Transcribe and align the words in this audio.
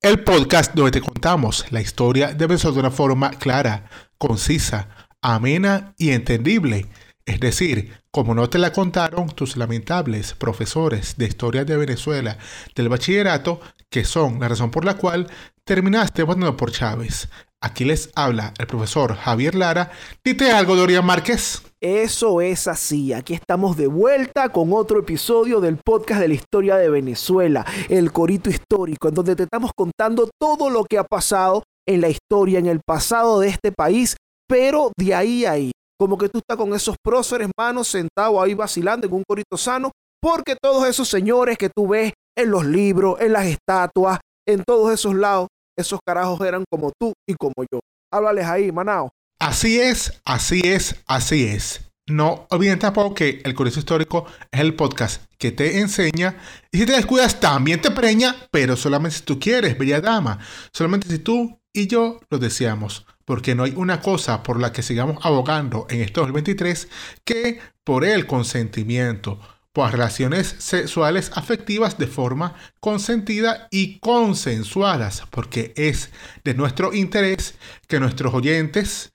el 0.00 0.22
podcast 0.22 0.74
donde 0.74 0.92
te 0.92 1.00
contamos 1.00 1.66
la 1.70 1.80
historia 1.80 2.32
de 2.32 2.46
Venezuela 2.46 2.74
de 2.74 2.80
una 2.80 2.90
forma 2.90 3.30
clara, 3.30 3.90
concisa, 4.16 4.88
amena 5.20 5.94
y 5.98 6.10
entendible. 6.10 6.86
Es 7.26 7.40
decir, 7.40 7.92
como 8.12 8.34
no 8.34 8.48
te 8.48 8.58
la 8.58 8.72
contaron 8.72 9.28
tus 9.28 9.56
lamentables 9.56 10.34
profesores 10.34 11.16
de 11.16 11.26
historia 11.26 11.64
de 11.64 11.76
Venezuela 11.76 12.38
del 12.76 12.88
bachillerato, 12.88 13.60
que 13.90 14.04
son 14.04 14.38
la 14.38 14.48
razón 14.48 14.70
por 14.70 14.84
la 14.84 14.94
cual 14.94 15.26
terminaste 15.64 16.22
votando 16.22 16.56
por 16.56 16.70
Chávez. 16.70 17.28
Aquí 17.60 17.84
les 17.84 18.10
habla 18.14 18.54
el 18.58 18.68
profesor 18.68 19.16
Javier 19.16 19.56
Lara. 19.56 19.90
Dite 20.22 20.52
algo, 20.52 20.76
Dorian 20.76 21.04
Márquez. 21.04 21.62
Eso 21.80 22.40
es 22.40 22.66
así. 22.66 23.12
Aquí 23.12 23.34
estamos 23.34 23.76
de 23.76 23.86
vuelta 23.86 24.48
con 24.48 24.72
otro 24.72 24.98
episodio 24.98 25.60
del 25.60 25.76
podcast 25.76 26.20
de 26.20 26.26
la 26.26 26.34
historia 26.34 26.76
de 26.76 26.90
Venezuela, 26.90 27.64
el 27.88 28.10
Corito 28.10 28.50
Histórico, 28.50 29.08
en 29.08 29.14
donde 29.14 29.36
te 29.36 29.44
estamos 29.44 29.70
contando 29.76 30.28
todo 30.40 30.70
lo 30.70 30.84
que 30.84 30.98
ha 30.98 31.04
pasado 31.04 31.62
en 31.86 32.00
la 32.00 32.08
historia, 32.08 32.58
en 32.58 32.66
el 32.66 32.80
pasado 32.84 33.38
de 33.38 33.48
este 33.48 33.70
país, 33.70 34.16
pero 34.48 34.90
de 34.98 35.14
ahí 35.14 35.44
a 35.44 35.52
ahí. 35.52 35.70
Como 35.96 36.18
que 36.18 36.28
tú 36.28 36.38
estás 36.38 36.56
con 36.56 36.74
esos 36.74 36.96
próceres, 37.00 37.48
manos, 37.56 37.86
sentado 37.86 38.42
ahí 38.42 38.54
vacilando 38.54 39.06
en 39.06 39.12
un 39.12 39.22
corito 39.22 39.56
sano, 39.56 39.92
porque 40.20 40.56
todos 40.60 40.84
esos 40.88 41.08
señores 41.08 41.58
que 41.58 41.70
tú 41.70 41.86
ves 41.86 42.12
en 42.36 42.50
los 42.50 42.66
libros, 42.66 43.20
en 43.20 43.32
las 43.32 43.46
estatuas, 43.46 44.18
en 44.48 44.64
todos 44.64 44.92
esos 44.92 45.14
lados, 45.14 45.46
esos 45.78 46.00
carajos 46.04 46.40
eran 46.40 46.64
como 46.68 46.90
tú 47.00 47.12
y 47.28 47.34
como 47.34 47.54
yo. 47.70 47.78
Háblales 48.12 48.46
ahí, 48.46 48.72
Manao. 48.72 49.10
Así 49.38 49.78
es, 49.78 50.20
así 50.24 50.62
es, 50.64 50.96
así 51.06 51.44
es. 51.44 51.80
No 52.08 52.46
olviden 52.50 52.78
tampoco 52.78 53.14
que 53.14 53.40
el 53.44 53.54
Curioso 53.54 53.78
Histórico 53.78 54.26
es 54.50 54.60
el 54.60 54.74
podcast 54.74 55.22
que 55.36 55.52
te 55.52 55.78
enseña 55.78 56.38
y 56.72 56.78
si 56.78 56.86
te 56.86 56.92
descuidas 56.92 57.38
también 57.38 57.80
te 57.80 57.90
preña, 57.92 58.34
pero 58.50 58.76
solamente 58.76 59.18
si 59.18 59.22
tú 59.24 59.38
quieres, 59.38 59.78
bella 59.78 60.00
dama. 60.00 60.40
Solamente 60.72 61.08
si 61.08 61.18
tú 61.18 61.60
y 61.72 61.86
yo 61.86 62.18
lo 62.30 62.38
deseamos. 62.38 63.06
Porque 63.24 63.54
no 63.54 63.64
hay 63.64 63.74
una 63.76 64.00
cosa 64.00 64.42
por 64.42 64.58
la 64.58 64.72
que 64.72 64.82
sigamos 64.82 65.24
abogando 65.24 65.86
en 65.90 66.00
este 66.00 66.20
2023 66.20 66.88
que 67.24 67.60
por 67.84 68.04
el 68.04 68.26
consentimiento 68.26 69.38
por 69.78 69.92
relaciones 69.92 70.56
sexuales 70.58 71.30
afectivas 71.36 71.98
de 71.98 72.08
forma 72.08 72.56
consentida 72.80 73.68
y 73.70 74.00
consensuadas, 74.00 75.22
porque 75.30 75.72
es 75.76 76.10
de 76.42 76.54
nuestro 76.54 76.92
interés 76.92 77.54
que 77.86 78.00
nuestros 78.00 78.34
oyentes 78.34 79.12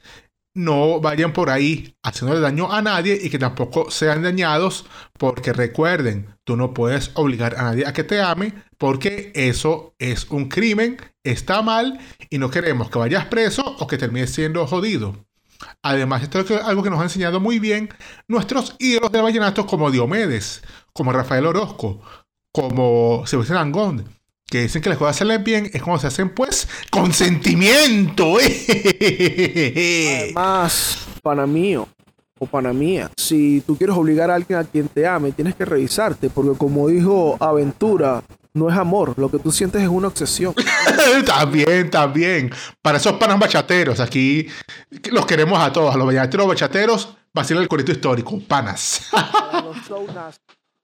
no 0.56 1.02
vayan 1.02 1.34
por 1.34 1.50
ahí 1.50 1.98
haciéndole 2.02 2.40
daño 2.40 2.72
a 2.72 2.82
nadie 2.82 3.20
y 3.22 3.30
que 3.30 3.40
tampoco 3.40 3.92
sean 3.92 4.24
dañados, 4.24 4.86
porque 5.18 5.52
recuerden, 5.52 6.34
tú 6.46 6.56
no 6.56 6.74
puedes 6.74 7.12
obligar 7.16 7.56
a 7.58 7.64
nadie 7.64 7.86
a 7.86 7.92
que 7.92 8.06
te 8.06 8.22
ame, 8.22 8.54
porque 8.78 9.34
eso 9.36 9.96
es 10.00 10.32
un 10.32 10.48
crimen, 10.48 10.96
está 11.26 11.62
mal 11.62 12.00
y 12.30 12.38
no 12.38 12.50
queremos 12.50 12.90
que 12.90 13.00
vayas 13.00 13.26
preso 13.26 13.64
o 13.80 13.86
que 13.86 13.98
termines 13.98 14.32
siendo 14.32 14.66
jodido. 14.66 15.26
Además, 15.82 16.24
esto 16.24 16.40
es 16.40 16.52
algo 16.52 16.84
que 16.84 16.90
nos 16.90 17.00
ha 17.00 17.04
enseñado 17.04 17.40
muy 17.40 17.60
bien 17.60 17.90
nuestros 18.28 18.76
ídolos 18.80 19.12
de 19.12 19.22
vallenato 19.22 19.66
como 19.66 19.92
Diomedes, 19.92 20.62
como 20.94 21.12
Rafael 21.12 21.46
Orozco, 21.46 22.02
como 22.52 23.24
Sebastián 23.26 23.60
Angón, 23.60 24.06
que 24.46 24.62
dicen 24.62 24.82
que 24.82 24.90
las 24.90 24.98
cosas 24.98 25.18
salen 25.18 25.44
bien 25.44 25.70
es 25.74 25.82
cuando 25.82 26.02
se 26.02 26.08
hacen 26.08 26.30
pues 26.30 26.68
con 26.92 27.14
sentimiento. 27.14 28.38
Además, 30.20 31.00
pana 31.22 31.48
mío 31.48 31.88
o 32.40 32.46
pana 32.46 32.74
mía, 32.74 33.12
si 33.18 33.62
tú 33.62 33.78
quieres 33.78 33.96
obligar 33.96 34.32
a 34.32 34.36
alguien 34.36 34.60
a 34.60 34.64
quien 34.64 34.88
te 34.88 35.08
ame, 35.08 35.32
tienes 35.32 35.56
que 35.56 35.66
revisarte, 35.66 36.30
porque 36.30 36.58
como 36.58 36.88
dijo 36.88 37.38
Aventura, 37.40 38.24
no 38.54 38.70
es 38.70 38.78
amor, 38.78 39.14
lo 39.18 39.30
que 39.30 39.40
tú 39.40 39.52
sientes 39.52 39.82
es 39.82 39.88
una 39.88 40.08
obsesión. 40.08 40.54
también, 41.26 41.90
también. 41.90 42.52
Para 42.82 42.98
esos 42.98 43.14
panas 43.14 43.40
bachateros, 43.40 44.00
aquí 44.00 44.48
los 45.12 45.26
queremos 45.26 45.60
a 45.60 45.72
todos, 45.72 45.94
a 45.94 45.98
los 45.98 46.08
bachateros, 46.08 46.48
bachateros, 46.48 47.18
vacilan 47.34 47.64
el 47.64 47.70
corito 47.70 47.92
histórico, 47.92 48.40
panas. 48.48 49.10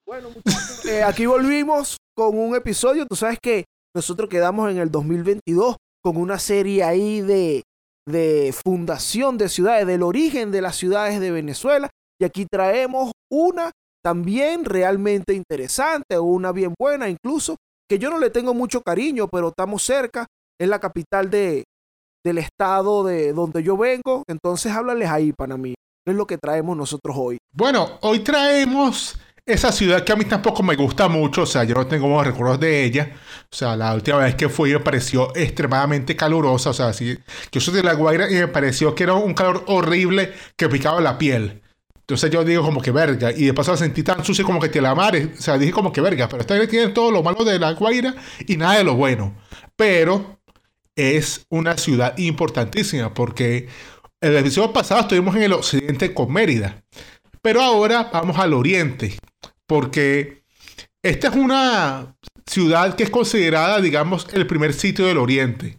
bueno, 0.05 0.29
muchachos, 0.29 0.85
eh, 0.85 1.03
aquí 1.03 1.25
volvimos 1.25 1.97
con 2.15 2.37
un 2.37 2.55
episodio. 2.55 3.05
Tú 3.05 3.15
sabes 3.15 3.37
que 3.39 3.65
nosotros 3.93 4.29
quedamos 4.29 4.71
en 4.71 4.79
el 4.79 4.89
2022 4.89 5.75
con 6.01 6.17
una 6.17 6.39
serie 6.39 6.83
ahí 6.83 7.21
de, 7.21 7.63
de 8.07 8.53
fundación 8.53 9.37
de 9.37 9.49
ciudades, 9.49 9.87
del 9.87 10.03
origen 10.03 10.51
de 10.51 10.61
las 10.61 10.75
ciudades 10.75 11.19
de 11.19 11.31
Venezuela. 11.31 11.89
Y 12.19 12.25
aquí 12.25 12.45
traemos 12.45 13.11
una 13.31 13.71
también 14.03 14.65
realmente 14.65 15.33
interesante, 15.33 16.17
una 16.19 16.51
bien 16.51 16.73
buena 16.77 17.09
incluso, 17.09 17.57
que 17.89 17.99
yo 17.99 18.09
no 18.09 18.19
le 18.19 18.29
tengo 18.29 18.53
mucho 18.53 18.81
cariño, 18.81 19.27
pero 19.27 19.49
estamos 19.49 19.83
cerca, 19.83 20.25
es 20.59 20.67
la 20.67 20.79
capital 20.79 21.29
de, 21.29 21.63
del 22.23 22.37
estado 22.37 23.03
de 23.03 23.33
donde 23.33 23.63
yo 23.63 23.77
vengo, 23.77 24.23
entonces 24.27 24.71
háblales 24.71 25.09
ahí, 25.09 25.33
para 25.33 25.57
mí, 25.57 25.73
es 26.05 26.15
lo 26.15 26.27
que 26.27 26.37
traemos 26.37 26.75
nosotros 26.77 27.15
hoy. 27.17 27.37
Bueno, 27.53 27.99
hoy 28.01 28.19
traemos 28.19 29.19
esa 29.49 29.71
ciudad 29.71 30.03
que 30.03 30.11
a 30.11 30.15
mí 30.15 30.25
tampoco 30.25 30.63
me 30.63 30.75
gusta 30.75 31.07
mucho, 31.07 31.43
o 31.43 31.45
sea, 31.45 31.63
yo 31.63 31.75
no 31.75 31.87
tengo 31.87 32.23
recuerdos 32.23 32.59
de 32.59 32.83
ella, 32.83 33.11
o 33.51 33.55
sea, 33.55 33.75
la 33.75 33.93
última 33.93 34.17
vez 34.17 34.35
que 34.35 34.49
fui 34.49 34.71
me 34.71 34.79
pareció 34.79 35.35
extremadamente 35.35 36.15
calurosa, 36.15 36.69
o 36.69 36.73
sea, 36.73 36.93
sí, 36.93 37.17
yo 37.51 37.59
soy 37.59 37.73
de 37.75 37.83
La 37.83 37.93
Guaira 37.93 38.29
y 38.29 38.35
me 38.35 38.47
pareció 38.47 38.93
que 38.95 39.03
era 39.03 39.13
un 39.13 39.33
calor 39.33 39.63
horrible 39.67 40.33
que 40.55 40.69
picaba 40.69 41.01
la 41.01 41.17
piel. 41.17 41.61
Entonces 42.09 42.31
yo 42.31 42.43
digo 42.43 42.63
como 42.63 42.81
que 42.81 42.89
verga. 42.89 43.31
Y 43.31 43.45
de 43.45 43.53
paso 43.53 43.69
la 43.69 43.77
sentí 43.77 44.01
tan 44.01 44.25
sucia 44.25 44.43
como 44.43 44.59
que 44.59 44.69
te 44.69 44.81
la 44.81 44.95
mares. 44.95 45.29
O 45.37 45.41
sea, 45.43 45.59
dije 45.59 45.71
como 45.71 45.93
que 45.93 46.01
verga. 46.01 46.27
Pero 46.27 46.41
esta 46.41 46.67
tiene 46.67 46.87
todo 46.87 47.11
lo 47.11 47.21
malo 47.21 47.45
de 47.45 47.59
la 47.59 47.73
Guaira 47.73 48.15
y 48.47 48.57
nada 48.57 48.79
de 48.79 48.83
lo 48.83 48.95
bueno. 48.95 49.35
Pero 49.75 50.39
es 50.95 51.45
una 51.49 51.77
ciudad 51.77 52.17
importantísima 52.17 53.13
porque 53.13 53.67
el 54.21 54.35
episodio 54.35 54.73
pasado 54.73 55.01
estuvimos 55.01 55.35
en 55.35 55.43
el 55.43 55.53
occidente 55.53 56.11
con 56.13 56.33
Mérida. 56.33 56.83
Pero 57.43 57.61
ahora 57.61 58.09
vamos 58.11 58.39
al 58.39 58.53
oriente. 58.53 59.19
Porque 59.69 60.43
esta 61.03 61.27
es 61.27 61.35
una 61.35 62.17
ciudad 62.47 62.95
que 62.95 63.03
es 63.03 63.11
considerada, 63.11 63.79
digamos, 63.79 64.27
el 64.33 64.47
primer 64.47 64.73
sitio 64.73 65.05
del 65.05 65.19
oriente. 65.19 65.77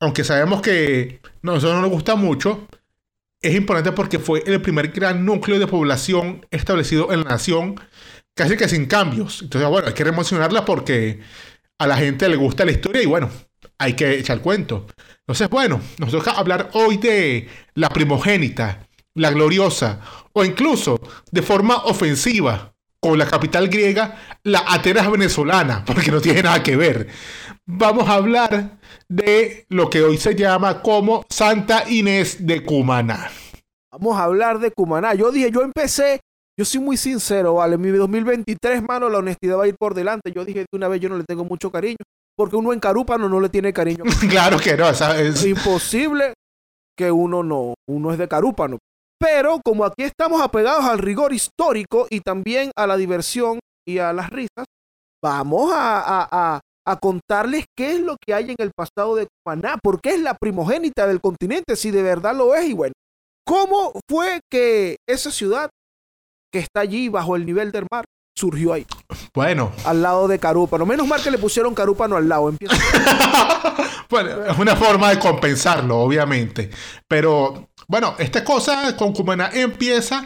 Aunque 0.00 0.22
sabemos 0.22 0.60
que 0.60 1.20
a 1.24 1.30
nosotros 1.42 1.76
no 1.76 1.80
nos 1.80 1.90
gusta 1.90 2.14
mucho 2.14 2.68
es 3.42 3.54
importante 3.54 3.92
porque 3.92 4.18
fue 4.18 4.42
el 4.46 4.60
primer 4.60 4.88
gran 4.88 5.24
núcleo 5.24 5.58
de 5.58 5.66
población 5.66 6.46
establecido 6.50 7.10
en 7.10 7.20
la 7.20 7.30
nación, 7.30 7.80
casi 8.34 8.56
que 8.56 8.68
sin 8.68 8.84
cambios. 8.84 9.40
Entonces, 9.40 9.68
bueno, 9.70 9.88
hay 9.88 9.94
que 9.94 10.04
remocionarla 10.04 10.66
porque 10.66 11.20
a 11.78 11.86
la 11.86 11.96
gente 11.96 12.28
le 12.28 12.36
gusta 12.36 12.66
la 12.66 12.72
historia 12.72 13.02
y 13.02 13.06
bueno, 13.06 13.30
hay 13.78 13.94
que 13.94 14.18
echar 14.18 14.42
cuento. 14.42 14.86
Entonces, 15.20 15.48
bueno, 15.48 15.80
nos 15.96 16.10
toca 16.10 16.32
hablar 16.32 16.68
hoy 16.74 16.98
de 16.98 17.48
la 17.74 17.88
primogénita, 17.88 18.86
la 19.14 19.30
gloriosa, 19.30 20.00
o 20.34 20.44
incluso 20.44 21.00
de 21.30 21.40
forma 21.40 21.76
ofensiva, 21.84 22.74
con 23.00 23.18
la 23.18 23.26
capital 23.26 23.68
griega, 23.68 24.16
la 24.44 24.62
Atenas 24.68 25.10
venezolana, 25.10 25.84
porque 25.84 26.10
no 26.10 26.20
tiene 26.20 26.42
nada 26.42 26.62
que 26.62 26.76
ver. 26.76 27.08
Vamos 27.66 28.08
a 28.08 28.14
hablar 28.14 28.78
de 29.08 29.64
lo 29.68 29.88
que 29.88 30.02
hoy 30.02 30.18
se 30.18 30.34
llama 30.34 30.82
como 30.82 31.24
Santa 31.30 31.88
Inés 31.88 32.46
de 32.46 32.64
Cumaná. 32.64 33.30
Vamos 33.92 34.16
a 34.18 34.24
hablar 34.24 34.58
de 34.58 34.70
Cumaná. 34.70 35.14
Yo 35.14 35.32
dije, 35.32 35.50
yo 35.50 35.62
empecé, 35.62 36.20
yo 36.58 36.64
soy 36.64 36.80
muy 36.80 36.96
sincero, 36.96 37.54
¿vale? 37.54 37.78
Mi 37.78 37.88
2023, 37.88 38.82
mano, 38.82 39.08
la 39.08 39.18
honestidad 39.18 39.58
va 39.58 39.64
a 39.64 39.68
ir 39.68 39.76
por 39.78 39.94
delante. 39.94 40.32
Yo 40.32 40.44
dije 40.44 40.60
de 40.60 40.66
una 40.76 40.88
vez, 40.88 41.00
yo 41.00 41.08
no 41.08 41.16
le 41.16 41.24
tengo 41.24 41.44
mucho 41.44 41.70
cariño, 41.70 41.96
porque 42.36 42.56
uno 42.56 42.72
en 42.72 42.80
Carúpano 42.80 43.28
no 43.28 43.40
le 43.40 43.48
tiene 43.48 43.72
cariño. 43.72 44.04
claro 44.28 44.58
que 44.58 44.76
no, 44.76 44.88
es... 44.88 45.00
es 45.00 45.46
imposible 45.46 46.34
que 46.96 47.10
uno 47.10 47.42
no, 47.42 47.74
uno 47.88 48.12
es 48.12 48.18
de 48.18 48.28
Carúpano. 48.28 48.78
Pero 49.20 49.60
como 49.62 49.84
aquí 49.84 50.04
estamos 50.04 50.40
apegados 50.40 50.84
al 50.84 50.98
rigor 50.98 51.34
histórico 51.34 52.06
y 52.08 52.20
también 52.20 52.70
a 52.74 52.86
la 52.86 52.96
diversión 52.96 53.58
y 53.86 53.98
a 53.98 54.14
las 54.14 54.30
risas, 54.30 54.64
vamos 55.22 55.70
a, 55.74 56.56
a, 56.56 56.60
contarles 57.00 57.66
qué 57.78 57.92
es 57.92 58.00
lo 58.00 58.16
que 58.16 58.34
hay 58.34 58.50
en 58.50 58.56
el 58.58 58.72
pasado 58.74 59.14
de 59.14 59.28
Cumaná, 59.28 59.78
porque 59.80 60.10
es 60.10 60.20
la 60.20 60.34
primogénita 60.34 61.06
del 61.06 61.20
continente, 61.20 61.76
si 61.76 61.92
de 61.92 62.02
verdad 62.02 62.34
lo 62.34 62.52
es. 62.56 62.68
Y 62.68 62.72
bueno, 62.72 62.94
¿cómo 63.46 63.92
fue 64.08 64.40
que 64.50 64.96
esa 65.08 65.30
ciudad 65.30 65.70
que 66.52 66.58
está 66.58 66.80
allí 66.80 67.08
bajo 67.08 67.36
el 67.36 67.46
nivel 67.46 67.70
del 67.70 67.86
mar 67.92 68.04
surgió 68.40 68.72
ahí, 68.72 68.86
Bueno, 69.34 69.72
al 69.84 70.02
lado 70.02 70.26
de 70.26 70.38
Carúpano. 70.38 70.86
Menos 70.86 71.06
mal 71.06 71.22
que 71.22 71.30
le 71.30 71.38
pusieron 71.38 71.74
Carúpano 71.74 72.16
al 72.16 72.28
lado. 72.28 72.48
Empieza 72.48 72.74
bueno, 74.10 74.46
es 74.46 74.58
una 74.58 74.74
forma 74.76 75.10
de 75.10 75.18
compensarlo, 75.18 75.98
obviamente. 75.98 76.70
Pero 77.06 77.69
bueno, 77.90 78.14
esta 78.18 78.44
cosa 78.44 78.96
con 78.96 79.12
Cumaná 79.12 79.50
empieza 79.52 80.24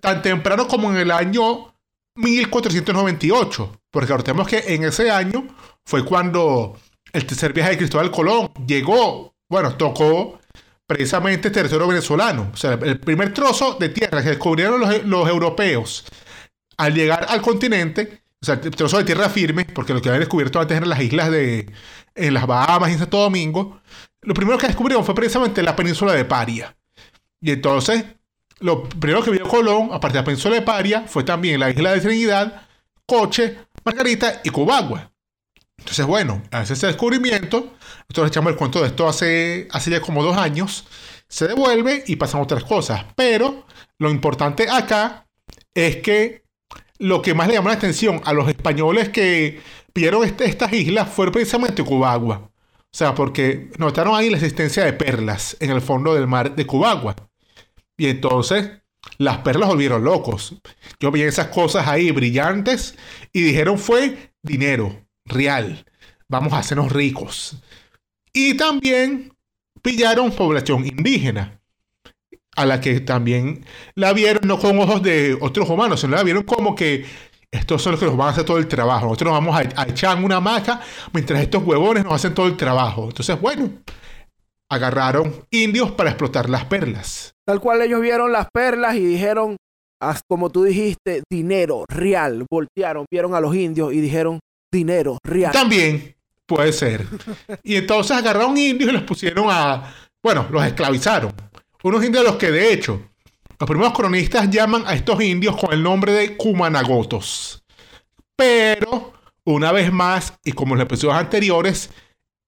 tan 0.00 0.22
temprano 0.22 0.66
como 0.66 0.90
en 0.90 0.96
el 0.96 1.10
año 1.10 1.74
1498. 2.14 3.80
Porque 3.90 4.08
recordemos 4.08 4.48
que 4.48 4.64
en 4.68 4.84
ese 4.84 5.10
año 5.10 5.46
fue 5.84 6.06
cuando 6.06 6.74
el 7.12 7.26
tercer 7.26 7.52
viaje 7.52 7.72
de 7.72 7.76
Cristóbal 7.76 8.10
Colón 8.10 8.50
llegó, 8.66 9.34
bueno, 9.46 9.76
tocó 9.76 10.40
precisamente 10.86 11.48
el 11.48 11.54
territorio 11.54 11.86
venezolano. 11.86 12.50
O 12.50 12.56
sea, 12.56 12.78
el 12.82 12.98
primer 12.98 13.34
trozo 13.34 13.76
de 13.78 13.90
tierra 13.90 14.22
que 14.22 14.30
descubrieron 14.30 14.80
los, 14.80 15.28
europeos 15.28 16.06
al 16.78 16.94
llegar 16.94 17.26
al 17.28 17.42
continente, 17.42 18.22
o 18.40 18.46
sea, 18.46 18.54
el 18.54 18.70
trozo 18.70 18.96
de 18.96 19.04
tierra 19.04 19.28
firme, 19.28 19.66
porque 19.66 19.92
lo 19.92 20.00
que 20.00 20.08
habían 20.08 20.20
descubierto 20.20 20.58
antes 20.58 20.78
eran 20.78 20.88
las 20.88 21.02
islas 21.02 21.30
de 21.30 21.70
las 22.14 22.46
Bahamas 22.46 22.88
y 22.88 22.92
en 22.94 23.00
Santo 23.00 23.18
Domingo, 23.18 23.82
lo 24.22 24.32
primero 24.32 24.56
que 24.56 24.68
descubrieron 24.68 25.04
fue 25.04 25.14
precisamente 25.14 25.62
la 25.62 25.76
península 25.76 26.14
de 26.14 26.24
Paria. 26.24 26.74
Y 27.42 27.50
entonces, 27.50 28.04
lo 28.60 28.84
primero 28.84 29.22
que 29.22 29.32
vio 29.32 29.46
Colón, 29.48 29.88
aparte 29.92 30.16
de 30.16 30.20
la 30.20 30.24
península 30.24 30.54
de 30.54 30.62
Paria, 30.62 31.04
fue 31.06 31.24
también 31.24 31.58
la 31.60 31.70
isla 31.70 31.92
de 31.92 32.00
Trinidad, 32.00 32.62
Coche, 33.04 33.58
Margarita 33.84 34.40
y 34.44 34.50
Cubagua. 34.50 35.12
Entonces, 35.76 36.06
bueno, 36.06 36.40
hace 36.52 36.74
ese 36.74 36.86
descubrimiento, 36.86 37.74
nosotros 38.08 38.28
echamos 38.28 38.52
el 38.52 38.56
cuento 38.56 38.80
de 38.80 38.86
esto 38.86 39.08
hace, 39.08 39.66
hace 39.72 39.90
ya 39.90 40.00
como 40.00 40.22
dos 40.22 40.36
años, 40.36 40.86
se 41.28 41.48
devuelve 41.48 42.04
y 42.06 42.14
pasan 42.16 42.40
otras 42.40 42.62
cosas. 42.62 43.04
Pero 43.16 43.66
lo 43.98 44.10
importante 44.10 44.68
acá 44.70 45.26
es 45.74 45.96
que 45.96 46.44
lo 46.98 47.20
que 47.20 47.34
más 47.34 47.48
le 47.48 47.54
llamó 47.54 47.68
la 47.68 47.74
atención 47.74 48.20
a 48.24 48.32
los 48.32 48.48
españoles 48.48 49.08
que 49.08 49.60
vieron 49.92 50.22
este- 50.24 50.44
estas 50.44 50.72
islas 50.72 51.08
fue 51.08 51.32
precisamente 51.32 51.82
Cubagua. 51.82 52.36
O 52.36 52.96
sea, 52.96 53.14
porque 53.14 53.70
notaron 53.78 54.14
ahí 54.14 54.30
la 54.30 54.36
existencia 54.36 54.84
de 54.84 54.92
perlas 54.92 55.56
en 55.58 55.70
el 55.70 55.80
fondo 55.80 56.14
del 56.14 56.28
mar 56.28 56.54
de 56.54 56.66
Cubagua. 56.66 57.16
Y 58.02 58.08
entonces 58.08 58.68
las 59.18 59.38
perlas 59.38 59.68
volvieron 59.68 60.02
locos. 60.02 60.56
Yo 60.98 61.12
vi 61.12 61.22
esas 61.22 61.46
cosas 61.46 61.86
ahí 61.86 62.10
brillantes 62.10 62.96
y 63.32 63.42
dijeron 63.42 63.78
fue 63.78 64.32
dinero 64.42 65.06
real. 65.24 65.86
Vamos 66.26 66.52
a 66.52 66.58
hacernos 66.58 66.90
ricos. 66.90 67.62
Y 68.32 68.54
también 68.54 69.32
pillaron 69.82 70.32
población 70.32 70.84
indígena, 70.84 71.60
a 72.56 72.66
la 72.66 72.80
que 72.80 72.98
también 72.98 73.64
la 73.94 74.12
vieron 74.12 74.48
no 74.48 74.58
con 74.58 74.80
ojos 74.80 75.00
de 75.04 75.38
otros 75.40 75.70
humanos, 75.70 76.00
sino 76.00 76.16
la 76.16 76.24
vieron 76.24 76.42
como 76.42 76.74
que 76.74 77.04
estos 77.52 77.82
son 77.82 77.92
los 77.92 78.00
que 78.00 78.06
nos 78.06 78.16
van 78.16 78.30
a 78.30 78.30
hacer 78.32 78.44
todo 78.44 78.58
el 78.58 78.66
trabajo. 78.66 79.04
Nosotros 79.04 79.32
nos 79.32 79.44
vamos 79.44 79.64
a, 79.76 79.86
echar 79.86 80.20
una 80.20 80.38
hamaca 80.38 80.80
mientras 81.12 81.40
estos 81.40 81.62
huevones 81.62 82.02
nos 82.02 82.14
hacen 82.14 82.34
todo 82.34 82.48
el 82.48 82.56
trabajo. 82.56 83.04
Entonces, 83.04 83.40
bueno, 83.40 83.70
agarraron 84.72 85.44
indios 85.50 85.90
para 85.90 86.08
explotar 86.08 86.48
las 86.48 86.64
perlas. 86.64 87.34
Tal 87.46 87.60
cual 87.60 87.82
ellos 87.82 88.00
vieron 88.00 88.32
las 88.32 88.48
perlas 88.50 88.96
y 88.96 89.04
dijeron, 89.04 89.56
como 90.26 90.48
tú 90.50 90.64
dijiste, 90.64 91.22
dinero 91.30 91.84
real. 91.88 92.46
Voltearon, 92.50 93.04
vieron 93.10 93.34
a 93.34 93.40
los 93.40 93.54
indios 93.54 93.92
y 93.92 94.00
dijeron, 94.00 94.40
dinero 94.72 95.18
real. 95.22 95.52
También 95.52 96.16
puede 96.46 96.72
ser. 96.72 97.06
Y 97.62 97.76
entonces 97.76 98.16
agarraron 98.16 98.56
indios 98.56 98.90
y 98.90 98.92
los 98.94 99.02
pusieron 99.02 99.46
a. 99.50 99.92
Bueno, 100.22 100.46
los 100.50 100.64
esclavizaron. 100.64 101.32
Unos 101.82 102.02
indios 102.02 102.24
a 102.24 102.30
los 102.30 102.36
que, 102.36 102.50
de 102.50 102.72
hecho, 102.72 103.02
los 103.58 103.68
primeros 103.68 103.92
cronistas 103.92 104.48
llaman 104.48 104.84
a 104.86 104.94
estos 104.94 105.22
indios 105.22 105.56
con 105.56 105.72
el 105.72 105.82
nombre 105.82 106.12
de 106.12 106.36
Cumanagotos. 106.36 107.62
Pero, 108.34 109.12
una 109.44 109.70
vez 109.70 109.92
más, 109.92 110.32
y 110.44 110.52
como 110.52 110.74
en 110.74 110.78
los 110.78 110.86
episodios 110.86 111.18
anteriores, 111.18 111.90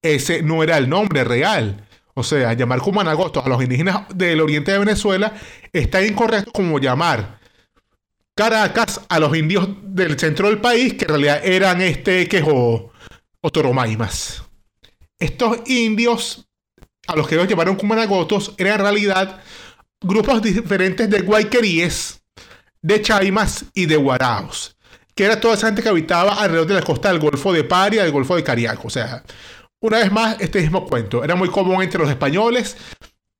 ese 0.01 0.41
no 0.41 0.63
era 0.63 0.77
el 0.77 0.89
nombre 0.89 1.23
real. 1.23 1.84
O 2.17 2.23
sea, 2.23 2.53
llamar 2.53 2.79
Cumanagotos 2.79 3.45
a 3.45 3.49
los 3.49 3.61
indígenas 3.61 4.05
del 4.15 4.39
oriente 4.39 4.71
de 4.71 4.79
Venezuela 4.79 5.33
está 5.73 6.03
incorrecto 6.03 6.51
como 6.51 6.79
llamar 6.79 7.39
Caracas 8.33 9.01
a 9.09 9.19
los 9.19 9.35
indios 9.35 9.67
del 9.83 10.17
centro 10.17 10.47
del 10.47 10.59
país, 10.59 10.93
que 10.93 11.03
en 11.03 11.09
realidad 11.09 11.41
eran 11.45 11.81
este 11.81 12.27
quejo 12.27 12.91
o 13.41 13.51
toromaimas. 13.51 14.43
Estos 15.19 15.59
indios, 15.67 16.47
a 17.07 17.17
los 17.17 17.27
que 17.27 17.35
ellos 17.35 17.49
llamaron 17.49 17.75
Cumanagotos, 17.75 18.53
eran 18.57 18.75
en 18.75 18.81
realidad 18.81 19.41
grupos 20.01 20.41
diferentes 20.41 21.09
de 21.09 21.21
guayqueríes, 21.21 22.21
de 22.81 23.01
chaimas 23.01 23.65
y 23.73 23.87
de 23.87 23.97
guaraos, 23.97 24.77
que 25.15 25.25
era 25.25 25.39
toda 25.39 25.55
esa 25.55 25.67
gente 25.67 25.81
que 25.81 25.89
habitaba 25.89 26.35
alrededor 26.35 26.67
de 26.67 26.73
la 26.75 26.81
costa 26.81 27.09
del 27.09 27.19
Golfo 27.19 27.51
de 27.51 27.65
Paria, 27.65 28.03
del 28.03 28.11
Golfo 28.11 28.35
de 28.37 28.43
Cariaco. 28.43 28.87
O 28.87 28.91
sea, 28.91 29.23
una 29.81 29.97
vez 29.99 30.11
más, 30.11 30.39
este 30.39 30.61
mismo 30.61 30.85
cuento. 30.85 31.23
Era 31.23 31.35
muy 31.35 31.49
común 31.49 31.81
entre 31.81 31.99
los 31.99 32.09
españoles 32.09 32.77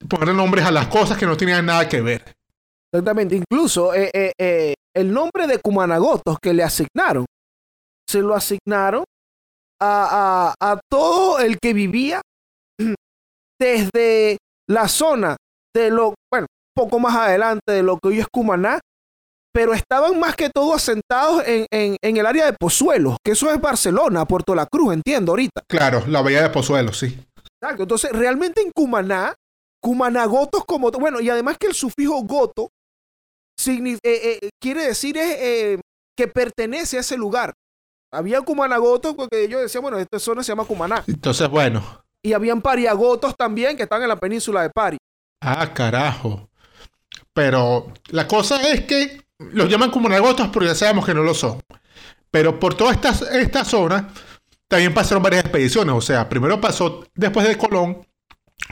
poner 0.10 0.36
nombres 0.36 0.66
a 0.66 0.72
las 0.72 0.88
cosas 0.88 1.18
que 1.18 1.26
no 1.26 1.38
tenían 1.38 1.66
nada 1.66 1.88
que 1.88 2.02
ver. 2.02 2.24
Exactamente. 2.92 3.36
Incluso 3.36 3.94
eh, 3.94 4.12
eh, 4.14 4.32
eh, 4.38 4.74
el 4.94 5.12
nombre 5.12 5.48
de 5.48 5.60
Cumanagotos 5.60 6.38
que 6.42 6.54
le 6.54 6.64
asignaron, 6.64 7.26
se 8.08 8.22
lo 8.22 8.36
asignaron 8.36 9.04
a, 9.82 10.80
todo 10.90 11.40
el 11.40 11.58
que 11.60 11.74
vivía 11.74 12.22
desde 13.60 14.38
la 14.68 14.88
zona 14.88 15.36
de 15.76 15.92
lo, 15.92 16.14
bueno, 16.32 16.48
poco 16.74 17.00
más 17.00 17.16
adelante 17.16 17.72
de 17.72 17.84
lo 17.84 17.98
que 17.98 18.08
hoy 18.10 18.20
es 18.20 18.28
Cumaná, 18.32 18.80
pero 19.56 19.74
estaban 19.74 20.19
más 20.19 20.36
que 20.36 20.50
todo 20.50 20.74
asentados 20.74 21.42
en, 21.48 21.66
en- 21.72 21.96
en 22.04 22.18
el 22.18 22.25
área 22.25 22.46
de 22.46 22.57
Pozuelos, 22.60 23.16
que 23.24 23.31
eso 23.31 23.50
es 23.50 23.62
Barcelona, 23.62 24.25
Puerto 24.25 24.54
La 24.54 24.66
Cruz, 24.66 24.94
entiendo 24.94 25.31
ahorita. 25.31 25.62
Claro, 25.66 26.04
la 26.07 26.22
bahía 26.22 26.42
de 26.42 26.50
Pozuelo, 26.50 26.92
sí. 26.92 27.18
Exacto. 27.62 27.84
Entonces, 27.84 28.12
realmente 28.12 28.62
en 28.62 28.69
Cumaná, 28.75 29.34
Cumanagotos 29.81 30.66
como... 30.66 30.92
Bueno, 30.92 31.22
y 31.22 31.30
además 31.30 31.56
que 31.57 31.68
el 31.68 31.74
sufijo 31.74 32.22
goto 32.24 32.68
eh, 33.66 33.98
eh, 34.04 34.50
quiere 34.62 34.88
decir 34.88 35.18
es, 35.18 35.38
eh, 35.40 35.80
que 36.18 36.28
pertenece 36.28 36.98
a 36.98 37.00
ese 37.00 37.16
lugar. 37.16 37.54
Había 38.13 38.42
Cumanagotos 38.42 39.16
porque 39.16 39.46
ellos 39.46 39.62
decían, 39.62 39.84
bueno, 39.84 39.98
esta 40.00 40.19
zona 40.19 40.44
se 40.44 40.51
llama 40.51 40.66
Cumaná. 40.66 41.01
Entonces, 41.08 41.50
bueno. 41.50 41.81
Y 42.22 42.34
habían 42.34 42.62
Pariagotos 42.62 43.34
también 43.38 43.78
que 43.78 43.84
están 43.84 44.01
en 44.01 44.10
la 44.10 44.18
península 44.18 44.63
de 44.63 44.69
Pari. 44.69 44.98
Ah, 45.42 45.74
carajo. 45.74 46.50
Pero 47.34 47.94
la 48.08 48.28
cosa 48.28 48.62
es 48.69 48.81
que 48.86 49.25
los 49.40 49.70
llaman 49.70 49.92
como 49.92 50.10
nagotos 50.10 50.48
porque 50.50 50.70
ya 50.70 50.76
sabemos 50.76 51.06
que 51.06 51.14
no 51.14 51.24
lo 51.24 51.34
son. 51.34 51.62
Pero 52.32 52.60
por 52.60 52.76
toda 52.76 52.92
esta, 52.92 53.12
esta 53.40 53.64
zona 53.64 54.10
también 54.68 54.94
pasaron 54.94 55.24
varias 55.24 55.44
expediciones. 55.44 55.96
O 55.96 56.02
sea, 56.02 56.28
primero 56.28 56.60
pasó 56.60 57.06
después 57.16 57.48
de 57.48 57.58
Colón 57.58 58.06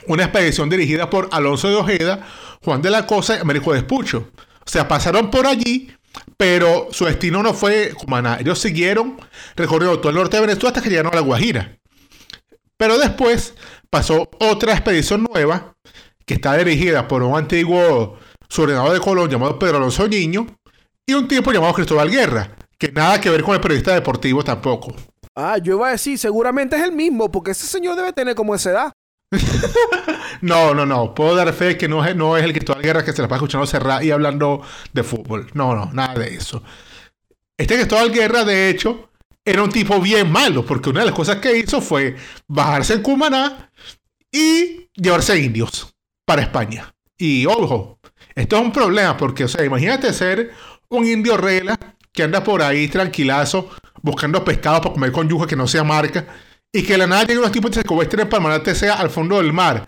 una 0.08 0.24
expedición 0.24 0.70
dirigida 0.70 1.10
por 1.10 1.30
Alonso 1.32 1.70
de 1.70 1.76
Ojeda, 1.76 2.28
Juan 2.64 2.82
de 2.82 2.90
la 2.90 3.06
Cosa 3.06 3.38
y 3.38 3.40
Américo 3.40 3.72
Vespucho. 3.72 4.32
O 4.66 4.70
sea, 4.70 4.88
pasaron 4.88 5.30
por 5.30 5.46
allí, 5.46 5.92
pero 6.38 6.88
su 6.92 7.06
destino 7.06 7.44
no 7.44 7.54
fue 7.54 7.94
Cumaná. 7.98 8.38
Ellos 8.40 8.60
siguieron 8.60 9.18
recorriendo 9.56 10.00
todo 10.00 10.10
el 10.10 10.16
norte 10.16 10.38
de 10.38 10.42
Venezuela 10.42 10.70
hasta 10.70 10.82
que 10.82 10.90
llegaron 10.90 11.14
a 11.14 11.18
La 11.18 11.22
Guajira. 11.22 11.78
Pero 12.78 12.98
después 12.98 13.54
pasó 13.90 14.30
otra 14.40 14.74
expedición 14.74 15.28
nueva 15.32 15.76
que 16.26 16.36
está 16.36 16.58
dirigida 16.58 17.08
por 17.08 17.24
un 17.24 17.38
antiguo 17.38 18.18
subordinado 18.54 18.94
de 18.94 19.00
Colón 19.00 19.32
llamado 19.32 19.58
Pedro 19.58 19.78
Alonso 19.78 20.08
Niño 20.08 20.46
y 21.08 21.14
un 21.14 21.28
tipo 21.28 21.52
llamado 21.52 21.74
Cristóbal 21.74 22.12
Guerra, 22.12 22.56
que 22.78 22.92
nada 22.92 23.20
que 23.20 23.32
ver 23.32 23.42
con 23.42 23.56
el 23.56 23.62
periodista 23.62 23.96
deportivo 23.96 24.44
tampoco. 24.44 24.96
Ah, 25.36 25.58
yo 25.58 25.74
iba 25.74 25.88
a 25.88 25.92
decir, 25.92 26.20
seguramente 26.20 26.76
es 26.76 26.84
el 26.84 26.92
mismo, 26.92 27.32
porque 27.32 27.52
ese 27.52 27.66
señor 27.66 27.96
debe 27.96 28.14
tener 28.14 28.36
como 28.36 28.54
esa 28.54 28.70
edad. 28.70 28.94
No, 30.42 30.74
no, 30.74 30.86
no. 30.86 31.14
Puedo 31.14 31.36
dar 31.36 31.54
fe 31.54 31.78
que 31.78 31.88
no 31.88 32.04
es, 32.04 32.14
no 32.18 32.36
es 32.36 32.44
el 32.44 32.52
Cristóbal 32.52 32.82
Guerra 32.82 33.06
que 33.06 33.14
se 33.14 33.22
la 33.22 33.30
pasa 33.30 33.38
escuchando 33.38 33.66
cerrar 33.66 34.04
y 34.04 34.12
hablando 34.12 34.62
de 34.92 35.02
fútbol. 35.04 35.48
No, 35.54 35.74
no, 35.74 35.90
nada 35.94 36.16
de 36.16 36.36
eso. 36.36 36.62
Este 37.56 37.76
Cristóbal 37.76 38.12
Guerra, 38.12 38.44
de 38.44 38.70
hecho, 38.70 39.10
era 39.46 39.64
un 39.64 39.70
tipo 39.70 40.02
bien 40.02 40.30
malo, 40.30 40.66
porque 40.66 40.90
una 40.90 41.00
de 41.00 41.06
las 41.06 41.16
cosas 41.16 41.38
que 41.38 41.58
hizo 41.58 41.80
fue 41.80 42.18
bajarse 42.46 42.96
en 42.96 43.04
Cumaná 43.04 43.72
y 44.30 44.90
llevarse 44.96 45.40
indios 45.40 45.96
para 46.26 46.42
España. 46.42 46.94
Y 47.18 47.46
ojo, 47.46 48.00
esto 48.36 48.56
es 48.58 48.62
un 48.62 48.72
problema, 48.72 49.16
porque, 49.18 49.44
o 49.46 49.48
sea, 49.48 49.64
imagínate 49.66 50.12
ser 50.14 50.52
un 50.90 51.06
indio 51.06 51.38
rela 51.38 51.78
que 52.12 52.24
anda 52.24 52.44
por 52.44 52.62
ahí 52.62 52.88
tranquilazo, 52.88 53.70
buscando 54.02 54.44
pescado 54.44 54.82
para 54.82 54.94
comer 54.94 55.12
con 55.12 55.28
yuca 55.28 55.48
que 55.48 55.56
no 55.56 55.68
sea 55.68 55.84
marca, 55.84 56.26
y 56.72 56.84
que 56.84 56.94
de 56.94 56.98
la 57.00 57.08
nada 57.08 57.22
lleguen 57.24 57.40
unos 57.40 57.52
tipos 57.52 57.72
y 57.72 57.76
secuestren 57.76 58.28
para 58.30 58.42
mandarte 58.44 58.76
sea 58.76 58.96
al 58.96 59.10
fondo 59.10 59.38
del 59.38 59.54
mar, 59.54 59.86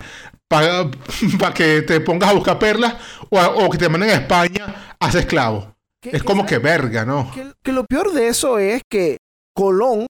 para, 0.48 0.90
para 1.40 1.54
que 1.54 1.82
te 1.82 2.00
pongas 2.00 2.30
a 2.30 2.34
buscar 2.34 2.58
perlas, 2.58 2.94
o, 3.30 3.38
o 3.40 3.70
que 3.70 3.78
te 3.78 3.88
manden 3.88 4.10
a 4.10 4.14
España 4.14 4.94
a 4.98 5.10
ser 5.12 5.20
esclavo. 5.22 5.74
¿Qué- 6.02 6.10
Es 6.16 6.22
como 6.22 6.44
que 6.46 6.58
verga, 6.58 7.04
¿no? 7.04 7.30
Que, 7.34 7.52
que 7.64 7.72
lo 7.72 7.84
peor 7.84 8.12
de 8.12 8.28
eso 8.28 8.58
es 8.58 8.82
que 8.90 9.18
Colón, 9.54 10.06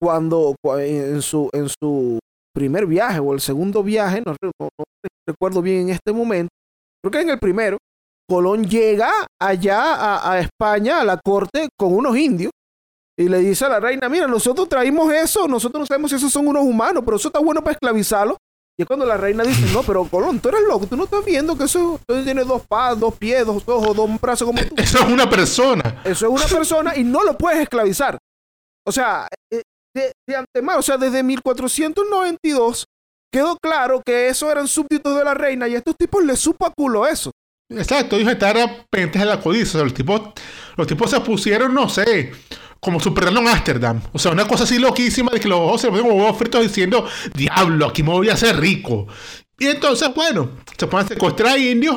cuando 0.00 0.54
cua- 0.64 0.84
en 0.84 1.22
su, 1.22 1.48
en 1.52 1.68
su 1.68 2.18
primer 2.54 2.86
viaje 2.86 3.18
o 3.18 3.32
el 3.32 3.40
segundo 3.40 3.82
viaje, 3.82 4.22
no, 4.24 4.32
re- 4.40 4.50
no- 4.60 4.68
no 4.78 4.84
recuerdo 5.26 5.62
bien 5.62 5.82
en 5.82 5.90
este 5.90 6.12
momento, 6.12 6.50
creo 7.10 7.22
que 7.22 7.28
en 7.28 7.30
el 7.30 7.38
primero, 7.38 7.78
Colón 8.28 8.64
llega 8.64 9.26
allá 9.40 9.94
a, 9.94 10.32
a 10.32 10.40
España, 10.40 11.00
a 11.00 11.04
la 11.04 11.18
corte, 11.18 11.68
con 11.78 11.94
unos 11.94 12.16
indios. 12.16 12.50
Y 13.16 13.28
le 13.28 13.38
dice 13.38 13.66
a 13.66 13.68
la 13.68 13.80
reina, 13.80 14.08
mira, 14.08 14.26
nosotros 14.26 14.68
traímos 14.68 15.12
eso, 15.12 15.46
nosotros 15.46 15.80
no 15.80 15.86
sabemos 15.86 16.10
si 16.10 16.16
esos 16.16 16.32
son 16.32 16.48
unos 16.48 16.64
humanos, 16.64 17.02
pero 17.04 17.16
eso 17.16 17.28
está 17.28 17.38
bueno 17.38 17.62
para 17.62 17.72
esclavizarlos. 17.72 18.36
Y 18.76 18.82
es 18.82 18.88
cuando 18.88 19.06
la 19.06 19.16
reina 19.16 19.44
dice, 19.44 19.72
no, 19.72 19.84
pero 19.84 20.04
Colón, 20.06 20.40
tú 20.40 20.48
eres 20.48 20.62
loco, 20.66 20.86
tú 20.86 20.96
no 20.96 21.04
estás 21.04 21.24
viendo 21.24 21.56
que 21.56 21.64
eso 21.64 22.00
eso 22.08 22.24
tiene 22.24 22.42
dos 22.42 22.66
patas, 22.66 22.98
dos 22.98 23.14
pies, 23.14 23.46
dos 23.46 23.62
ojos, 23.66 23.94
dos 23.94 24.20
brazos 24.20 24.46
como 24.46 24.60
tú. 24.64 24.74
Eso 24.78 24.98
es 24.98 25.04
una 25.04 25.30
persona. 25.30 26.02
Eso 26.04 26.26
es 26.26 26.42
una 26.42 26.48
persona 26.48 26.96
y 26.96 27.04
no 27.04 27.22
lo 27.22 27.38
puedes 27.38 27.60
esclavizar. 27.60 28.18
O 28.84 28.90
sea, 28.90 29.28
eh, 29.52 29.62
de, 29.94 30.12
de 30.26 30.36
antemano, 30.36 30.80
o 30.80 30.82
sea, 30.82 30.96
desde 30.96 31.22
1492 31.22 32.84
quedó 33.34 33.56
claro 33.60 34.00
que 34.06 34.28
esos 34.28 34.48
eran 34.48 34.68
súbditos 34.68 35.18
de 35.18 35.24
la 35.24 35.34
reina 35.34 35.66
y 35.66 35.74
a 35.74 35.78
estos 35.78 35.96
tipos 35.96 36.24
les 36.24 36.38
supo 36.38 36.64
a 36.66 36.70
culo 36.70 37.04
eso. 37.04 37.32
Exacto, 37.68 38.14
ellos 38.14 38.30
estaban 38.30 38.86
pendientes 38.88 39.20
de 39.20 39.26
la 39.26 39.40
codicia. 39.40 39.82
Los 39.82 39.92
tipos, 39.92 40.20
los 40.76 40.86
tipos 40.86 41.10
se 41.10 41.18
pusieron, 41.18 41.74
no 41.74 41.88
sé, 41.88 42.30
como 42.78 43.00
Superman 43.00 43.38
en 43.38 43.48
Ámsterdam. 43.48 44.00
O 44.12 44.20
sea, 44.20 44.30
una 44.30 44.46
cosa 44.46 44.62
así 44.62 44.78
loquísima 44.78 45.32
de 45.32 45.40
que 45.40 45.48
los 45.48 45.58
ojos 45.58 45.80
se 45.80 45.88
ponen 45.88 46.04
como 46.04 46.14
huevos 46.14 46.38
fritos 46.38 46.62
diciendo, 46.62 47.08
diablo, 47.34 47.86
aquí 47.86 48.04
me 48.04 48.10
voy 48.10 48.28
a 48.28 48.34
hacer 48.34 48.56
rico. 48.56 49.08
Y 49.58 49.66
entonces, 49.66 50.14
bueno, 50.14 50.50
se 50.78 50.86
ponen 50.86 51.06
a 51.06 51.08
secuestrar 51.08 51.58
indios, 51.58 51.96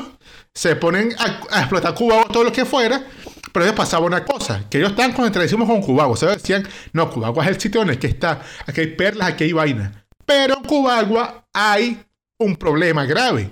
se 0.56 0.76
ponen 0.76 1.14
a, 1.20 1.60
explotar 1.60 1.94
Cuba 1.94 2.22
o 2.22 2.32
todo 2.32 2.46
lo 2.46 2.52
que 2.52 2.66
fuera. 2.66 3.06
Pero 3.54 3.64
les 3.64 3.76
pasaba 3.76 4.08
una 4.08 4.26
cosa, 4.26 4.68
que 4.70 4.80
ellos 4.80 4.90
estaban 4.90 5.14
contradicimos 5.14 5.70
con 5.70 5.84
Cuba. 5.84 6.08
O 6.08 6.16
sea, 6.16 6.30
decían, 6.30 6.68
no, 6.94 7.12
Cuba 7.12 7.32
es 7.44 7.48
el 7.48 7.62
sitio 7.62 7.84
en 7.84 7.90
el 7.90 8.00
que 8.00 8.08
está, 8.08 8.42
aquí 8.66 8.82
hay 8.82 8.88
perlas, 8.88 9.30
aquí 9.30 9.44
hay 9.44 9.54
vaina. 9.54 10.07
Pero 10.28 10.58
en 10.58 10.64
Cuba 10.64 11.46
hay 11.54 12.04
un 12.38 12.56
problema 12.58 13.06
grave. 13.06 13.50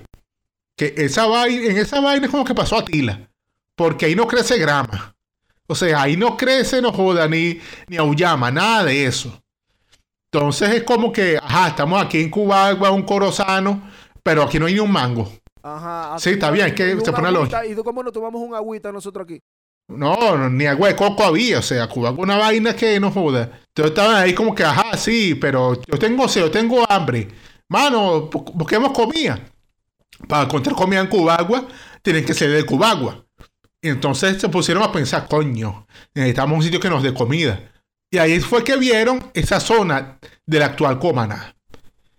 Que 0.75 0.93
esa 0.97 1.25
vaina, 1.25 1.67
en 1.67 1.77
esa 1.77 2.01
vaina 2.01 2.25
es 2.25 2.31
como 2.31 2.43
que 2.43 2.53
pasó 2.53 2.77
a 2.77 2.85
Tila. 2.85 3.29
Porque 3.75 4.05
ahí 4.05 4.15
no 4.15 4.27
crece 4.27 4.57
grama. 4.57 5.15
O 5.67 5.73
sea, 5.73 6.01
ahí 6.01 6.17
no 6.17 6.35
crece, 6.35 6.81
no 6.81 6.91
joda, 6.91 7.27
ni, 7.29 7.59
ni 7.87 7.95
auyama, 7.95 8.51
nada 8.51 8.83
de 8.83 9.05
eso. 9.05 9.41
Entonces 10.31 10.69
es 10.69 10.83
como 10.83 11.13
que, 11.13 11.39
ajá, 11.41 11.69
estamos 11.69 12.03
aquí 12.03 12.21
en 12.21 12.29
Cuba, 12.29 12.73
un 12.91 13.03
corozano, 13.03 13.81
pero 14.21 14.43
aquí 14.43 14.59
no 14.59 14.65
hay 14.65 14.73
ni 14.73 14.79
un 14.81 14.91
mango. 14.91 15.31
Ajá. 15.63 16.19
Sí, 16.19 16.31
está 16.31 16.51
bien, 16.51 16.67
es 16.67 16.73
que 16.73 16.99
se 16.99 17.11
pone 17.13 17.29
a 17.29 17.31
agüita, 17.31 17.65
¿Y 17.65 17.73
tú 17.73 17.85
cómo 17.85 18.03
nos 18.03 18.11
tomamos 18.11 18.41
un 18.41 18.53
agüita 18.53 18.91
nosotros 18.91 19.23
aquí? 19.23 19.41
No, 19.87 20.37
no, 20.37 20.49
ni 20.49 20.65
agua 20.65 20.89
de 20.89 20.95
coco 20.95 21.23
había, 21.23 21.59
o 21.59 21.61
sea, 21.61 21.87
Cuba 21.87 22.11
una 22.11 22.37
vaina 22.37 22.75
que 22.75 22.99
no 22.99 23.11
joda. 23.11 23.64
Entonces 23.77 23.91
estaban 23.91 24.15
ahí 24.15 24.33
como 24.33 24.55
que, 24.55 24.63
ajá, 24.63 24.95
sí, 24.95 25.35
pero 25.35 25.81
yo 25.81 25.99
tengo 25.99 26.29
sed, 26.29 26.41
yo 26.41 26.51
tengo 26.51 26.89
hambre. 26.89 27.27
Mano, 27.67 28.29
bu- 28.29 28.53
busquemos 28.53 28.93
comida. 28.93 29.37
Para 30.29 30.43
encontrar 30.43 30.73
comida 30.77 31.01
en 31.01 31.07
Cubagua, 31.07 31.67
tienen 32.01 32.23
que 32.23 32.33
ser 32.33 32.51
de 32.51 32.65
Cubagua. 32.65 33.25
Y 33.81 33.89
entonces 33.89 34.39
se 34.39 34.47
pusieron 34.47 34.81
a 34.81 34.93
pensar, 34.93 35.27
coño, 35.27 35.85
necesitamos 36.13 36.55
un 36.57 36.63
sitio 36.63 36.79
que 36.79 36.89
nos 36.89 37.03
dé 37.03 37.13
comida. 37.13 37.69
Y 38.09 38.17
ahí 38.17 38.39
fue 38.39 38.63
que 38.63 38.77
vieron 38.77 39.29
esa 39.33 39.59
zona 39.59 40.19
del 40.45 40.63
actual 40.63 40.97
Cumaná. 40.97 41.53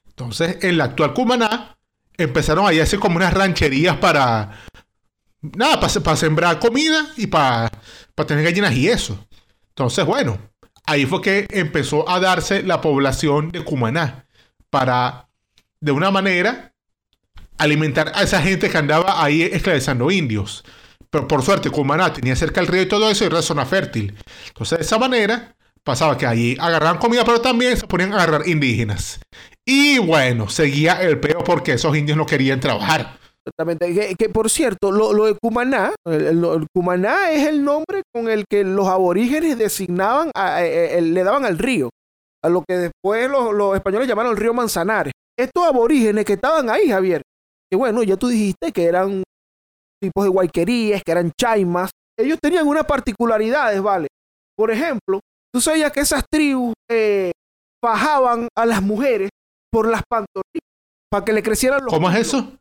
Entonces, 0.08 0.58
en 0.62 0.76
la 0.76 0.84
actual 0.84 1.14
Cumaná, 1.14 1.78
empezaron 2.18 2.66
ahí 2.66 2.80
a 2.80 2.82
hacer 2.82 2.98
como 2.98 3.16
unas 3.16 3.32
rancherías 3.32 3.96
para, 3.96 4.52
nada, 5.40 5.80
para, 5.80 6.16
sembrar 6.16 6.58
comida 6.58 7.08
y 7.16 7.26
para, 7.28 7.70
para 8.14 8.26
tener 8.26 8.44
gallinas 8.44 8.74
y 8.74 8.88
eso. 8.88 9.26
Entonces, 9.70 10.04
bueno, 10.04 10.38
ahí 10.86 11.04
fue 11.06 11.20
que 11.20 11.46
empezó 11.50 12.08
a 12.08 12.20
darse 12.20 12.62
la 12.62 12.80
población 12.80 13.50
de 13.50 13.64
Cumaná 13.64 14.26
para, 14.70 15.28
de 15.80 15.92
una 15.92 16.10
manera, 16.10 16.72
alimentar 17.58 18.12
a 18.14 18.22
esa 18.22 18.40
gente 18.40 18.70
que 18.70 18.78
andaba 18.78 19.22
ahí 19.22 19.42
esclavizando 19.42 20.10
indios. 20.10 20.64
Pero 21.10 21.28
por 21.28 21.42
suerte, 21.42 21.70
Cumaná 21.70 22.12
tenía 22.12 22.36
cerca 22.36 22.60
el 22.60 22.66
río 22.66 22.82
y 22.82 22.88
todo 22.88 23.10
eso 23.10 23.24
y 23.24 23.26
era 23.28 23.42
zona 23.42 23.66
fértil. 23.66 24.14
Entonces, 24.48 24.78
de 24.78 24.84
esa 24.84 24.98
manera, 24.98 25.56
pasaba 25.82 26.18
que 26.18 26.26
allí 26.26 26.56
agarraban 26.58 26.98
comida, 26.98 27.24
pero 27.24 27.40
también 27.40 27.76
se 27.76 27.86
ponían 27.86 28.12
a 28.12 28.16
agarrar 28.16 28.48
indígenas. 28.48 29.20
Y 29.64 29.98
bueno, 29.98 30.48
seguía 30.48 30.94
el 31.02 31.18
peo 31.18 31.42
porque 31.44 31.72
esos 31.72 31.96
indios 31.96 32.18
no 32.18 32.26
querían 32.26 32.60
trabajar. 32.60 33.18
Exactamente. 33.46 33.94
Que, 33.94 34.14
que, 34.16 34.28
por 34.28 34.50
cierto, 34.50 34.90
lo, 34.90 35.12
lo 35.12 35.26
de 35.26 35.36
Cumaná, 35.40 35.94
el, 36.06 36.26
el- 36.26 36.44
el 36.44 36.66
Cumaná 36.74 37.30
es 37.30 37.46
el 37.46 37.62
nombre 37.64 38.02
con 38.12 38.28
el 38.28 38.44
que 38.50 38.64
los 38.64 38.88
aborígenes 38.88 39.56
designaban, 39.56 40.30
a- 40.34 40.64
eh, 40.64 40.98
eh, 40.98 41.02
le 41.02 41.22
daban 41.22 41.44
al 41.44 41.56
río, 41.58 41.90
a 42.44 42.48
lo 42.48 42.64
que 42.68 42.76
después 42.76 43.30
los, 43.30 43.54
los 43.54 43.74
españoles 43.76 44.08
llamaron 44.08 44.32
el 44.32 44.38
río 44.38 44.52
Manzanares. 44.52 45.12
Estos 45.38 45.64
aborígenes 45.64 46.24
que 46.24 46.32
estaban 46.32 46.68
ahí, 46.70 46.88
Javier, 46.88 47.22
que 47.70 47.76
bueno, 47.76 48.02
ya 48.02 48.16
tú 48.16 48.28
dijiste 48.28 48.72
que 48.72 48.84
eran 48.84 49.22
tipos 50.02 50.24
de 50.24 50.30
guayquerías, 50.30 51.02
que 51.04 51.12
eran 51.12 51.30
chaimas, 51.40 51.90
ellos 52.18 52.38
tenían 52.42 52.66
unas 52.66 52.84
particularidades, 52.84 53.80
¿vale? 53.80 54.08
Por 54.56 54.70
ejemplo, 54.70 55.20
tú 55.54 55.60
sabías 55.60 55.92
que 55.92 56.00
esas 56.00 56.24
tribus 56.30 56.74
eh, 56.90 57.30
fajaban 57.84 58.48
a 58.56 58.66
las 58.66 58.82
mujeres 58.82 59.28
por 59.70 59.88
las 59.88 60.02
pantorrillas 60.08 60.62
para 61.10 61.24
que 61.24 61.32
le 61.32 61.42
crecieran 61.42 61.84
los 61.84 61.92
¿Cómo 61.92 62.10
es 62.10 62.16
eso? 62.16 62.52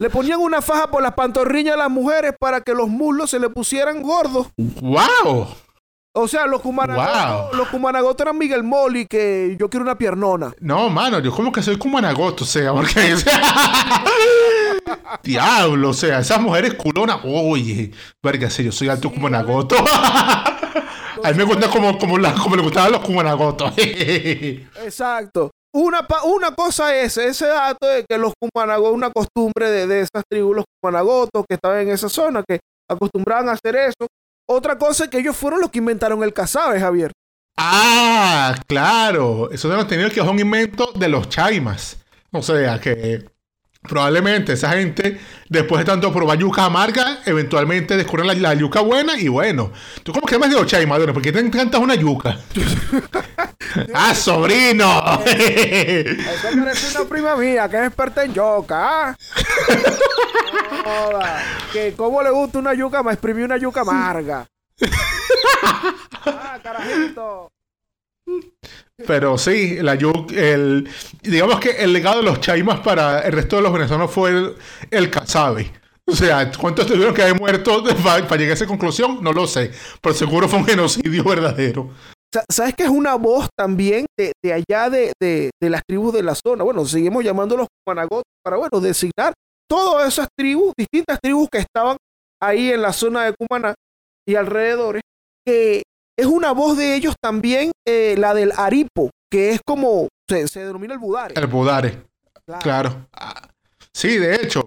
Le 0.00 0.10
ponían 0.10 0.40
una 0.40 0.60
faja 0.60 0.90
por 0.90 1.02
las 1.02 1.14
pantorrillas 1.14 1.74
a 1.74 1.78
las 1.78 1.90
mujeres 1.90 2.34
para 2.38 2.60
que 2.60 2.74
los 2.74 2.88
muslos 2.88 3.30
se 3.30 3.38
le 3.38 3.48
pusieran 3.48 4.02
gordos. 4.02 4.48
¡Wow! 4.56 5.46
O 6.16 6.28
sea, 6.28 6.46
los 6.46 6.60
cumanagotos, 6.60 7.50
Wow. 7.50 7.54
los 7.56 7.68
cumanagotos 7.68 8.24
eran 8.24 8.38
Miguel 8.38 8.62
Moli, 8.64 9.06
que 9.06 9.56
yo 9.58 9.68
quiero 9.68 9.84
una 9.84 9.96
piernona. 9.98 10.52
No, 10.60 10.88
mano, 10.90 11.18
yo 11.20 11.32
como 11.32 11.50
que 11.52 11.62
soy 11.62 11.76
como 11.78 11.98
anagoto, 11.98 12.44
o 12.44 12.46
sea, 12.46 12.72
porque... 12.72 13.14
Diablo, 15.22 15.90
o 15.90 15.94
sea, 15.94 16.18
esas 16.20 16.40
mujeres 16.40 16.74
culonas, 16.74 17.18
oye, 17.24 17.90
verga, 18.22 18.48
yo 18.48 18.72
soy 18.72 18.88
alto 18.88 19.10
como 19.12 19.26
anagoto. 19.28 19.76
A 21.24 21.30
mí 21.30 21.36
me 21.38 21.44
gusta 21.44 21.68
como, 21.70 21.96
como, 21.98 22.18
la- 22.18 22.34
como 22.34 22.56
le 22.56 22.62
gustaban 22.62 22.92
los 22.92 23.00
como 23.00 23.20
anagotos. 23.20 23.72
Exacto. 23.78 25.50
Una, 25.74 26.06
una 26.24 26.54
cosa 26.54 26.94
es 26.94 27.16
ese 27.16 27.46
dato 27.46 27.86
de 27.88 28.04
que 28.08 28.16
los 28.16 28.32
cumanagotos, 28.38 28.94
una 28.94 29.10
costumbre 29.10 29.70
de, 29.70 29.86
de 29.88 30.00
esas 30.00 30.22
tribus, 30.30 30.56
los 30.56 30.64
cumanagotos 30.80 31.44
que 31.48 31.54
estaban 31.54 31.80
en 31.80 31.88
esa 31.90 32.08
zona, 32.08 32.44
que 32.48 32.60
acostumbraban 32.88 33.48
a 33.48 33.52
hacer 33.52 33.74
eso. 33.76 34.06
Otra 34.48 34.78
cosa 34.78 35.04
es 35.04 35.10
que 35.10 35.18
ellos 35.18 35.36
fueron 35.36 35.60
los 35.60 35.70
que 35.70 35.78
inventaron 35.78 36.22
el 36.22 36.32
cazabe, 36.32 36.78
Javier. 36.78 37.10
ah, 37.56 38.54
claro, 38.68 39.50
eso 39.50 39.68
no 39.68 39.86
tenido 39.86 40.10
que 40.10 40.20
es 40.20 40.26
un 40.26 40.38
invento 40.38 40.92
de 40.94 41.08
los 41.08 41.28
chaimas. 41.28 41.96
O 42.30 42.42
sea, 42.42 42.80
que 42.80 43.26
probablemente 43.86 44.54
esa 44.54 44.70
gente, 44.72 45.20
después 45.48 45.80
de 45.80 45.84
tanto 45.84 46.12
probar 46.12 46.38
yuca 46.38 46.64
amarga, 46.64 47.18
eventualmente 47.26 47.96
descubren 47.96 48.26
la, 48.26 48.34
la 48.34 48.54
yuca 48.54 48.80
buena 48.80 49.18
y 49.18 49.28
bueno. 49.28 49.72
¿Tú 50.02 50.12
cómo 50.12 50.26
que 50.26 50.38
más 50.38 50.50
de 50.50 50.56
los 50.56 50.66
chaimas, 50.66 50.98
Dones? 50.98 51.12
¿Por 51.12 51.22
qué 51.22 51.32
te 51.32 51.40
encanta 51.40 51.78
una 51.78 51.94
yuca? 51.94 52.38
¡Ah, 53.94 54.14
sobrino! 54.14 55.20
Eso 55.26 56.48
parece 56.58 56.98
una 56.98 57.08
prima 57.08 57.36
mía 57.36 57.68
que 57.68 57.76
es 57.76 57.86
experta 57.86 58.24
en 58.24 58.34
yoga. 58.34 59.08
¿ah? 59.10 59.16
Joda. 60.84 61.42
Que 61.72 61.92
cómo 61.94 62.22
le 62.22 62.30
gusta 62.30 62.58
una 62.58 62.74
yuca, 62.74 63.02
me 63.02 63.12
exprimí 63.12 63.42
una 63.42 63.56
yuca 63.56 63.82
amarga. 63.82 64.46
Ah, 66.26 66.58
carajito. 66.62 67.50
Pero 69.06 69.36
sí, 69.38 69.76
la 69.82 69.94
el, 69.94 70.88
digamos 71.22 71.58
que 71.58 71.70
el 71.70 71.92
legado 71.92 72.18
de 72.18 72.24
los 72.24 72.40
chaimas 72.40 72.80
para 72.80 73.20
el 73.20 73.32
resto 73.32 73.56
de 73.56 73.62
los 73.62 73.72
venezolanos 73.72 74.10
fue 74.10 74.30
el, 74.30 74.54
el 74.90 75.10
cazabe. 75.10 75.70
O 76.06 76.14
sea, 76.14 76.50
¿cuántos 76.52 76.86
tuvieron 76.86 77.14
que 77.14 77.22
haber 77.22 77.40
muerto 77.40 77.82
para, 78.04 78.20
llegar 78.36 78.50
a 78.50 78.54
esa 78.54 78.66
conclusión? 78.66 79.18
No 79.22 79.32
lo 79.32 79.46
sé. 79.46 79.72
Pero 80.00 80.14
seguro 80.14 80.48
fue 80.48 80.60
un 80.60 80.66
genocidio 80.66 81.24
verdadero. 81.28 81.90
Sa- 82.32 82.44
¿Sabes 82.50 82.74
que 82.74 82.84
es 82.84 82.88
una 82.88 83.14
voz 83.16 83.48
también 83.56 84.06
de, 84.18 84.32
de 84.44 84.52
allá 84.52 84.90
de, 84.90 85.12
de- 85.20 85.50
de 85.60 85.70
las 85.70 85.82
tribus 85.88 86.12
de 86.12 86.22
la 86.22 86.34
zona? 86.34 86.62
Bueno, 86.62 86.84
seguimos 86.84 87.24
llamándolos 87.24 87.66
Cumanagotos 87.84 88.24
para, 88.44 88.58
bueno, 88.58 88.80
designar 88.80 89.32
todas 89.68 90.06
esas 90.06 90.28
tribus, 90.38 90.72
distintas 90.78 91.18
tribus 91.20 91.48
que 91.50 91.58
estaban 91.58 91.96
ahí 92.40 92.70
en 92.70 92.82
la 92.82 92.92
zona 92.92 93.24
de 93.24 93.34
Cumaná 93.34 93.74
y 94.28 94.34
alrededores, 94.36 95.02
que 95.46 95.82
es 96.16 96.26
una 96.26 96.52
voz 96.52 96.76
de 96.76 96.94
ellos 96.94 97.14
también, 97.20 97.72
eh, 97.86 98.14
la 98.18 98.34
del 98.34 98.52
Aripo, 98.56 99.10
que 99.30 99.50
es 99.50 99.60
como, 99.64 100.08
se, 100.28 100.48
se 100.48 100.64
denomina 100.64 100.94
el 100.94 101.00
Budare. 101.00 101.34
El 101.36 101.46
Budare, 101.46 102.02
claro. 102.60 103.06
Ah, 103.12 103.48
Sí, 103.96 104.18
de 104.18 104.34
hecho, 104.34 104.64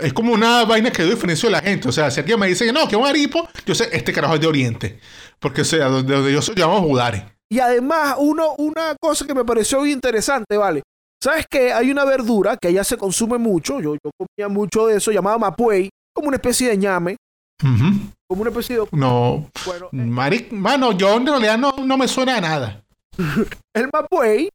es 0.00 0.12
como 0.12 0.32
una 0.32 0.64
vaina 0.64 0.90
que 0.90 1.04
diferencio 1.04 1.48
de 1.48 1.52
la 1.52 1.60
gente. 1.60 1.88
O 1.88 1.92
sea, 1.92 2.10
si 2.10 2.18
alguien 2.18 2.40
me 2.40 2.48
dice 2.48 2.66
que 2.66 2.72
no, 2.72 2.88
que 2.88 2.96
es 2.96 3.00
un 3.00 3.06
aripo, 3.06 3.48
yo 3.64 3.74
sé, 3.74 3.88
este 3.92 4.12
carajo 4.12 4.34
es 4.34 4.40
de 4.40 4.48
Oriente. 4.48 4.98
Porque, 5.38 5.60
o 5.60 5.64
sea, 5.64 5.86
donde, 5.86 6.12
donde 6.12 6.32
yo 6.32 6.42
soy, 6.42 6.56
llamamos 6.56 6.82
Budare. 6.82 7.24
Y 7.48 7.60
además, 7.60 8.16
uno, 8.18 8.54
una 8.58 8.96
cosa 9.00 9.24
que 9.26 9.34
me 9.34 9.44
pareció 9.44 9.86
interesante, 9.86 10.56
¿vale? 10.56 10.82
¿Sabes 11.22 11.46
que 11.48 11.72
Hay 11.72 11.90
una 11.90 12.04
verdura 12.04 12.56
que 12.56 12.68
allá 12.68 12.82
se 12.82 12.98
consume 12.98 13.38
mucho, 13.38 13.80
yo, 13.80 13.94
yo 13.94 14.10
comía 14.18 14.48
mucho 14.48 14.88
de 14.88 14.96
eso, 14.96 15.12
llamada 15.12 15.38
mapuey, 15.38 15.88
como 16.12 16.28
una 16.28 16.36
especie 16.36 16.68
de 16.68 16.76
ñame. 16.76 17.16
Como 18.34 18.42
una 18.42 18.50
especie 18.50 18.76
de... 18.78 18.86
No, 18.92 19.48
Bueno, 19.64 19.86
eh, 19.92 19.96
Maric, 19.96 20.52
mano, 20.52 20.92
yo 20.92 21.16
en 21.16 21.26
realidad 21.26 21.56
no, 21.56 21.72
no 21.78 21.96
me 21.96 22.08
suena 22.08 22.36
a 22.36 22.40
nada. 22.40 22.84
el 23.74 23.88
mapuey, 23.92 24.48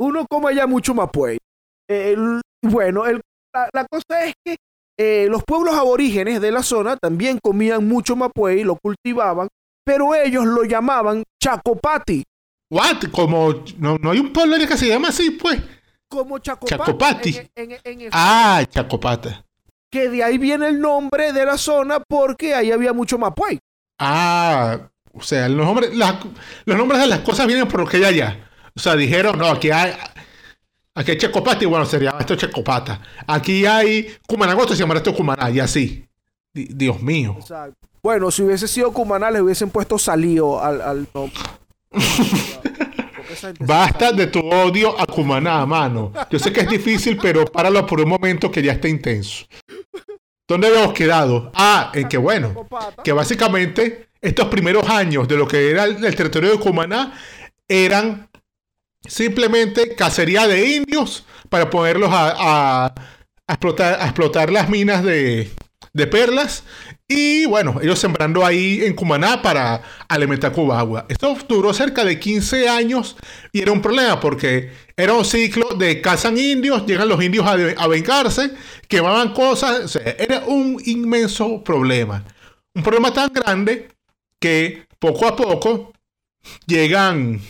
uno 0.00 0.26
come 0.28 0.50
allá 0.50 0.66
mucho 0.66 0.92
mapuey. 0.94 1.38
El- 1.88 2.40
bueno, 2.62 3.06
el- 3.06 3.20
la, 3.54 3.68
la 3.72 3.86
cosa 3.86 4.24
es 4.24 4.34
que 4.44 4.56
eh, 4.98 5.26
los 5.30 5.42
pueblos 5.44 5.74
aborígenes 5.74 6.40
de 6.40 6.50
la 6.52 6.62
zona 6.62 6.96
también 6.96 7.38
comían 7.42 7.86
mucho 7.86 8.16
mapuey, 8.16 8.64
lo 8.64 8.76
cultivaban, 8.76 9.48
pero 9.84 10.14
ellos 10.14 10.44
lo 10.44 10.64
llamaban 10.64 11.22
chacopati. 11.42 12.24
What? 12.70 13.10
Como 13.12 13.64
no, 13.78 13.98
no 13.98 14.10
hay 14.10 14.18
un 14.18 14.32
pueblo 14.32 14.56
que 14.66 14.76
se 14.76 14.88
llama 14.88 15.08
así, 15.08 15.30
pues. 15.32 15.60
Como 16.08 16.38
chacopati. 16.38 16.76
Chacopati. 16.76 17.36
en- 17.36 17.50
en- 17.56 17.72
en 17.84 18.00
efecto. 18.00 18.10
Ah, 18.18 18.62
Chacopata. 18.68 19.44
Que 19.92 20.08
de 20.08 20.24
ahí 20.24 20.38
viene 20.38 20.68
el 20.68 20.80
nombre 20.80 21.32
de 21.34 21.44
la 21.44 21.58
zona 21.58 22.00
porque 22.00 22.54
ahí 22.54 22.72
había 22.72 22.92
mucho 22.94 23.18
mapuey. 23.18 23.58
Ah, 24.00 24.78
o 25.12 25.22
sea, 25.22 25.48
los 25.50 25.66
nombres, 25.66 25.94
las- 25.94 26.16
los 26.64 26.76
nombres 26.78 27.00
de 27.02 27.06
las 27.08 27.18
cosas 27.20 27.46
vienen 27.46 27.68
por 27.68 27.80
lo 27.80 27.86
que 27.86 27.98
hay 27.98 28.04
allá. 28.04 28.48
O 28.74 28.80
sea, 28.80 28.96
dijeron, 28.96 29.38
no, 29.38 29.46
aquí 29.48 29.70
hay, 29.70 29.92
aquí 30.94 31.10
hay 31.10 31.18
Chacopata 31.18 31.62
y 31.62 31.66
bueno, 31.66 31.84
sería 31.84 32.14
esto 32.18 32.34
Chacopata. 32.34 33.02
Aquí 33.26 33.66
hay 33.66 34.16
Cumanagosto, 34.26 34.72
se 34.74 34.80
llamará 34.80 34.98
esto 34.98 35.14
Cumaná 35.14 35.50
y 35.50 35.60
así. 35.60 36.06
Di- 36.54 36.68
Dios 36.72 37.02
mío. 37.02 37.36
Bueno, 38.02 38.30
si 38.30 38.42
hubiese 38.42 38.66
sido 38.68 38.92
Cumaná, 38.92 39.30
le 39.30 39.42
hubiesen 39.42 39.68
puesto 39.70 39.98
salío 39.98 40.58
al, 40.62 40.80
al 40.80 41.06
nombre. 41.12 41.38
Basta 43.60 44.12
de 44.12 44.26
tu 44.26 44.40
odio 44.40 44.98
a 45.00 45.06
Cumaná, 45.06 45.64
mano. 45.66 46.12
Yo 46.30 46.38
sé 46.38 46.52
que 46.52 46.60
es 46.60 46.68
difícil, 46.68 47.18
pero 47.20 47.44
páralo 47.44 47.86
por 47.86 48.00
un 48.00 48.08
momento 48.08 48.50
que 48.50 48.62
ya 48.62 48.72
está 48.72 48.88
intenso. 48.88 49.46
¿Dónde 50.48 50.68
habíamos 50.68 50.92
quedado? 50.92 51.50
Ah, 51.54 51.90
en 51.94 52.08
que 52.08 52.18
bueno, 52.18 52.68
que 53.02 53.12
básicamente 53.12 54.08
estos 54.20 54.48
primeros 54.48 54.88
años 54.88 55.26
de 55.28 55.36
lo 55.36 55.46
que 55.48 55.70
era 55.70 55.84
el, 55.84 56.04
el 56.04 56.14
territorio 56.16 56.50
de 56.52 56.58
Cumaná 56.58 57.12
eran 57.68 58.28
simplemente 59.06 59.94
cacería 59.96 60.46
de 60.46 60.76
indios 60.76 61.24
para 61.48 61.68
ponerlos 61.70 62.10
a, 62.12 62.34
a- 62.86 62.94
a 63.48 63.52
explotar, 63.54 64.00
a 64.00 64.04
explotar 64.04 64.50
las 64.50 64.68
minas 64.68 65.02
de, 65.02 65.50
de 65.92 66.06
perlas. 66.06 66.64
Y 67.08 67.44
bueno, 67.46 67.78
ellos 67.82 67.98
sembrando 67.98 68.44
ahí 68.44 68.82
en 68.84 68.94
Cumaná 68.94 69.42
para 69.42 69.82
alimentar 70.08 70.52
Cubagua. 70.52 71.04
Esto 71.08 71.36
duró 71.48 71.74
cerca 71.74 72.04
de 72.04 72.18
15 72.18 72.68
años 72.68 73.16
y 73.52 73.60
era 73.60 73.72
un 73.72 73.82
problema 73.82 74.18
porque 74.18 74.70
era 74.96 75.12
un 75.12 75.24
ciclo 75.24 75.74
de 75.76 76.00
cazan 76.00 76.38
indios, 76.38 76.86
llegan 76.86 77.08
los 77.08 77.22
indios 77.22 77.46
a, 77.46 77.52
a 77.52 77.86
vengarse, 77.86 78.52
quemaban 78.88 79.34
cosas. 79.34 79.96
era 80.18 80.44
un 80.46 80.80
inmenso 80.86 81.62
problema. 81.62 82.24
Un 82.74 82.82
problema 82.82 83.12
tan 83.12 83.30
grande 83.32 83.88
que 84.40 84.86
poco 84.98 85.26
a 85.26 85.36
poco 85.36 85.92
llegan 86.66 87.40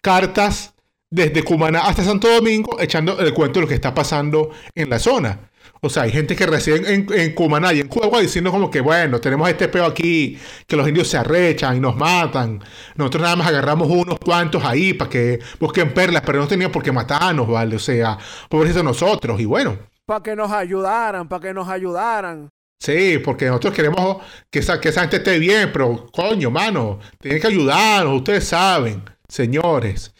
cartas 0.00 0.74
desde 1.10 1.42
Cumaná 1.42 1.80
hasta 1.80 2.04
Santo 2.04 2.28
Domingo 2.28 2.80
echando 2.80 3.18
el 3.18 3.34
cuento 3.34 3.58
de 3.58 3.62
lo 3.62 3.68
que 3.68 3.74
está 3.74 3.94
pasando 3.94 4.50
en 4.74 4.90
la 4.90 4.98
zona. 4.98 5.49
O 5.82 5.88
sea, 5.88 6.02
hay 6.02 6.12
gente 6.12 6.36
que 6.36 6.46
reside 6.46 6.92
en, 6.92 7.06
en 7.10 7.34
Cumaná 7.34 7.72
y 7.72 7.80
en 7.80 7.88
Cuba 7.88 8.20
diciendo 8.20 8.50
como 8.50 8.70
que, 8.70 8.80
bueno, 8.80 9.18
tenemos 9.18 9.48
este 9.48 9.68
peo 9.68 9.86
aquí, 9.86 10.38
que 10.66 10.76
los 10.76 10.86
indios 10.86 11.08
se 11.08 11.16
arrechan 11.16 11.78
y 11.78 11.80
nos 11.80 11.96
matan. 11.96 12.62
Nosotros 12.96 13.22
nada 13.22 13.36
más 13.36 13.48
agarramos 13.48 13.88
unos 13.88 14.18
cuantos 14.18 14.62
ahí 14.62 14.92
para 14.92 15.10
que 15.10 15.38
busquen 15.58 15.94
perlas, 15.94 16.22
pero 16.26 16.38
no 16.38 16.46
tenían 16.46 16.70
por 16.70 16.82
qué 16.82 16.92
matarnos, 16.92 17.48
¿vale? 17.48 17.76
O 17.76 17.78
sea, 17.78 18.18
pobrecitos 18.50 18.84
nosotros. 18.84 19.40
Y 19.40 19.46
bueno, 19.46 19.78
Para 20.04 20.22
que 20.22 20.36
nos 20.36 20.50
ayudaran, 20.50 21.28
para 21.28 21.48
que 21.48 21.54
nos 21.54 21.68
ayudaran. 21.68 22.50
Sí, 22.78 23.18
porque 23.18 23.46
nosotros 23.46 23.74
queremos 23.74 24.22
que 24.50 24.58
esa, 24.58 24.80
que 24.80 24.88
esa 24.88 25.02
gente 25.02 25.16
esté 25.16 25.38
bien, 25.38 25.70
pero 25.72 26.06
coño, 26.12 26.50
mano, 26.50 26.98
tienen 27.18 27.40
que 27.40 27.46
ayudarnos, 27.46 28.16
ustedes 28.16 28.44
saben, 28.44 29.02
señores. 29.28 30.14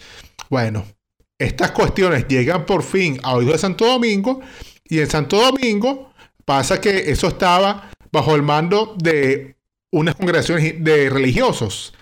Bueno, 0.48 0.84
estas 1.38 1.70
cuestiones 1.70 2.28
llegan 2.28 2.66
por 2.66 2.82
fin 2.82 3.18
a 3.22 3.34
oídos 3.34 3.54
de 3.54 3.58
Santo 3.58 3.86
Domingo 3.86 4.40
y 4.90 4.98
en 4.98 5.08
Santo 5.08 5.40
Domingo 5.40 6.12
pasa 6.44 6.80
que 6.80 7.10
eso 7.10 7.28
estaba 7.28 7.90
bajo 8.12 8.34
el 8.34 8.42
mando 8.42 8.96
de 8.98 9.56
unas 9.92 10.16
congregaciones 10.16 10.82
de 10.82 11.08
religiosos, 11.08 11.94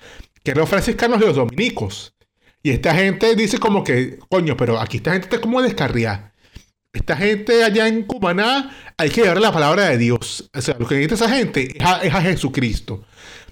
que 0.42 0.52
eran 0.52 0.62
los 0.62 0.70
franciscanos 0.70 1.20
y 1.20 1.26
los 1.26 1.36
dominicos. 1.36 2.14
Y 2.62 2.70
esta 2.70 2.94
gente 2.94 3.36
dice 3.36 3.58
como 3.58 3.84
que, 3.84 4.18
coño, 4.28 4.56
pero 4.56 4.80
aquí 4.80 4.96
esta 4.96 5.12
gente 5.12 5.26
está 5.26 5.40
como 5.40 5.62
descarriada. 5.62 6.34
Esta 6.92 7.16
gente 7.16 7.62
allá 7.62 7.86
en 7.86 8.04
Cumaná 8.04 8.74
hay 8.96 9.10
que 9.10 9.20
llevarle 9.20 9.42
la 9.42 9.52
palabra 9.52 9.90
de 9.90 9.98
Dios. 9.98 10.50
O 10.54 10.60
sea, 10.60 10.76
lo 10.78 10.88
que 10.88 10.96
necesita 10.96 11.26
esa 11.26 11.36
gente 11.36 11.76
es 11.78 11.84
a, 11.84 12.02
es 12.02 12.14
a 12.14 12.22
Jesucristo. 12.22 13.04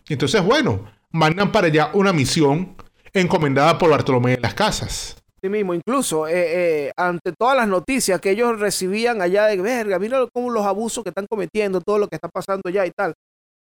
Entonces, 0.09 0.43
bueno, 0.43 0.91
mandan 1.11 1.53
para 1.53 1.67
allá 1.67 1.91
una 1.93 2.13
misión 2.13 2.77
encomendada 3.13 3.79
por 3.79 3.91
Bartolomé 3.91 4.37
de 4.37 4.41
las 4.41 4.55
Casas. 4.55 5.17
Sí 5.47 5.51
mismo, 5.51 5.75
incluso 5.75 6.27
eh, 6.27 6.33
eh, 6.87 6.93
ante 6.97 7.33
todas 7.39 7.57
las 7.57 7.69
noticias 7.69 8.21
que 8.21 8.31
ellos 8.31 8.59
recibían 8.59 9.23
allá 9.23 9.47
de 9.47 9.57
verga, 9.63 9.97
mira 10.01 10.27
cómo 10.35 10.51
los 10.51 10.67
abusos 10.67 11.05
que 11.05 11.11
están 11.11 11.27
cometiendo, 11.31 11.81
todo 11.81 11.99
lo 11.99 12.09
que 12.09 12.17
está 12.17 12.29
pasando 12.29 12.63
allá 12.67 12.85
y 12.85 12.91
tal. 12.91 13.15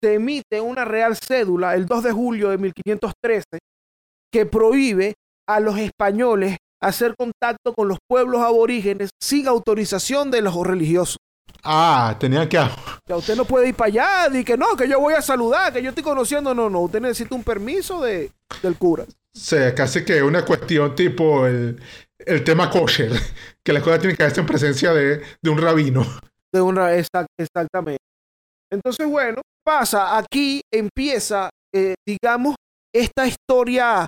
Se 0.03 0.15
emite 0.15 0.59
una 0.59 0.83
real 0.83 1.15
cédula 1.15 1.75
el 1.75 1.85
2 1.85 2.03
de 2.03 2.11
julio 2.11 2.49
de 2.49 2.57
1513 2.57 3.45
que 4.29 4.45
prohíbe 4.45 5.13
a 5.47 5.61
los 5.61 5.77
españoles 5.77 6.57
hacer 6.81 7.15
contacto 7.17 7.73
con 7.73 7.87
los 7.87 7.99
pueblos 8.05 8.41
aborígenes 8.41 9.11
sin 9.21 9.47
autorización 9.47 10.29
de 10.29 10.41
los 10.41 10.53
religiosos. 10.67 11.19
Ah, 11.63 12.17
tenían 12.19 12.49
que... 12.49 12.57
Sea, 13.07 13.15
usted 13.15 13.37
no 13.37 13.45
puede 13.45 13.69
ir 13.69 13.75
para 13.75 13.87
allá 13.87 14.37
y 14.37 14.43
que 14.43 14.57
no, 14.57 14.75
que 14.75 14.89
yo 14.89 14.99
voy 14.99 15.13
a 15.13 15.21
saludar, 15.21 15.71
que 15.71 15.81
yo 15.81 15.89
estoy 15.89 16.03
conociendo. 16.03 16.53
No, 16.53 16.69
no, 16.69 16.81
usted 16.81 16.99
necesita 16.99 17.33
un 17.33 17.43
permiso 17.43 18.01
de, 18.01 18.29
del 18.61 18.75
cura. 18.77 19.05
Sea, 19.33 19.73
casi 19.73 20.03
que 20.03 20.21
una 20.21 20.43
cuestión 20.45 20.93
tipo 20.95 21.45
el, 21.47 21.81
el 22.19 22.43
tema 22.43 22.69
kosher, 22.69 23.11
que 23.63 23.73
las 23.73 23.81
cosas 23.83 23.99
tienen 23.99 24.17
que 24.17 24.23
hacerse 24.23 24.41
en 24.41 24.47
presencia 24.47 24.93
de, 24.93 25.21
de 25.41 25.49
un 25.49 25.57
rabino. 25.57 26.05
De 26.53 26.61
una, 26.61 26.93
exact- 26.95 27.27
exactamente. 27.39 28.01
Entonces, 28.71 29.07
bueno, 29.07 29.41
pasa, 29.65 30.17
aquí 30.17 30.61
empieza, 30.73 31.49
eh, 31.73 31.95
digamos, 32.05 32.55
esta 32.93 33.25
historia 33.25 34.07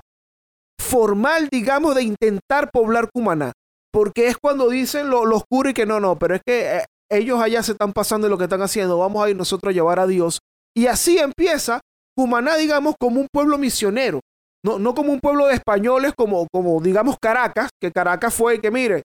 formal, 0.80 1.48
digamos, 1.52 1.96
de 1.96 2.04
intentar 2.04 2.70
poblar 2.72 3.10
Cumaná. 3.14 3.54
Porque 3.92 4.28
es 4.28 4.38
cuando 4.42 4.70
dicen 4.70 5.10
lo- 5.10 5.26
los 5.26 5.44
y 5.66 5.74
que 5.74 5.86
no, 5.86 6.00
no, 6.00 6.18
pero 6.18 6.36
es 6.36 6.42
que 6.46 6.78
eh, 6.78 6.86
ellos 7.12 7.40
allá 7.40 7.62
se 7.64 7.74
están 7.74 7.94
pasando 7.94 8.26
de 8.26 8.32
lo 8.32 8.38
que 8.38 8.46
están 8.46 8.62
haciendo, 8.62 8.98
vamos 8.98 9.24
a 9.24 9.30
ir 9.30 9.36
nosotros 9.36 9.72
a 9.72 9.74
llevar 9.74 10.00
a 10.00 10.08
Dios. 10.08 10.40
Y 10.76 10.88
así 10.88 11.18
empieza 11.20 11.80
Cumaná, 12.18 12.58
digamos, 12.58 12.96
como 13.00 13.22
un 13.22 13.28
pueblo 13.32 13.58
misionero. 13.58 14.20
No, 14.66 14.80
no 14.80 14.94
como 14.94 15.12
un 15.12 15.20
pueblo 15.20 15.48
de 15.48 15.56
españoles, 15.56 16.14
como, 16.16 16.48
como 16.52 16.82
digamos 16.82 17.18
Caracas, 17.22 17.70
que 17.82 17.92
Caracas 17.92 18.34
fue 18.34 18.62
que 18.62 18.72
mire, 18.72 19.04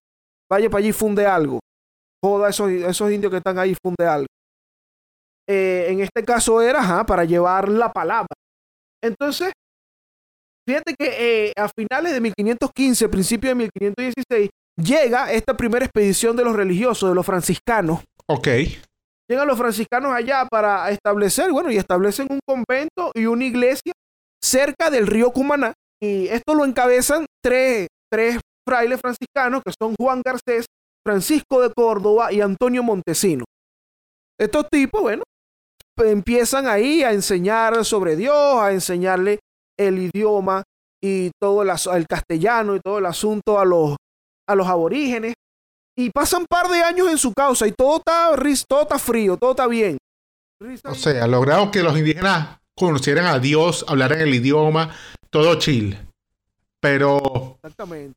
vaya 0.51 0.71
para 0.71 0.79
allí 0.79 0.88
y 0.88 0.92
funde 0.92 1.27
algo. 1.27 1.59
Joda 2.25 2.49
esos, 2.49 2.71
esos 2.71 3.11
indios 3.11 3.31
que 3.31 3.38
están 3.38 3.59
ahí, 3.59 3.77
funde 3.83 4.07
algo. 4.07 4.27
Eh, 5.49 5.87
en 5.88 6.01
este 6.01 6.25
caso 6.25 6.61
era 6.61 6.81
ajá, 6.81 7.07
para 7.07 7.25
llevar 7.25 7.68
la 7.68 7.92
palabra. 7.92 8.29
Entonces, 9.03 9.53
fíjate 10.68 10.94
que 10.99 11.49
eh, 11.49 11.53
a 11.57 11.68
finales 11.68 12.12
de 12.12 12.21
1515, 12.21 13.09
principio 13.09 13.51
de 13.51 13.55
1516, 13.55 14.51
llega 14.77 15.33
esta 15.33 15.57
primera 15.57 15.85
expedición 15.85 16.37
de 16.37 16.44
los 16.44 16.55
religiosos, 16.55 17.09
de 17.09 17.14
los 17.14 17.27
franciscanos. 17.27 18.01
Ok. 18.27 18.49
Llegan 19.29 19.47
los 19.47 19.59
franciscanos 19.59 20.12
allá 20.12 20.47
para 20.51 20.90
establecer, 20.90 21.51
bueno, 21.51 21.71
y 21.71 21.77
establecen 21.77 22.29
un 22.31 22.40
convento 22.47 23.11
y 23.14 23.27
una 23.27 23.44
iglesia 23.44 23.92
cerca 24.42 24.90
del 24.90 25.07
río 25.07 25.31
Cumaná. 25.33 25.74
Y 26.01 26.29
esto 26.29 26.55
lo 26.55 26.64
encabezan 26.64 27.27
tres, 27.42 27.88
tres 28.11 28.38
frailes 28.66 29.01
franciscanos, 29.01 29.62
que 29.64 29.72
son 29.79 29.94
Juan 29.98 30.22
Garcés, 30.24 30.66
Francisco 31.05 31.61
de 31.61 31.72
Córdoba 31.72 32.33
y 32.33 32.40
Antonio 32.40 32.83
Montesino. 32.83 33.44
Estos 34.38 34.68
tipos, 34.70 35.01
bueno, 35.01 35.22
empiezan 35.96 36.68
ahí 36.68 37.03
a 37.03 37.12
enseñar 37.12 37.85
sobre 37.85 38.14
Dios, 38.14 38.61
a 38.61 38.72
enseñarle 38.72 39.40
el 39.79 39.98
idioma 39.98 40.62
y 41.03 41.31
todo 41.40 41.62
el, 41.62 41.70
el 41.70 42.07
castellano 42.07 42.77
y 42.77 42.81
todo 42.81 42.98
el 42.98 43.07
asunto 43.07 43.59
a 43.59 43.64
los, 43.64 43.96
a 44.48 44.55
los 44.55 44.66
aborígenes. 44.66 45.35
Y 45.96 46.11
pasan 46.11 46.46
par 46.48 46.68
de 46.68 46.81
años 46.81 47.09
en 47.09 47.18
su 47.18 47.33
causa 47.33 47.66
y 47.66 47.72
todo 47.72 47.96
está, 47.96 48.31
todo 48.68 48.83
está 48.83 48.98
frío, 49.01 49.37
todo 49.37 49.51
está 49.51 49.66
bien. 49.66 49.98
O 50.85 50.94
sea, 50.94 51.27
lograron 51.27 51.70
que 51.70 51.83
los 51.83 51.96
indígenas 51.98 52.59
conocieran 52.79 53.27
a 53.27 53.38
Dios, 53.38 53.85
hablaran 53.88 54.21
el 54.21 54.35
idioma, 54.35 54.95
todo 55.31 55.57
chill. 55.59 55.99
Pero 56.81 57.57
Exactamente. 57.57 58.17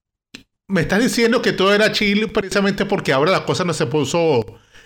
me 0.68 0.82
estás 0.82 1.00
diciendo 1.02 1.42
que 1.42 1.52
todo 1.54 1.74
era 1.74 1.92
chill 1.92 2.32
precisamente 2.32 2.86
porque 2.86 3.12
ahora 3.14 3.32
la 3.32 3.46
cosa 3.46 3.64
no 3.64 3.74
se 3.74 3.88
puso 3.88 4.42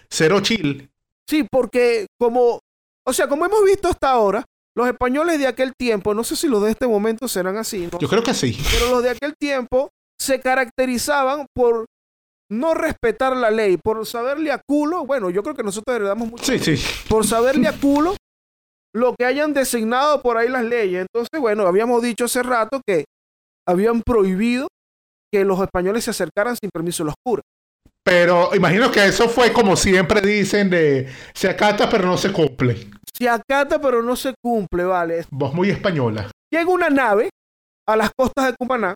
cero 0.09 0.39
chill. 0.41 0.89
Sí, 1.27 1.45
porque 1.51 2.05
como, 2.19 2.59
o 3.05 3.13
sea, 3.13 3.27
como 3.27 3.45
hemos 3.45 3.63
visto 3.65 3.89
hasta 3.89 4.11
ahora, 4.11 4.45
los 4.75 4.87
españoles 4.87 5.39
de 5.39 5.47
aquel 5.47 5.73
tiempo, 5.77 6.13
no 6.13 6.23
sé 6.23 6.35
si 6.35 6.47
los 6.47 6.63
de 6.63 6.71
este 6.71 6.87
momento 6.87 7.27
serán 7.27 7.57
así, 7.57 7.87
¿no? 7.91 7.99
Yo 7.99 8.07
creo 8.07 8.23
que 8.23 8.33
sí. 8.33 8.57
pero 8.71 8.91
los 8.91 9.03
de 9.03 9.09
aquel 9.09 9.33
tiempo 9.37 9.89
se 10.19 10.39
caracterizaban 10.39 11.47
por 11.53 11.85
no 12.49 12.73
respetar 12.75 13.35
la 13.35 13.49
ley, 13.51 13.77
por 13.77 14.05
saberle 14.05 14.51
a 14.51 14.61
culo, 14.65 15.05
bueno, 15.05 15.29
yo 15.31 15.41
creo 15.43 15.55
que 15.55 15.63
nosotros 15.63 15.95
heredamos 15.95 16.29
mucho, 16.29 16.43
Sí, 16.45 16.59
sí. 16.59 16.81
por 17.09 17.25
saberle 17.25 17.67
a 17.67 17.73
culo 17.73 18.15
lo 18.95 19.13
que 19.13 19.25
hayan 19.25 19.53
designado 19.53 20.21
por 20.21 20.37
ahí 20.37 20.47
las 20.47 20.63
leyes. 20.63 21.01
Entonces, 21.01 21.39
bueno, 21.39 21.67
habíamos 21.67 22.01
dicho 22.01 22.25
hace 22.25 22.41
rato 22.41 22.81
que 22.87 23.03
habían 23.67 24.01
prohibido 24.01 24.67
que 25.31 25.43
los 25.43 25.59
españoles 25.59 26.05
se 26.05 26.11
acercaran 26.11 26.55
sin 26.55 26.69
permiso 26.73 27.03
de 27.03 27.07
los 27.07 27.15
curas. 27.23 27.43
Pero 28.03 28.55
imagino 28.55 28.89
que 28.91 29.05
eso 29.05 29.27
fue 29.27 29.51
como 29.51 29.75
siempre 29.75 30.21
dicen 30.21 30.69
de 30.69 31.09
se 31.33 31.49
acata 31.49 31.89
pero 31.89 32.05
no 32.05 32.17
se 32.17 32.31
cumple. 32.31 32.89
Se 33.17 33.27
acata, 33.27 33.79
pero 33.79 34.01
no 34.01 34.15
se 34.15 34.33
cumple, 34.41 34.83
¿vale? 34.83 35.25
Vos 35.29 35.53
muy 35.53 35.69
española. 35.69 36.29
Llega 36.51 36.69
una 36.69 36.89
nave 36.89 37.29
a 37.87 37.95
las 37.95 38.11
costas 38.15 38.47
de 38.47 38.55
Cumaná, 38.57 38.93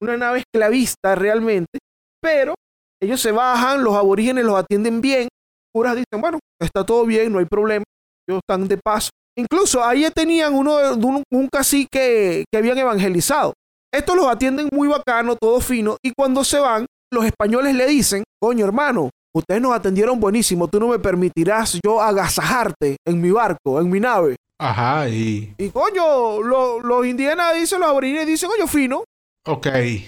una 0.00 0.16
nave 0.16 0.40
esclavista 0.40 1.14
realmente, 1.14 1.78
pero 2.20 2.54
ellos 3.00 3.20
se 3.20 3.32
bajan, 3.32 3.84
los 3.84 3.94
aborígenes 3.94 4.44
los 4.44 4.58
atienden 4.58 5.00
bien, 5.00 5.22
los 5.24 5.70
curas 5.72 5.96
dicen, 5.96 6.20
bueno, 6.20 6.38
está 6.60 6.84
todo 6.86 7.04
bien, 7.04 7.32
no 7.32 7.38
hay 7.38 7.44
problema, 7.44 7.84
ellos 8.26 8.40
están 8.42 8.66
de 8.68 8.78
paso. 8.78 9.10
Incluso 9.38 9.84
ahí 9.84 10.06
tenían 10.14 10.54
uno, 10.54 10.76
de- 10.78 11.06
un, 11.06 11.22
un 11.32 11.48
cacique 11.48 12.44
que 12.50 12.58
habían 12.58 12.78
evangelizado. 12.78 13.52
Estos 13.92 14.16
los 14.16 14.26
atienden 14.26 14.68
muy 14.72 14.88
bacano, 14.88 15.36
todo 15.36 15.60
fino, 15.60 15.96
y 16.04 16.12
cuando 16.16 16.44
se 16.44 16.58
van, 16.58 16.86
los 17.12 17.24
españoles 17.24 17.74
le 17.74 17.86
dicen, 17.86 18.24
coño 18.42 18.64
hermano, 18.64 19.10
ustedes 19.34 19.60
nos 19.60 19.74
atendieron 19.74 20.18
buenísimo, 20.18 20.68
tú 20.68 20.80
no 20.80 20.88
me 20.88 20.98
permitirás 20.98 21.78
yo 21.84 22.00
agasajarte 22.00 22.96
en 23.06 23.20
mi 23.20 23.30
barco, 23.30 23.80
en 23.80 23.90
mi 23.90 24.00
nave. 24.00 24.36
Ajá, 24.58 25.08
y. 25.08 25.54
Y 25.58 25.68
coño, 25.70 26.42
lo- 26.42 26.80
los 26.80 27.06
indígenas 27.06 27.54
dicen, 27.54 27.80
los 27.80 27.88
aborígenes 27.90 28.26
dicen, 28.26 28.48
coño, 28.50 28.66
fino, 28.66 29.04
Ok. 29.46 29.66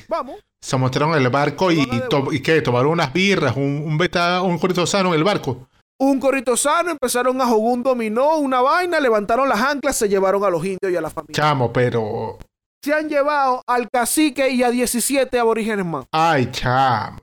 vamos. 0.08 0.36
Se 0.60 0.76
montaron 0.76 1.10
en 1.10 1.22
el 1.22 1.28
barco 1.30 1.70
y, 1.70 1.80
a 1.82 2.08
to- 2.08 2.32
y 2.32 2.40
qué, 2.40 2.60
tomaron 2.62 2.92
unas 2.92 3.12
birras, 3.12 3.56
un, 3.56 3.84
un 3.86 3.96
beta, 3.96 4.42
un 4.42 4.58
corito 4.58 4.86
sano 4.86 5.10
en 5.10 5.14
el 5.14 5.24
barco. 5.24 5.68
Un 6.00 6.20
corrito 6.20 6.56
sano, 6.56 6.90
empezaron 6.90 7.40
a 7.40 7.46
jugar 7.46 7.72
un 7.74 7.82
dominó, 7.82 8.36
una 8.36 8.60
vaina, 8.60 9.00
levantaron 9.00 9.48
las 9.48 9.60
anclas, 9.60 9.96
se 9.96 10.08
llevaron 10.08 10.44
a 10.44 10.50
los 10.50 10.64
indios 10.64 10.92
y 10.92 10.96
a 10.96 11.00
la 11.00 11.10
familia. 11.10 11.34
Chamo, 11.34 11.72
pero. 11.72 12.38
Se 12.82 12.94
han 12.94 13.08
llevado 13.08 13.62
al 13.66 13.88
cacique 13.90 14.48
y 14.50 14.62
a 14.62 14.70
17 14.70 15.36
aborígenes 15.38 15.84
más. 15.84 16.06
Ay, 16.12 16.48
chamo. 16.52 17.18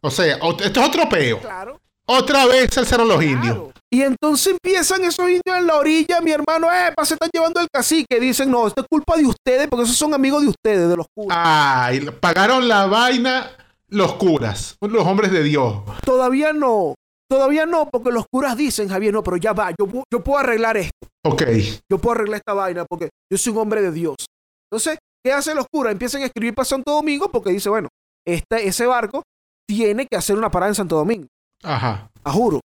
O 0.00 0.10
sea, 0.10 0.34
esto 0.34 0.80
es 0.80 0.88
otro 0.88 1.08
peo. 1.08 1.38
Claro. 1.40 1.78
Otra 2.06 2.46
vez 2.46 2.70
se 2.72 2.80
alzaron 2.80 3.08
los 3.08 3.22
indios. 3.22 3.72
Y 3.90 4.02
entonces 4.02 4.54
empiezan 4.54 5.04
esos 5.04 5.28
indios 5.28 5.56
en 5.56 5.66
la 5.66 5.76
orilla, 5.76 6.20
mi 6.22 6.32
hermano, 6.32 6.68
eh, 6.72 6.94
se 7.04 7.14
están 7.14 7.28
llevando 7.30 7.60
el 7.60 7.68
cacique. 7.70 8.18
Dicen, 8.18 8.50
no, 8.50 8.66
esto 8.66 8.80
es 8.80 8.86
culpa 8.88 9.16
de 9.18 9.26
ustedes, 9.26 9.68
porque 9.68 9.84
esos 9.84 9.96
son 9.96 10.14
amigos 10.14 10.42
de 10.42 10.48
ustedes, 10.48 10.88
de 10.88 10.96
los 10.96 11.06
curas. 11.14 11.38
Ay, 11.40 12.00
pagaron 12.18 12.66
la 12.66 12.86
vaina 12.86 13.50
los 13.88 14.14
curas, 14.14 14.76
los 14.80 15.06
hombres 15.06 15.30
de 15.30 15.42
Dios. 15.42 15.82
Todavía 16.04 16.54
no, 16.54 16.94
todavía 17.32 17.64
no, 17.64 17.88
porque 17.88 18.10
los 18.12 18.26
curas 18.30 18.58
dicen, 18.58 18.90
Javier, 18.90 19.14
no, 19.14 19.22
pero 19.22 19.38
ya 19.38 19.54
va, 19.54 19.70
yo, 19.70 19.86
yo 20.12 20.22
puedo 20.22 20.38
arreglar 20.38 20.76
esto. 20.76 21.08
Ok. 21.24 21.42
yo 21.90 21.96
puedo 21.98 22.16
arreglar 22.16 22.40
esta 22.40 22.52
vaina 22.52 22.84
porque 22.84 23.08
yo 23.30 23.38
soy 23.38 23.54
un 23.54 23.60
hombre 23.60 23.80
de 23.80 23.90
Dios. 23.90 24.16
Entonces, 24.70 24.98
¿qué 25.24 25.32
hacen 25.32 25.56
los 25.56 25.64
curas? 25.72 25.92
Empiezan 25.92 26.20
a 26.20 26.26
escribir 26.26 26.54
para 26.54 26.66
Santo 26.66 26.92
Domingo 26.92 27.30
porque 27.30 27.48
dice, 27.50 27.70
bueno, 27.70 27.88
este, 28.28 28.66
ese 28.68 28.84
barco 28.84 29.22
tiene 29.66 30.06
que 30.06 30.18
hacer 30.18 30.36
una 30.36 30.50
parada 30.50 30.72
en 30.72 30.74
Santo 30.74 30.96
Domingo, 30.96 31.26
Ajá. 31.62 32.10
a 32.22 32.32
juro, 32.32 32.60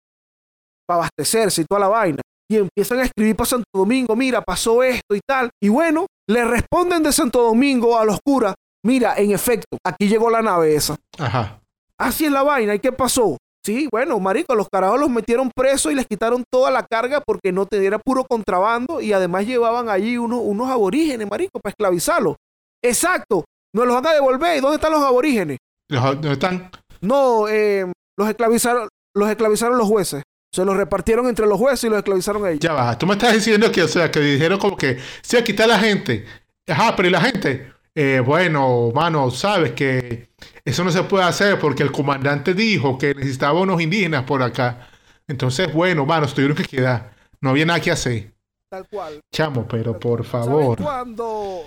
para 0.84 0.98
abastecerse 0.98 1.62
y 1.62 1.64
toda 1.64 1.82
la 1.82 1.88
vaina. 1.88 2.20
Y 2.50 2.56
empiezan 2.56 2.98
a 2.98 3.04
escribir 3.04 3.36
para 3.36 3.46
Santo 3.48 3.66
Domingo, 3.72 4.16
mira, 4.16 4.42
pasó 4.42 4.82
esto 4.82 5.14
y 5.14 5.20
tal. 5.24 5.48
Y 5.62 5.68
bueno, 5.68 6.06
le 6.28 6.44
responden 6.44 7.04
de 7.04 7.12
Santo 7.12 7.40
Domingo 7.40 7.96
a 7.96 8.04
los 8.04 8.18
curas, 8.20 8.54
mira, 8.84 9.14
en 9.16 9.30
efecto, 9.30 9.78
aquí 9.86 10.08
llegó 10.08 10.28
la 10.28 10.42
nave 10.42 10.74
esa. 10.74 10.96
Ajá. 11.18 11.60
Así 12.00 12.24
es 12.24 12.32
la 12.32 12.42
vaina. 12.42 12.74
¿Y 12.74 12.80
qué 12.80 12.90
pasó? 12.90 13.36
Sí, 13.66 13.88
bueno, 13.90 14.20
marico, 14.20 14.54
los 14.54 14.68
carajos 14.68 15.00
los 15.00 15.10
metieron 15.10 15.50
presos 15.50 15.90
y 15.90 15.96
les 15.96 16.06
quitaron 16.06 16.44
toda 16.48 16.70
la 16.70 16.84
carga 16.84 17.20
porque 17.20 17.50
no 17.50 17.66
te 17.66 17.84
era 17.84 17.98
puro 17.98 18.24
contrabando 18.24 19.00
y 19.00 19.12
además 19.12 19.44
llevaban 19.44 19.88
allí 19.88 20.18
unos, 20.18 20.38
unos 20.40 20.70
aborígenes, 20.70 21.28
marico, 21.28 21.58
para 21.58 21.72
esclavizarlos. 21.72 22.36
Exacto, 22.80 23.44
nos 23.74 23.86
los 23.88 23.96
van 23.96 24.06
a 24.06 24.14
devolver. 24.14 24.56
¿Y 24.56 24.60
dónde 24.60 24.76
están 24.76 24.92
los 24.92 25.02
aborígenes? 25.02 25.58
¿Dónde 25.88 26.34
están? 26.34 26.70
No, 27.00 27.48
eh, 27.48 27.90
los 28.16 28.28
esclavizaron, 28.28 28.88
los 29.16 29.28
esclavizaron 29.30 29.76
los 29.76 29.88
jueces. 29.88 30.22
Se 30.54 30.64
los 30.64 30.76
repartieron 30.76 31.26
entre 31.26 31.46
los 31.46 31.58
jueces 31.58 31.82
y 31.82 31.88
los 31.88 31.98
esclavizaron 31.98 32.44
a 32.44 32.50
ellos. 32.50 32.60
Ya 32.60 32.72
va. 32.72 32.96
Tú 32.96 33.08
me 33.08 33.14
estás 33.14 33.34
diciendo 33.34 33.72
que, 33.72 33.82
o 33.82 33.88
sea, 33.88 34.12
que 34.12 34.20
dijeron 34.20 34.60
como 34.60 34.76
que, 34.76 34.98
sí, 35.22 35.36
aquí 35.36 35.50
está 35.50 35.66
la 35.66 35.80
gente. 35.80 36.24
Ajá, 36.68 36.94
pero 36.94 37.08
¿y 37.08 37.10
la 37.10 37.20
gente? 37.20 37.72
Eh, 37.96 38.22
bueno, 38.24 38.92
mano, 38.94 39.32
sabes 39.32 39.72
que 39.72 40.28
eso 40.66 40.84
no 40.84 40.90
se 40.90 41.02
puede 41.04 41.24
hacer 41.24 41.58
porque 41.58 41.82
el 41.82 41.90
comandante 41.92 42.52
dijo 42.52 42.98
que 42.98 43.14
necesitaba 43.14 43.58
unos 43.60 43.80
indígenas 43.80 44.24
por 44.24 44.42
acá. 44.42 44.88
Entonces, 45.28 45.72
bueno, 45.72 46.04
mano, 46.04 46.26
tuvieron 46.26 46.56
que 46.56 46.64
quedar. 46.64 47.12
No 47.40 47.50
había 47.50 47.64
nada 47.64 47.80
que 47.80 47.90
hacer. 47.90 48.32
Tal 48.68 48.86
cual. 48.88 49.20
Chamo, 49.32 49.66
pero 49.66 49.98
por 49.98 50.26
¿Sabes 50.26 50.46
favor. 50.46 50.78
cuando? 50.82 51.60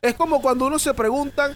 Es 0.00 0.14
como 0.14 0.40
cuando 0.40 0.66
uno 0.66 0.78
se 0.78 0.92
preguntan, 0.94 1.54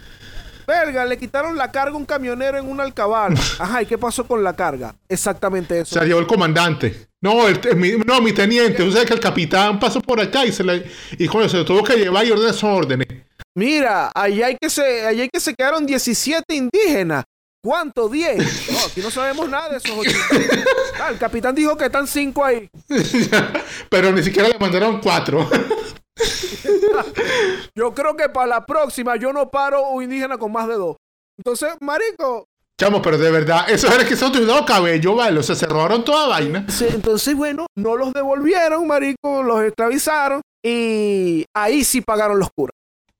verga, 0.66 1.04
le 1.04 1.18
quitaron 1.18 1.56
la 1.56 1.70
carga 1.70 1.92
a 1.92 1.96
un 1.96 2.06
camionero 2.06 2.58
en 2.58 2.68
un 2.68 2.80
alcabal. 2.80 3.34
Ajá, 3.58 3.82
¿y 3.82 3.86
qué 3.86 3.98
pasó 3.98 4.26
con 4.26 4.42
la 4.42 4.54
carga? 4.56 4.94
Exactamente 5.08 5.80
eso. 5.80 5.94
Se 5.94 6.00
la 6.00 6.06
llevó 6.06 6.20
el 6.20 6.26
comandante. 6.26 7.08
No, 7.20 7.46
el, 7.48 7.60
el- 7.68 7.76
mi, 7.76 7.90
no, 8.06 8.20
mi 8.20 8.32
teniente. 8.32 8.90
Sabes 8.90 9.06
que 9.06 9.14
el 9.14 9.20
capitán 9.20 9.78
pasó 9.80 10.00
por 10.00 10.20
acá 10.20 10.44
y 10.44 10.52
se 10.52 10.62
le, 10.64 10.84
y 11.18 11.26
coño, 11.26 11.48
se 11.48 11.58
lo 11.58 11.64
tuvo 11.64 11.82
que 11.82 11.96
llevar 11.96 12.24
y 12.26 12.30
ordenar 12.30 12.52
sus 12.54 12.64
órdenes. 12.64 13.06
Mira, 13.56 14.12
ahí 14.14 14.42
hay 14.42 14.56
que 14.60 14.68
se, 14.68 15.06
ahí 15.06 15.22
hay 15.22 15.28
que 15.32 15.40
se 15.40 15.54
quedaron 15.54 15.86
17 15.86 16.44
indígenas. 16.54 17.24
¿Cuánto? 17.64 18.08
10. 18.08 18.70
No, 18.70 18.78
aquí 18.86 19.00
no 19.00 19.10
sabemos 19.10 19.48
nada 19.48 19.70
de 19.70 19.78
esos 19.78 19.90
8. 19.96 20.10
Ah, 20.98 21.10
el 21.10 21.18
capitán 21.18 21.54
dijo 21.54 21.76
que 21.76 21.84
están 21.86 22.06
5 22.06 22.42
ahí. 22.44 22.70
pero 23.90 24.12
ni 24.12 24.22
siquiera 24.22 24.48
le 24.48 24.58
mandaron 24.58 24.98
cuatro. 25.00 25.46
Yo 27.76 27.92
creo 27.94 28.16
que 28.16 28.28
para 28.30 28.46
la 28.46 28.64
próxima 28.66 29.16
yo 29.16 29.30
no 29.32 29.50
paro 29.50 29.90
un 29.90 30.04
indígena 30.04 30.38
con 30.38 30.52
más 30.52 30.66
de 30.68 30.74
dos. 30.74 30.96
Entonces, 31.38 31.74
marico, 31.80 32.46
Chamo, 32.80 33.00
pero 33.00 33.16
de 33.16 33.30
verdad, 33.30 33.68
esos 33.70 33.90
eran 33.94 34.06
que 34.06 34.16
son 34.16 34.32
tus 34.32 34.46
dos 34.46 34.62
cabellos, 34.66 35.16
vale. 35.16 35.38
O 35.40 35.42
sea, 35.42 35.54
se 35.54 35.66
robaron 35.66 36.04
toda 36.04 36.28
vaina. 36.28 36.66
se- 36.68 36.88
entonces 36.88 37.34
bueno, 37.34 37.66
no 37.76 37.96
los 37.96 38.12
devolvieron, 38.12 38.86
marico, 38.86 39.42
los 39.42 39.62
esclavizaron 39.62 40.40
y 40.64 41.44
ahí 41.54 41.84
sí 41.84 42.00
pagaron 42.02 42.38
los 42.38 42.48
curas. 42.56 42.72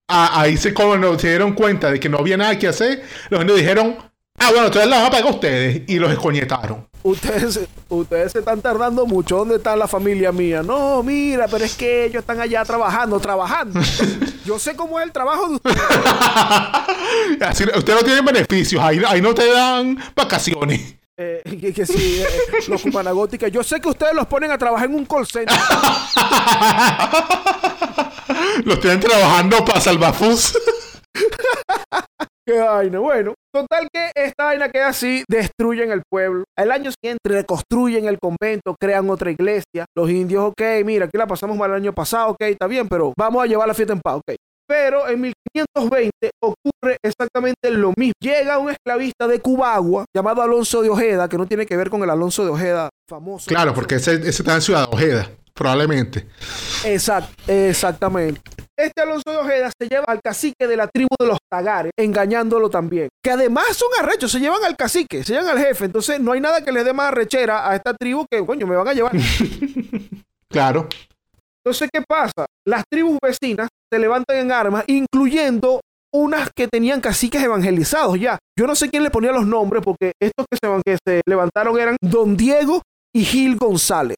Ah, 0.08 0.40
ahí 0.40 0.56
se, 0.56 0.72
como 0.72 0.96
no, 0.96 1.18
se 1.18 1.28
dieron 1.28 1.52
cuenta 1.54 1.90
de 1.90 1.98
que 1.98 2.08
no 2.08 2.18
había 2.18 2.36
nada 2.36 2.56
que 2.58 2.68
hacer, 2.68 3.02
los 3.28 3.40
indios 3.40 3.58
dijeron, 3.58 3.96
ah, 4.38 4.50
bueno, 4.50 4.66
entonces 4.66 4.88
la 4.88 4.98
van 4.98 5.06
a 5.06 5.10
pagar 5.10 5.32
ustedes. 5.32 5.82
Y 5.88 5.98
los 5.98 6.12
escoñetaron. 6.12 6.86
Ustedes, 7.02 7.60
ustedes 7.88 8.32
se 8.32 8.40
están 8.40 8.60
tardando 8.60 9.06
mucho. 9.06 9.36
¿Dónde 9.38 9.56
está 9.56 9.76
la 9.76 9.86
familia 9.86 10.32
mía? 10.32 10.62
No, 10.62 11.02
mira, 11.02 11.46
pero 11.48 11.64
es 11.64 11.74
que 11.74 12.06
ellos 12.06 12.20
están 12.20 12.40
allá 12.40 12.64
trabajando, 12.64 13.18
trabajando. 13.20 13.80
Yo 14.44 14.58
sé 14.58 14.74
cómo 14.76 14.98
es 14.98 15.06
el 15.06 15.12
trabajo 15.12 15.48
de 15.48 15.54
ustedes. 15.56 15.80
Así, 17.40 17.64
ustedes 17.64 18.00
no 18.00 18.04
tienen 18.04 18.24
beneficios, 18.24 18.82
ahí, 18.82 19.00
ahí 19.06 19.20
no 19.20 19.34
te 19.34 19.50
dan 19.50 19.98
vacaciones. 20.14 20.94
Eh, 21.18 21.40
que, 21.58 21.72
que 21.72 21.86
sí, 21.86 22.20
eh, 22.20 22.26
los 22.68 22.82
cumanagóticas. 22.82 23.50
Yo 23.50 23.64
sé 23.64 23.80
que 23.80 23.88
ustedes 23.88 24.14
los 24.14 24.26
ponen 24.26 24.50
a 24.50 24.58
trabajar 24.58 24.86
en 24.90 24.96
un 24.96 25.06
call 25.06 25.26
center. 25.26 25.56
Los 28.64 28.80
tienen 28.80 29.00
trabajando 29.00 29.64
para 29.64 29.80
Salvafus. 29.80 30.56
Qué 32.46 32.60
vaina. 32.60 33.00
Bueno, 33.00 33.34
total 33.52 33.88
que 33.92 34.12
esta 34.14 34.44
vaina 34.44 34.68
queda 34.68 34.88
así, 34.88 35.24
destruyen 35.28 35.90
el 35.90 36.02
pueblo. 36.08 36.44
El 36.56 36.70
año 36.70 36.92
siguiente 36.92 37.28
reconstruyen 37.28 38.06
el 38.06 38.18
convento, 38.20 38.76
crean 38.80 39.10
otra 39.10 39.32
iglesia. 39.32 39.84
Los 39.96 40.08
indios, 40.10 40.44
ok, 40.44 40.62
mira, 40.84 41.06
aquí 41.06 41.18
la 41.18 41.26
pasamos 41.26 41.56
mal 41.56 41.70
el 41.70 41.76
año 41.76 41.92
pasado, 41.92 42.30
ok, 42.30 42.42
está 42.42 42.68
bien, 42.68 42.88
pero 42.88 43.12
vamos 43.18 43.42
a 43.42 43.46
llevar 43.46 43.66
la 43.66 43.74
fiesta 43.74 43.94
en 43.94 44.00
paz, 44.00 44.16
ok. 44.16 44.36
Pero 44.68 45.08
en 45.08 45.20
1520 45.20 46.10
ocurre 46.40 46.98
exactamente 47.04 47.70
lo 47.70 47.92
mismo. 47.96 48.14
Llega 48.20 48.58
un 48.58 48.70
esclavista 48.70 49.26
de 49.26 49.40
Cubagua 49.40 50.04
llamado 50.14 50.42
Alonso 50.42 50.82
de 50.82 50.90
Ojeda, 50.90 51.28
que 51.28 51.38
no 51.38 51.46
tiene 51.46 51.66
que 51.66 51.76
ver 51.76 51.90
con 51.90 52.02
el 52.02 52.10
Alonso 52.10 52.44
de 52.44 52.50
Ojeda 52.50 52.88
famoso. 53.08 53.46
Claro, 53.48 53.74
porque 53.74 53.96
ese, 53.96 54.14
ese 54.14 54.28
está 54.42 54.54
en 54.54 54.62
Ciudad 54.62 54.88
Ojeda, 54.90 55.30
probablemente. 55.56 56.28
Exact, 56.84 57.28
exactamente. 57.48 58.40
Este 58.78 59.00
Alonso 59.02 59.30
de 59.30 59.38
Ojeda 59.38 59.70
se 59.80 59.88
lleva 59.88 60.04
al 60.06 60.20
cacique 60.22 60.66
de 60.66 60.76
la 60.76 60.86
tribu 60.86 61.08
de 61.18 61.26
los 61.26 61.38
Tagares, 61.50 61.92
engañándolo 61.98 62.68
también. 62.68 63.08
Que 63.24 63.30
además 63.30 63.64
son 63.74 63.88
arrechos, 63.98 64.30
se 64.30 64.38
llevan 64.38 64.62
al 64.64 64.76
cacique, 64.76 65.24
se 65.24 65.32
llevan 65.32 65.48
al 65.48 65.58
jefe. 65.58 65.86
Entonces 65.86 66.20
no 66.20 66.32
hay 66.32 66.40
nada 66.40 66.62
que 66.62 66.70
les 66.72 66.84
dé 66.84 66.92
más 66.92 67.08
arrechera 67.08 67.68
a 67.68 67.74
esta 67.74 67.94
tribu 67.94 68.26
que, 68.30 68.44
coño, 68.44 68.66
me 68.66 68.76
van 68.76 68.88
a 68.88 68.92
llevar. 68.94 69.12
Claro. 70.48 70.88
Entonces, 71.64 71.88
¿qué 71.92 72.00
pasa? 72.06 72.46
Las 72.66 72.84
tribus 72.88 73.18
vecinas 73.20 73.68
se 73.92 73.98
levantan 73.98 74.36
en 74.36 74.52
armas, 74.52 74.84
incluyendo 74.86 75.80
unas 76.14 76.50
que 76.54 76.68
tenían 76.68 77.00
caciques 77.00 77.42
evangelizados 77.42 78.18
ya. 78.18 78.38
Yo 78.58 78.66
no 78.66 78.74
sé 78.76 78.88
quién 78.88 79.02
le 79.02 79.10
ponía 79.10 79.32
los 79.32 79.44
nombres, 79.46 79.82
porque 79.84 80.12
estos 80.22 80.46
que 80.50 80.56
se, 80.62 80.68
van- 80.68 80.82
que 80.86 80.96
se 81.04 81.20
levantaron 81.26 81.78
eran 81.78 81.96
Don 82.00 82.36
Diego 82.36 82.80
y 83.14 83.24
Gil 83.24 83.56
González. 83.56 84.16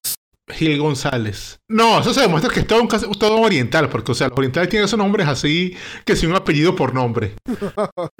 Gil 0.51 0.79
González. 0.79 1.59
No, 1.69 2.01
eso 2.01 2.13
se 2.15 2.23
demuestra 2.23 2.53
que 2.53 2.61
es 2.61 2.67
todo 2.67 2.81
un, 2.83 2.89
todo 2.89 3.37
un 3.37 3.45
oriental, 3.45 3.89
porque, 3.89 4.13
o 4.13 4.15
sea, 4.15 4.29
los 4.29 4.39
orientales 4.39 4.69
tienen 4.69 4.87
esos 4.87 4.99
nombres 4.99 5.29
así, 5.29 5.77
que 6.05 6.17
sin 6.17 6.31
un 6.31 6.37
apellido 6.37 6.75
por 6.75 6.95
nombre. 6.95 7.35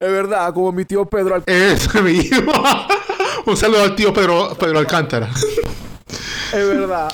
Es 0.00 0.10
verdad, 0.10 0.54
como 0.54 0.72
mi 0.72 0.84
tío 0.84 1.04
Pedro 1.04 1.34
Alcántara. 1.34 1.72
Ese 1.72 2.00
mismo. 2.02 2.52
un 3.44 3.56
saludo 3.56 3.82
al 3.82 3.94
tío 3.96 4.14
Pedro, 4.14 4.56
Pedro 4.58 4.78
Alcántara. 4.78 5.28
Es 6.52 6.68
verdad. 6.68 7.12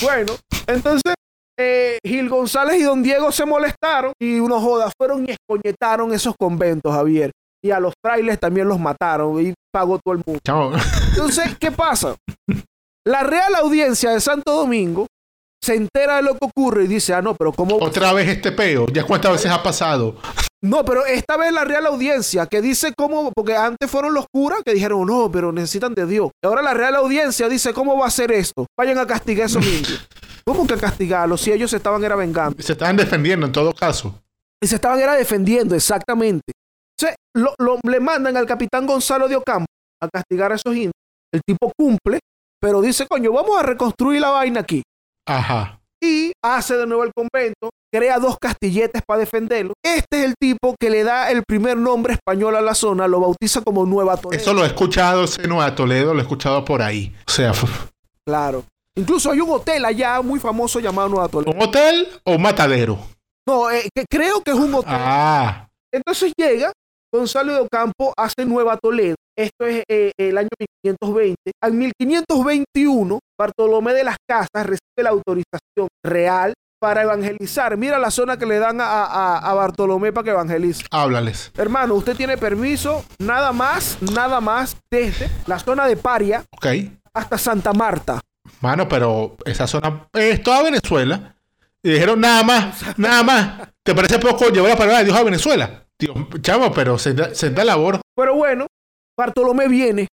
Bueno, 0.00 0.32
entonces 0.66 1.14
eh, 1.58 1.98
Gil 2.06 2.28
González 2.28 2.80
y 2.80 2.84
Don 2.84 3.02
Diego 3.02 3.30
se 3.32 3.44
molestaron 3.44 4.12
y 4.20 4.38
unos 4.40 4.62
jodas 4.62 4.92
fueron 4.98 5.26
y 5.28 5.32
escoñetaron 5.32 6.12
esos 6.14 6.34
conventos, 6.38 6.92
Javier. 6.94 7.30
y 7.62 7.70
a 7.70 7.78
los 7.80 7.92
frailes 8.02 8.38
también 8.40 8.66
los 8.68 8.80
mataron 8.80 9.40
y 9.44 9.52
pagó 9.72 9.98
todo 10.02 10.14
el 10.14 10.22
mundo. 10.26 10.40
Chamo, 10.46 10.72
Entonces, 11.10 11.56
¿qué 11.58 11.70
pasa? 11.70 12.14
La 13.06 13.22
Real 13.22 13.54
Audiencia 13.56 14.10
de 14.10 14.20
Santo 14.20 14.52
Domingo 14.52 15.06
se 15.62 15.74
entera 15.74 16.16
de 16.16 16.22
lo 16.22 16.32
que 16.34 16.46
ocurre 16.46 16.84
y 16.84 16.88
dice, 16.88 17.14
ah, 17.14 17.22
no, 17.22 17.34
pero 17.34 17.52
¿cómo? 17.52 17.76
otra 17.76 18.12
vez 18.12 18.28
este 18.28 18.52
peo. 18.52 18.86
¿Ya 18.92 19.04
cuántas 19.04 19.32
veces 19.32 19.50
ha 19.50 19.62
pasado? 19.62 20.16
No, 20.64 20.84
pero 20.84 21.04
esta 21.06 21.36
vez 21.36 21.52
la 21.52 21.64
Real 21.64 21.86
Audiencia 21.86 22.46
que 22.46 22.60
dice 22.60 22.92
cómo, 22.96 23.32
porque 23.34 23.56
antes 23.56 23.90
fueron 23.90 24.14
los 24.14 24.26
curas 24.32 24.60
que 24.64 24.74
dijeron, 24.74 25.04
no, 25.06 25.30
pero 25.30 25.50
necesitan 25.52 25.94
de 25.94 26.06
Dios. 26.06 26.30
Y 26.42 26.46
ahora 26.46 26.62
la 26.62 26.74
Real 26.74 26.94
Audiencia 26.96 27.48
dice, 27.48 27.72
¿cómo 27.72 27.96
va 27.98 28.04
a 28.04 28.08
hacer 28.08 28.30
esto? 28.30 28.66
Vayan 28.78 28.98
a 28.98 29.06
castigar 29.06 29.44
a 29.44 29.46
esos 29.46 29.64
indios. 29.66 30.06
¿Cómo 30.46 30.66
que 30.66 30.76
castigarlos 30.76 31.40
si 31.40 31.52
ellos 31.52 31.70
se 31.70 31.76
estaban 31.76 32.02
era 32.04 32.16
vengando? 32.16 32.60
Se 32.62 32.72
estaban 32.72 32.96
defendiendo 32.96 33.46
en 33.46 33.52
todo 33.52 33.72
caso. 33.72 34.20
Y 34.62 34.66
se 34.66 34.76
estaban 34.76 34.98
era 35.00 35.14
defendiendo, 35.14 35.74
exactamente. 35.74 36.52
Entonces, 36.96 37.16
lo, 37.36 37.54
lo- 37.58 37.78
le 37.88 38.00
mandan 38.00 38.36
al 38.36 38.46
capitán 38.46 38.86
Gonzalo 38.86 39.28
de 39.28 39.36
Ocampo 39.36 39.66
a 40.00 40.08
castigar 40.08 40.50
a 40.52 40.56
esos 40.56 40.74
indios. 40.74 40.92
El 41.32 41.40
tipo 41.46 41.72
cumple, 41.76 42.18
pero 42.62 42.80
dice, 42.80 43.08
coño, 43.08 43.32
vamos 43.32 43.58
a 43.58 43.64
reconstruir 43.64 44.20
la 44.20 44.30
vaina 44.30 44.60
aquí. 44.60 44.82
Ajá. 45.26 45.80
y 46.02 46.32
hace 46.44 46.76
de 46.76 46.86
nuevo 46.86 47.04
el 47.04 47.12
convento, 47.14 47.70
crea 47.92 48.18
dos 48.18 48.36
castilletes 48.40 49.02
para 49.06 49.20
defenderlo. 49.20 49.72
Este 49.84 50.20
es 50.20 50.24
el 50.24 50.34
tipo 50.40 50.74
que 50.80 50.90
le 50.90 51.04
da 51.04 51.30
el 51.30 51.44
primer 51.46 51.76
nombre 51.76 52.14
español 52.14 52.56
a 52.56 52.60
la 52.60 52.74
zona, 52.74 53.06
lo 53.06 53.20
bautiza 53.20 53.60
como 53.60 53.84
Nueva 53.86 54.16
Toledo. 54.16 54.40
Eso 54.40 54.52
lo 54.52 54.64
he 54.64 54.66
escuchado, 54.66 55.24
ese 55.24 55.46
Nueva 55.46 55.74
Toledo, 55.74 56.12
lo 56.12 56.18
he 56.20 56.22
escuchado 56.22 56.64
por 56.64 56.82
ahí. 56.82 57.14
O 57.26 57.30
sea, 57.30 57.52
Claro. 58.26 58.64
Incluso 58.96 59.30
hay 59.30 59.40
un 59.40 59.50
hotel 59.50 59.84
allá 59.84 60.20
muy 60.22 60.38
famoso 60.40 60.80
llamado 60.80 61.08
Nueva 61.08 61.28
Toledo. 61.28 61.52
¿un 61.52 61.62
hotel 61.62 62.08
o 62.24 62.32
un 62.34 62.42
matadero? 62.42 62.98
No, 63.46 63.70
eh, 63.70 63.88
que 63.94 64.04
creo 64.10 64.40
que 64.42 64.50
es 64.50 64.56
un 64.56 64.74
hotel. 64.74 64.94
Ah, 64.96 65.68
Entonces 65.92 66.32
llega 66.36 66.72
Gonzalo 67.12 67.54
de 67.54 67.60
Ocampo, 67.60 68.12
hace 68.16 68.44
Nueva 68.44 68.76
Toledo. 68.76 69.14
Esto 69.36 69.66
es 69.66 69.82
eh, 69.88 70.12
el 70.18 70.36
año 70.38 70.48
1520. 70.60 71.36
Al 71.62 71.72
1521, 71.72 73.18
Bartolomé 73.38 73.94
de 73.94 74.04
las 74.04 74.16
Casas 74.28 74.66
recibe 74.66 75.02
la 75.02 75.10
autorización 75.10 75.88
real 76.04 76.52
para 76.80 77.02
evangelizar. 77.02 77.76
Mira 77.76 77.98
la 77.98 78.10
zona 78.10 78.36
que 78.36 78.44
le 78.46 78.58
dan 78.58 78.80
a, 78.80 79.04
a- 79.04 79.38
a 79.38 79.54
Bartolomé 79.54 80.12
para 80.12 80.24
que 80.24 80.30
evangelice. 80.30 80.84
háblales. 80.90 81.52
Hermano, 81.56 81.94
usted 81.94 82.16
tiene 82.16 82.36
permiso 82.36 83.04
nada 83.20 83.52
más, 83.52 83.98
nada 84.02 84.40
más 84.40 84.76
desde 84.90 85.30
la 85.46 85.58
zona 85.58 85.86
de 85.86 85.96
Paria 85.96 86.44
hasta 87.14 87.38
Santa 87.38 87.72
Marta. 87.72 88.20
Mano, 88.60 88.88
pero 88.88 89.36
esa 89.44 89.66
zona 89.66 90.08
es 90.12 90.42
toda 90.42 90.62
Venezuela. 90.62 91.36
Y 91.84 91.90
dijeron 91.90 92.20
nada 92.20 92.42
más, 92.42 92.98
nada 92.98 93.22
más. 93.22 93.68
¿Te 93.84 93.94
parece 93.94 94.18
poco 94.18 94.48
llevar 94.50 94.70
la 94.70 94.76
palabra 94.76 94.98
de 94.98 95.04
Dios 95.06 95.16
a 95.16 95.22
Venezuela? 95.24 95.84
Tío, 95.96 96.14
chamo, 96.40 96.72
pero 96.72 96.98
se 96.98 97.12
da, 97.14 97.34
se 97.34 97.50
da 97.50 97.64
labor. 97.64 98.00
Pero 98.16 98.34
bueno, 98.36 98.66
Bartolomé 99.18 99.68
viene, 99.68 100.08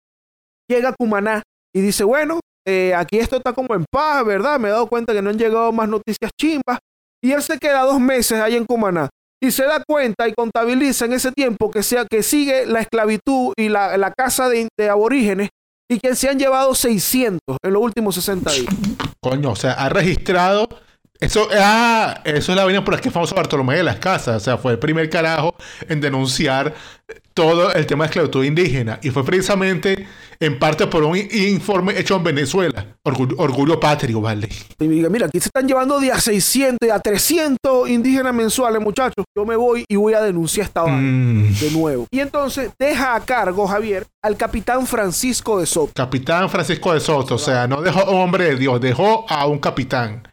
llega 0.68 0.90
a 0.90 0.94
Cumaná 0.94 1.42
y 1.74 1.80
dice, 1.80 2.04
bueno, 2.04 2.40
eh, 2.66 2.94
aquí 2.94 3.18
esto 3.18 3.36
está 3.36 3.52
como 3.52 3.74
en 3.74 3.84
paz, 3.90 4.24
¿verdad? 4.24 4.58
Me 4.58 4.68
he 4.68 4.72
dado 4.72 4.88
cuenta 4.88 5.12
que 5.12 5.22
no 5.22 5.30
han 5.30 5.38
llegado 5.38 5.72
más 5.72 5.88
noticias 5.88 6.30
chimbas. 6.40 6.78
Y 7.22 7.32
él 7.32 7.42
se 7.42 7.58
queda 7.58 7.82
dos 7.82 8.00
meses 8.00 8.40
ahí 8.40 8.56
en 8.56 8.64
Cumaná. 8.64 9.08
Y 9.42 9.50
se 9.50 9.64
da 9.64 9.82
cuenta 9.86 10.26
y 10.26 10.32
contabiliza 10.32 11.04
en 11.04 11.12
ese 11.12 11.30
tiempo 11.32 11.70
que, 11.70 11.82
sea, 11.82 12.06
que 12.06 12.22
sigue 12.22 12.66
la 12.66 12.80
esclavitud 12.80 13.52
y 13.56 13.68
la, 13.68 13.96
la 13.98 14.10
casa 14.10 14.48
de, 14.48 14.68
de 14.78 14.88
aborígenes 14.88 15.50
y 15.90 16.00
que 16.00 16.14
se 16.16 16.28
han 16.28 16.38
llevado 16.38 16.74
600 16.74 17.40
en 17.62 17.72
los 17.72 17.82
últimos 17.82 18.14
60 18.14 18.50
días. 18.50 18.74
Coño, 19.22 19.52
o 19.52 19.56
sea, 19.56 19.72
ha 19.72 19.88
registrado. 19.88 20.68
Eso, 21.20 21.48
ah, 21.58 22.20
eso 22.24 22.52
es 22.52 22.56
la 22.56 22.64
vaina 22.64 22.84
por 22.84 22.94
la 22.94 23.00
que 23.00 23.08
es 23.08 23.14
famoso 23.14 23.34
Bartolomé 23.34 23.76
de 23.76 23.82
las 23.82 23.96
Casas. 23.96 24.36
O 24.36 24.44
sea, 24.44 24.58
fue 24.58 24.72
el 24.72 24.78
primer 24.78 25.08
carajo 25.08 25.54
en 25.88 26.00
denunciar 26.00 26.74
todo 27.34 27.72
el 27.72 27.86
tema 27.86 28.04
de 28.04 28.08
esclavitud 28.08 28.44
indígena. 28.44 28.98
Y 29.02 29.10
fue 29.10 29.24
precisamente 29.24 30.06
en 30.40 30.58
parte 30.58 30.86
por 30.86 31.02
un 31.04 31.16
informe 31.16 31.98
hecho 31.98 32.16
en 32.16 32.24
Venezuela. 32.24 32.86
Orgullo, 33.02 33.36
orgullo 33.38 33.78
patrio, 33.80 34.20
vale. 34.20 34.48
Y 34.78 34.86
diga, 34.88 35.08
mira, 35.08 35.26
aquí 35.26 35.38
se 35.40 35.48
están 35.48 35.66
llevando 35.68 36.00
de 36.00 36.12
a 36.12 36.20
600 36.20 36.86
y 36.86 36.90
a 36.90 36.98
300 36.98 37.88
indígenas 37.88 38.34
mensuales, 38.34 38.80
muchachos. 38.82 39.24
Yo 39.36 39.44
me 39.44 39.56
voy 39.56 39.84
y 39.88 39.96
voy 39.96 40.14
a 40.14 40.20
denunciar 40.22 40.66
esta 40.66 40.82
vaina 40.82 40.96
Mm, 40.98 41.54
de 41.60 41.70
nuevo. 41.72 42.06
Y 42.10 42.20
entonces 42.20 42.70
deja 42.78 43.14
a 43.14 43.20
cargo, 43.20 43.66
Javier, 43.66 44.06
al 44.22 44.36
capitán 44.36 44.86
Francisco 44.86 45.60
de 45.60 45.66
Soto. 45.66 45.92
capitán 45.94 46.48
Francisco 46.50 46.92
de 46.92 47.00
Soto. 47.00 47.34
O 47.36 47.38
sea, 47.38 47.66
no 47.66 47.80
dejó 47.82 48.00
hombre 48.02 48.46
de 48.46 48.56
Dios, 48.56 48.80
dejó 48.80 49.26
a 49.28 49.46
un 49.46 49.58
capitán. 49.58 50.26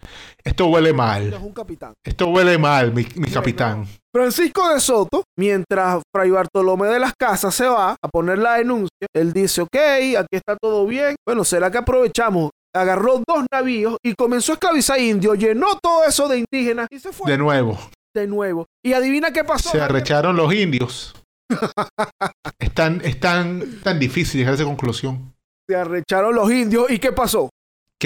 Esto 0.46 0.68
huele 0.68 0.90
Es 0.90 0.96
mal. 0.96 1.34
un 1.42 1.54
capitán. 1.54 1.94
Esto 2.06 2.28
huele 2.28 2.58
mal, 2.58 2.94
mi, 2.94 3.08
mi 3.16 3.30
capitán. 3.32 3.88
Francisco 4.14 4.70
de 4.74 4.80
Soto, 4.80 5.24
mientras 5.40 6.02
Fray 6.14 6.30
Bartolomé 6.30 6.88
de 6.88 7.00
las 7.00 7.14
Casas 7.18 7.56
se 7.56 7.66
va 7.68 7.92
a 8.02 8.08
poner 8.10 8.38
la 8.40 8.56
denuncia, 8.56 9.08
él 9.16 9.32
dice, 9.34 9.62
ok, 9.62 9.76
aquí 10.20 10.36
está 10.36 10.56
todo 10.62 10.86
bien. 10.86 11.16
Bueno, 11.26 11.44
¿será 11.44 11.72
que 11.72 11.78
aprovechamos? 11.80 12.52
Agarró 12.76 13.22
dos 13.26 13.46
navíos 13.52 13.98
y 14.04 14.14
comenzó 14.16 14.52
a 14.52 14.56
esclavizar 14.56 15.00
indios, 15.00 15.38
llenó 15.38 15.78
todo 15.82 16.04
eso 16.06 16.28
de 16.28 16.40
indígenas 16.52 16.88
y 16.92 17.00
se 17.00 17.12
fue 17.14 17.32
De 17.32 17.38
nuevo. 17.38 17.80
de 18.16 18.28
nuevo. 18.28 18.66
Y 18.84 18.94
adivina 18.94 19.32
qué 19.32 19.44
pasó. 19.44 19.70
Se 19.70 19.82
arrecharon 19.82 20.36
los 20.36 20.54
indios. 20.54 21.16
es 22.60 22.74
tan, 22.74 23.02
es 23.04 23.20
tan, 23.20 23.80
tan 23.82 24.00
difícil 24.00 24.40
llegar 24.40 24.54
a 24.54 24.56
esa 24.56 24.66
conclusión. 24.66 25.34
Se 25.70 25.76
arrecharon 25.76 26.36
los 26.36 26.52
indios 26.52 26.92
y 26.92 27.00
¿qué 27.00 27.12
pasó? 27.14 27.50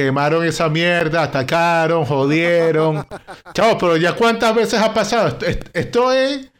Quemaron 0.01 0.45
esa 0.45 0.69
mierda, 0.69 1.23
atacaron, 1.23 2.05
jodieron. 2.05 3.03
Chavo, 3.51 3.79
pero 3.79 3.97
ya 3.97 4.15
cuántas 4.15 4.53
veces 4.53 4.79
ha 4.79 4.93
pasado. 4.93 5.29
Esto, 5.29 5.69
esto- 5.73 6.13
es. 6.13 6.51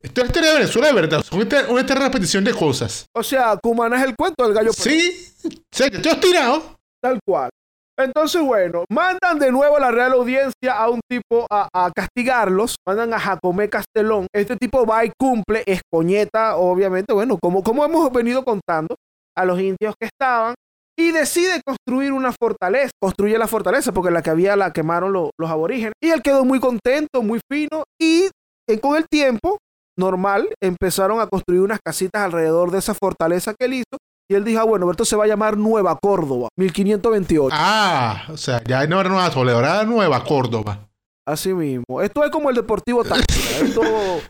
Esto 0.00 0.20
es 0.22 0.26
historia 0.28 0.50
de 0.52 0.58
Venezuela, 0.60 0.88
de 0.88 0.94
verdad. 0.94 1.20
Es 1.20 1.30
una 1.30 1.68
una 1.68 1.82
repetición 1.82 2.42
de 2.42 2.54
cosas. 2.54 3.04
O 3.14 3.22
sea, 3.22 3.54
Cumaná 3.62 3.98
es 3.98 4.04
el 4.04 4.16
cuento 4.16 4.44
del 4.44 4.54
gallo. 4.54 4.72
Sí, 4.72 5.10
sí, 5.70 5.90
que 5.90 5.96
estoy 5.96 6.12
obstinado. 6.12 6.62
Tal 7.02 7.18
cual. 7.26 7.50
Entonces, 7.98 8.40
bueno, 8.40 8.84
mandan 8.90 9.38
de 9.38 9.52
nuevo 9.52 9.76
a 9.76 9.80
la 9.80 9.90
Real 9.90 10.12
Audiencia 10.12 10.72
a 10.72 10.88
un 10.88 11.00
tipo 11.10 11.46
a, 11.50 11.68
a 11.74 11.90
castigarlos. 11.94 12.76
Mandan 12.86 13.12
a 13.12 13.18
Jacomé 13.20 13.68
Castelón. 13.68 14.26
Este 14.34 14.56
tipo 14.56 14.86
va 14.86 15.04
y 15.04 15.10
cumple, 15.18 15.64
es 15.66 15.80
coñeta, 15.92 16.56
obviamente, 16.56 17.12
bueno, 17.12 17.36
como, 17.42 17.62
como 17.62 17.84
hemos 17.84 18.10
venido 18.10 18.42
contando, 18.42 18.94
a 19.36 19.44
los 19.44 19.60
indios 19.60 19.94
que 20.00 20.06
estaban. 20.06 20.54
Y 20.98 21.12
decide 21.12 21.60
construir 21.64 22.12
una 22.12 22.32
fortaleza. 22.32 22.90
Construye 23.00 23.36
la 23.38 23.46
fortaleza 23.46 23.92
porque 23.92 24.10
la 24.10 24.22
que 24.22 24.30
había 24.30 24.56
la 24.56 24.72
quemaron 24.72 25.12
lo- 25.12 25.30
los 25.38 25.50
aborígenes. 25.50 25.92
Y 26.02 26.08
él 26.10 26.22
quedó 26.22 26.44
muy 26.44 26.58
contento, 26.60 27.22
muy 27.22 27.40
fino. 27.50 27.84
Y 28.00 28.28
con 28.80 28.96
el 28.96 29.06
tiempo, 29.08 29.58
normal, 29.98 30.48
empezaron 30.62 31.20
a 31.20 31.26
construir 31.26 31.60
unas 31.62 31.78
casitas 31.84 32.22
alrededor 32.22 32.70
de 32.70 32.78
esa 32.78 32.94
fortaleza 32.94 33.54
que 33.58 33.66
él 33.66 33.74
hizo. 33.74 33.98
Y 34.28 34.34
él 34.34 34.44
dijo, 34.44 34.60
ah, 34.60 34.64
bueno, 34.64 34.90
esto 34.90 35.04
se 35.04 35.14
va 35.16 35.24
a 35.24 35.28
llamar 35.28 35.56
Nueva 35.56 35.96
Córdoba, 36.02 36.48
1528. 36.58 37.54
Ah, 37.56 38.24
o 38.30 38.36
sea, 38.36 38.60
ya 38.64 38.84
no 38.86 38.98
era 39.00 39.08
Nueva 39.08 39.30
Toledo, 39.30 39.60
era 39.60 39.84
Nueva 39.84 40.24
Córdoba. 40.24 40.80
Así 41.28 41.52
mismo. 41.52 42.00
Esto 42.02 42.22
es 42.24 42.30
como 42.30 42.50
el 42.50 42.54
Deportivo 42.56 43.02
Táchira. 43.02 43.58
Esto 43.66 43.82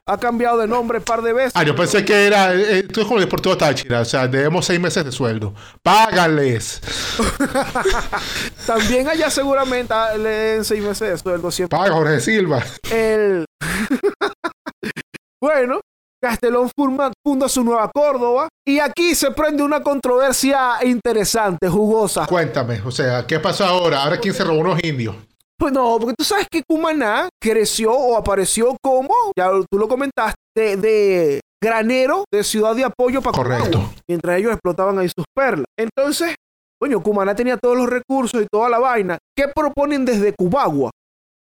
ha 0.09 0.17
cambiado 0.19 0.57
de 0.57 0.67
nombre 0.67 0.97
un 0.99 1.05
par 1.05 1.21
de 1.21 1.35
veces. 1.35 1.53
Ah, 1.55 1.63
yo 1.63 1.77
pensé 1.77 2.05
que 2.07 2.27
era. 2.27 2.55
eh, 2.55 2.79
Esto 2.79 3.03
es 3.03 3.07
como 3.07 3.19
el 3.19 3.25
Deportivo 3.27 3.55
Táchira. 3.57 4.01
O 4.01 4.05
sea, 4.07 4.27
debemos 4.27 4.65
seis 4.65 4.81
meses 4.81 5.05
de 5.05 5.13
sueldo. 5.13 5.55
Págales. 5.83 6.81
También 8.67 9.09
allá 9.09 9.29
seguramente 9.31 9.93
ah, 9.93 10.17
le 10.17 10.29
den 10.29 10.65
seis 10.65 10.83
meses 10.83 11.11
de 11.11 11.19
sueldo 11.19 11.51
siempre. 11.51 11.77
Paga 11.79 11.93
Jorge 11.95 12.21
Silva. 12.21 12.65
El... 12.91 13.45
bueno, 15.41 15.81
Castelón 16.23 16.71
funda 16.75 17.49
su 17.49 17.63
nueva 17.63 17.91
Córdoba 17.93 18.49
y 18.67 18.79
aquí 18.81 19.15
se 19.15 19.31
prende 19.33 19.63
una 19.63 19.83
controversia 19.83 20.79
interesante, 20.83 21.69
jugosa. 21.69 22.27
Cuéntame, 22.27 22.81
o 22.85 22.91
sea, 22.91 23.27
¿qué 23.27 23.39
pasó 23.39 23.65
ahora? 23.67 24.03
Ahora 24.03 24.19
quién 24.19 24.33
se 24.35 24.45
robó 24.45 24.61
unos 24.61 24.83
indios. 24.83 25.15
Pues 25.59 25.73
no, 25.73 25.99
porque 25.99 26.15
tú 26.17 26.25
sabes 26.25 26.47
que 26.51 26.63
Cumaná 26.69 27.29
creció 27.41 27.93
o 27.93 28.17
apareció 28.17 28.77
como, 28.83 29.15
ya 29.37 29.51
tú 29.71 29.79
lo 29.79 29.89
comentaste, 29.89 30.37
de, 30.55 30.77
de 30.77 31.41
granero 31.63 32.25
de 32.33 32.45
ciudad 32.45 32.75
de 32.77 32.85
apoyo 32.85 33.23
para 33.23 33.37
Correcto. 33.37 33.79
Cumaná, 33.79 33.95
mientras 34.09 34.39
ellos 34.39 34.53
explotaban 34.53 34.99
ahí 34.99 35.09
sus 35.09 35.25
perlas. 35.35 35.67
Entonces, 35.79 36.35
coño, 36.79 37.03
Cumaná 37.03 37.35
tenía 37.35 37.57
todos 37.57 37.77
los 37.77 37.89
recursos 37.89 38.43
y 38.43 38.47
toda 38.51 38.69
la 38.69 38.79
vaina. 38.79 39.19
¿Qué 39.35 39.49
proponen 39.49 40.05
desde 40.05 40.35
Cubagua? 40.35 40.91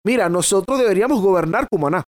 Mira, 0.05 0.27
nosotros 0.27 0.79
deberíamos 0.79 1.21
gobernar 1.21 1.67
Cumaná. 1.71 2.03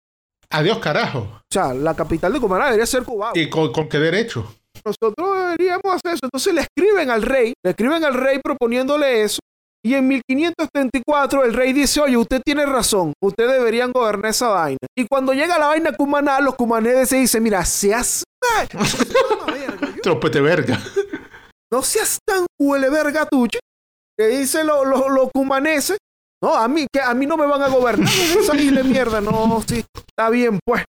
Adiós, 0.49 0.79
carajo. 0.79 1.19
O 1.19 1.41
sea, 1.51 1.73
la 1.73 1.95
capital 1.95 2.33
de 2.33 2.39
Cumaná 2.39 2.65
debería 2.65 2.85
ser 2.87 3.03
Cubagua. 3.03 3.39
¿Y 3.39 3.49
con, 3.49 3.71
con 3.71 3.87
qué 3.87 3.99
derecho? 3.99 4.55
Nosotros 4.83 5.37
deberíamos 5.37 5.85
hacer 5.85 6.15
eso. 6.15 6.25
Entonces 6.25 6.53
le 6.53 6.61
escriben 6.61 7.11
al 7.11 7.21
rey, 7.21 7.53
le 7.63 7.69
escriben 7.71 8.03
al 8.03 8.15
rey 8.15 8.39
proponiéndole 8.43 9.23
eso. 9.23 9.39
Y 9.85 9.95
en 9.95 10.07
1534 10.07 11.43
el 11.43 11.53
rey 11.53 11.73
dice, 11.73 11.99
oye, 11.99 12.15
usted 12.15 12.41
tiene 12.43 12.65
razón, 12.65 13.13
ustedes 13.21 13.51
deberían 13.51 13.91
gobernar 13.91 14.31
esa 14.31 14.47
vaina. 14.47 14.77
Y 14.97 15.05
cuando 15.07 15.33
llega 15.33 15.59
la 15.59 15.67
vaina 15.67 15.91
cumaná, 15.91 16.39
los 16.39 16.55
cumaneses 16.55 17.09
se 17.09 17.17
dicen, 17.17 17.43
mira, 17.43 17.65
seas... 17.65 18.23
Tropete 20.03 20.39
verga. 20.41 20.79
no 21.71 21.81
seas 21.81 22.17
tan 22.25 22.45
huele 22.59 22.89
verga 22.89 23.25
tuche. 23.25 23.59
Que 24.17 24.27
dicen 24.27 24.67
los 24.67 24.85
los 24.87 25.29
cumaneses, 25.33 25.97
no, 26.43 26.53
a 26.55 26.67
mí, 26.67 26.85
que 26.91 26.99
a 27.01 27.13
mí 27.13 27.25
no 27.25 27.37
me 27.37 27.47
van 27.47 27.61
a 27.61 27.69
gobernar 27.69 28.13
esa 28.37 28.53
de 28.53 28.83
mierda. 28.83 29.21
No, 29.21 29.63
sí, 29.65 29.83
está 29.95 30.29
bien, 30.29 30.59
pues. 30.65 30.83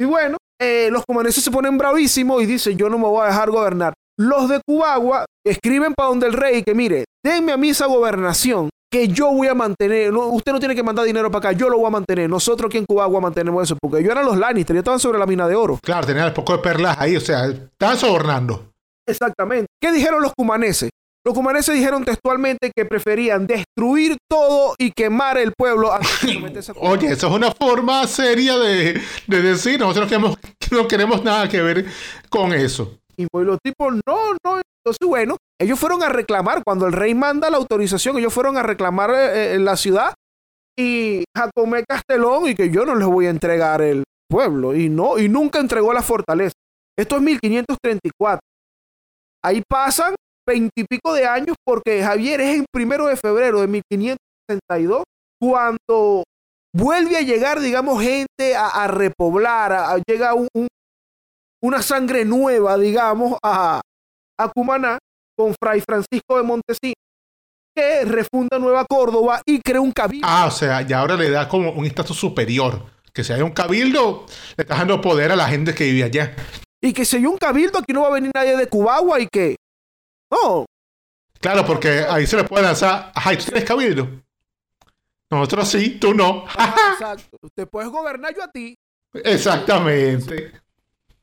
Y 0.00 0.04
bueno, 0.04 0.36
eh, 0.60 0.88
los 0.90 1.04
cumaneses 1.06 1.44
se 1.44 1.50
ponen 1.50 1.78
bravísimos 1.78 2.42
y 2.42 2.46
dicen, 2.46 2.76
yo 2.76 2.88
no 2.88 2.98
me 2.98 3.06
voy 3.06 3.22
a 3.22 3.28
dejar 3.28 3.50
gobernar. 3.50 3.94
Los 4.18 4.48
de 4.48 4.60
Cubagua 4.66 5.24
escriben 5.46 5.94
para 5.94 6.08
donde 6.08 6.26
el 6.26 6.32
rey 6.32 6.62
que 6.64 6.74
mire, 6.74 7.04
denme 7.26 7.52
a 7.52 7.56
mí 7.56 7.70
esa 7.70 7.86
gobernación 7.86 8.70
que 8.90 9.08
yo 9.08 9.32
voy 9.32 9.48
a 9.48 9.54
mantener. 9.54 10.12
No, 10.12 10.28
usted 10.28 10.52
no 10.52 10.60
tiene 10.60 10.74
que 10.74 10.82
mandar 10.82 11.04
dinero 11.04 11.30
para 11.30 11.50
acá, 11.50 11.58
yo 11.58 11.68
lo 11.68 11.78
voy 11.78 11.86
a 11.86 11.90
mantener. 11.90 12.30
Nosotros 12.30 12.68
aquí 12.68 12.78
en 12.78 12.86
Cubagua 12.86 13.20
mantenemos 13.20 13.64
eso, 13.64 13.76
porque 13.80 13.98
ellos 13.98 14.12
eran 14.12 14.24
los 14.24 14.38
Lannister, 14.38 14.74
ellos 14.74 14.82
estaban 14.82 15.00
sobre 15.00 15.18
la 15.18 15.26
mina 15.26 15.48
de 15.48 15.56
oro. 15.56 15.78
Claro, 15.82 16.06
tenían 16.06 16.26
el 16.26 16.32
poco 16.32 16.52
de 16.52 16.58
perlas 16.60 16.96
ahí, 16.98 17.16
o 17.16 17.20
sea, 17.20 17.46
estaban 17.46 17.96
sobornando. 17.96 18.72
Exactamente. 19.06 19.66
¿Qué 19.80 19.92
dijeron 19.92 20.22
los 20.22 20.32
cumaneses? 20.34 20.90
Los 21.24 21.34
cumaneses 21.34 21.74
dijeron 21.74 22.04
textualmente 22.04 22.70
que 22.74 22.84
preferían 22.84 23.48
destruir 23.48 24.16
todo 24.30 24.76
y 24.78 24.92
quemar 24.92 25.38
el 25.38 25.52
pueblo 25.58 25.92
antes 25.92 26.22
de 26.22 26.34
someterse 26.34 26.70
a 26.70 26.74
Cuba. 26.74 26.90
Oye, 26.90 27.08
eso 27.08 27.26
es 27.26 27.32
una 27.32 27.50
forma 27.50 28.06
seria 28.06 28.56
de, 28.56 29.00
de 29.26 29.42
decir, 29.42 29.80
nosotros 29.80 30.06
queremos, 30.08 30.38
no 30.70 30.86
queremos 30.86 31.24
nada 31.24 31.48
que 31.48 31.60
ver 31.60 31.86
con 32.30 32.52
eso. 32.52 32.98
Y 33.16 33.26
pues 33.26 33.44
los 33.44 33.58
tipos, 33.60 33.94
no, 34.06 34.34
no. 34.44 34.60
Entonces, 34.86 35.08
bueno, 35.08 35.36
ellos 35.60 35.80
fueron 35.80 36.04
a 36.04 36.08
reclamar, 36.08 36.62
cuando 36.64 36.86
el 36.86 36.92
rey 36.92 37.12
manda 37.12 37.50
la 37.50 37.56
autorización, 37.56 38.18
ellos 38.18 38.32
fueron 38.32 38.56
a 38.56 38.62
reclamar 38.62 39.10
eh, 39.12 39.54
en 39.54 39.64
la 39.64 39.76
ciudad 39.76 40.14
y 40.78 41.24
Jacomé 41.36 41.82
Castelón 41.88 42.46
y 42.48 42.54
que 42.54 42.70
yo 42.70 42.86
no 42.86 42.94
les 42.94 43.08
voy 43.08 43.26
a 43.26 43.30
entregar 43.30 43.82
el 43.82 44.04
pueblo. 44.30 44.76
Y 44.76 44.88
no, 44.88 45.18
y 45.18 45.28
nunca 45.28 45.58
entregó 45.58 45.92
la 45.92 46.02
fortaleza. 46.02 46.52
Esto 46.96 47.16
es 47.16 47.22
1534. 47.22 48.38
Ahí 49.44 49.62
pasan 49.68 50.14
veintipico 50.48 51.12
de 51.14 51.26
años 51.26 51.56
porque 51.66 52.04
Javier 52.04 52.40
es 52.40 52.58
en 52.58 52.64
primero 52.72 53.06
de 53.06 53.16
febrero 53.16 53.60
de 53.62 53.66
1562 53.66 55.02
cuando 55.40 56.22
vuelve 56.72 57.16
a 57.16 57.22
llegar, 57.22 57.58
digamos, 57.58 58.00
gente 58.02 58.54
a, 58.54 58.86
repoblar, 58.86 59.72
a- 59.72 59.92
a- 59.94 59.98
llega 60.06 60.34
un- 60.34 60.48
un- 60.54 60.68
una 61.62 61.82
sangre 61.82 62.24
nueva, 62.24 62.76
digamos, 62.78 63.36
a, 63.42 63.80
a 64.38 64.48
Cumaná 64.48 64.98
con 65.36 65.54
Fray 65.60 65.80
Francisco 65.80 66.36
de 66.36 66.42
Montesino, 66.42 66.94
que 67.74 68.04
refunda 68.04 68.58
Nueva 68.58 68.84
Córdoba 68.88 69.42
y 69.44 69.60
crea 69.60 69.80
un 69.80 69.92
cabildo. 69.92 70.26
Ah, 70.28 70.46
o 70.46 70.50
sea, 70.50 70.82
y 70.82 70.92
ahora 70.92 71.16
le 71.16 71.30
da 71.30 71.48
como 71.48 71.70
un 71.72 71.84
estatus 71.84 72.16
superior. 72.16 72.84
Que 73.12 73.24
si 73.24 73.32
hay 73.32 73.42
un 73.42 73.50
cabildo, 73.50 74.26
le 74.56 74.62
está 74.62 74.76
dando 74.76 75.00
poder 75.00 75.32
a 75.32 75.36
la 75.36 75.48
gente 75.48 75.74
que 75.74 75.84
vive 75.84 76.04
allá. 76.04 76.34
Y 76.80 76.92
que 76.92 77.04
si 77.04 77.16
hay 77.16 77.26
un 77.26 77.38
cabildo, 77.38 77.78
aquí 77.78 77.92
no 77.92 78.02
va 78.02 78.08
a 78.08 78.12
venir 78.12 78.30
nadie 78.34 78.56
de 78.56 78.66
Cubagua 78.66 79.20
y 79.20 79.26
que... 79.26 79.56
No, 80.30 80.66
Claro, 81.40 81.64
porque 81.64 82.04
ahí 82.08 82.26
se 82.26 82.36
le 82.36 82.44
puede 82.44 82.64
lanzar, 82.64 83.12
ajá, 83.14 83.32
¿y 83.32 83.36
¿tú 83.36 83.44
tienes 83.44 83.64
cabildo? 83.64 84.08
Nosotros 85.30 85.68
sí, 85.68 85.98
tú 85.98 86.14
no. 86.14 86.44
exacto. 86.92 87.36
Usted 87.42 87.68
puedes 87.68 87.90
gobernar 87.90 88.34
yo 88.34 88.42
a 88.42 88.50
ti. 88.50 88.76
Exactamente. 89.12 90.52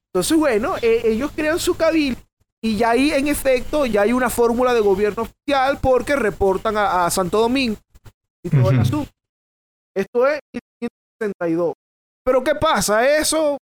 Entonces, 0.08 0.38
bueno, 0.38 0.76
eh, 0.82 1.02
ellos 1.06 1.32
crean 1.36 1.60
su 1.60 1.76
cabildo 1.76 2.20
y 2.64 2.78
ya 2.78 2.92
ahí, 2.92 3.12
en 3.12 3.28
efecto, 3.28 3.86
ya 3.86 4.02
hay 4.04 4.14
una 4.14 4.30
fórmula 4.30 4.74
de 4.74 4.80
gobierno 4.80 5.24
oficial 5.24 5.80
porque 5.82 6.16
reportan 6.16 6.78
a, 6.78 7.06
a 7.06 7.12
Santo 7.12 7.40
Domingo 7.40 7.78
y 8.42 8.50
todo 8.50 8.70
el 8.72 8.80
asunto. 8.80 9.12
Esto 9.94 10.26
es 10.28 10.40
1562. 10.54 11.74
Pero 12.24 12.44
¿qué 12.44 12.56
pasa? 12.56 13.06
Eso 13.18 13.58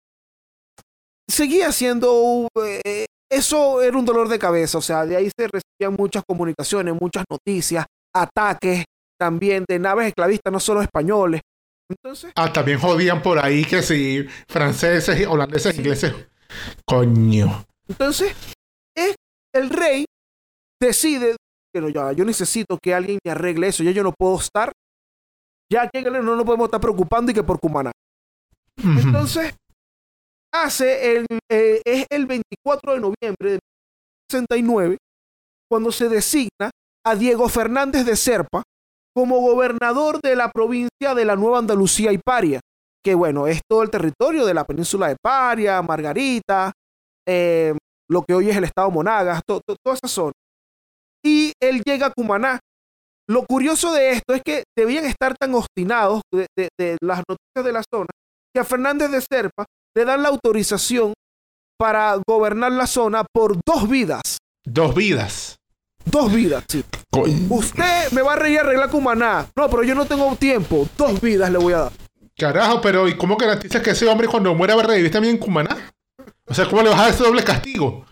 seguía 1.29 1.73
siendo... 1.73 2.49
eh, 2.85 3.07
eso 3.31 3.83
era 3.83 3.97
un 3.97 4.05
dolor 4.05 4.29
de 4.29 4.39
cabeza. 4.39 4.79
O 4.79 4.83
sea, 4.83 5.05
de 5.05 5.17
ahí 5.17 5.31
se 5.37 5.47
recibían 5.49 5.95
muchas 5.99 6.23
comunicaciones, 6.27 6.95
muchas 6.99 7.25
noticias, 7.31 7.85
ataques 8.15 8.85
también 9.19 9.65
de 9.69 9.79
naves 9.79 10.09
esclavistas, 10.09 10.53
no 10.53 10.59
solo 10.61 10.81
españoles. 10.83 11.41
Entonces, 11.91 12.33
Ah, 12.37 12.53
también 12.53 12.79
jodían 12.79 13.23
por 13.23 13.39
ahí 13.39 13.65
que 13.65 13.83
si 13.83 14.27
franceses, 14.49 15.27
holandeses, 15.27 15.77
ingleses. 15.77 16.15
Coño. 16.85 17.65
Entonces, 17.89 18.31
es 18.31 18.57
el 19.55 19.71
rey 19.71 20.05
decide, 20.81 21.37
pero 21.73 21.89
ya, 21.89 22.13
yo 22.13 22.25
necesito 22.25 22.79
que 22.83 22.95
alguien 22.95 23.19
me 23.25 23.33
arregle 23.33 23.69
eso, 23.69 23.83
ya 23.83 23.91
yo 23.91 24.03
no 24.03 24.13
puedo 24.13 24.37
estar, 24.39 24.73
ya 25.71 25.89
que 25.89 26.03
no 26.03 26.23
nos 26.23 26.45
podemos 26.45 26.67
estar 26.67 26.81
preocupando 26.81 27.31
y 27.31 27.35
que 27.35 27.43
por 27.43 27.61
Cumaná. 27.61 27.93
Entonces, 28.77 29.55
hace 30.53 31.17
el, 31.17 31.27
eh, 31.51 31.83
es 31.85 32.07
el 32.11 32.27
24 32.27 32.95
de 32.95 33.01
noviembre 33.01 33.53
de 33.53 33.59
69 34.31 34.97
cuando 35.69 35.93
se 35.93 36.09
designa 36.09 36.71
a 37.05 37.15
Diego 37.15 37.49
Fernández 37.49 38.05
de 38.07 38.17
Serpa 38.17 38.63
como 39.15 39.41
gobernador 39.41 40.21
de 40.23 40.37
la 40.37 40.51
provincia 40.51 41.15
de 41.15 41.25
la 41.25 41.37
Nueva 41.37 41.59
Andalucía 41.59 42.13
y 42.13 42.19
Paria, 42.19 42.61
que 43.05 43.15
bueno, 43.15 43.47
es 43.47 43.61
todo 43.69 43.83
el 43.83 43.91
territorio 43.91 44.47
de 44.47 44.55
la 44.55 44.65
península 44.65 45.09
de 45.09 45.17
Paria, 45.21 45.83
Margarita, 45.83 46.73
eh, 47.27 47.75
lo 48.11 48.23
que 48.23 48.35
hoy 48.35 48.51
es 48.51 48.57
el 48.57 48.65
estado 48.65 48.91
Monagas, 48.91 49.41
to- 49.47 49.61
to- 49.67 49.77
toda 49.85 49.97
esa 49.97 50.09
zona. 50.09 50.33
Y 51.25 51.53
él 51.61 51.83
llega 51.85 52.07
a 52.07 52.13
Cumaná. 52.13 52.59
Lo 53.29 53.45
curioso 53.45 53.93
de 53.93 54.13
esto 54.13 54.35
es 54.35 54.43
que 54.43 54.63
debían 54.77 55.05
estar 55.05 55.35
tan 55.39 55.55
obstinados 55.55 56.23
de, 56.33 56.47
de- 56.57 56.69
de 56.79 56.97
las 57.03 57.19
noticias 57.29 57.65
de 57.65 57.73
la 57.73 57.83
zona 57.93 58.07
que 58.55 58.61
a 58.61 58.65
Fernández 58.65 59.11
de 59.11 59.21
Serpa 59.21 59.67
le 59.95 60.05
dan 60.05 60.23
la 60.23 60.31
autorización 60.31 61.13
para 61.79 62.17
gobernar 62.27 62.73
la 62.73 62.87
zona 62.87 63.25
por 63.33 63.57
dos 63.67 63.89
vidas. 63.89 64.39
Dos 64.65 64.95
vidas. 64.95 65.57
Dos 66.07 66.33
vidas, 66.33 66.65
sí. 66.69 66.83
Usted 67.51 68.11
me 68.13 68.23
va 68.23 68.33
a 68.33 68.37
reír 68.37 68.61
arreglar 68.61 68.91
Cumaná. 68.91 69.47
No, 69.57 69.69
pero 69.69 69.83
yo 69.83 69.95
no 69.95 70.07
tengo 70.07 70.35
tiempo. 70.37 70.89
Dos 70.97 71.21
vidas 71.21 71.51
le 71.51 71.59
voy 71.59 71.75
a 71.75 71.79
dar. 71.81 71.93
Carajo, 72.37 72.81
pero 72.81 73.09
¿y 73.09 73.17
cómo 73.19 73.37
garantizas 73.37 73.83
que 73.83 73.91
ese 73.91 74.07
hombre 74.09 74.29
cuando 74.29 74.55
muera 74.55 74.75
va 74.75 74.83
a 74.83 74.87
revivir 74.87 75.11
también 75.11 75.35
en 75.35 75.41
Cumaná? 75.41 75.91
O 76.51 76.55
sea, 76.55 76.67
¿cómo 76.69 76.83
le 76.83 76.89
vas 76.91 76.99
a 76.99 77.03
dar 77.03 77.11
ese 77.11 77.25
doble 77.25 77.45
castigo? 77.45 78.05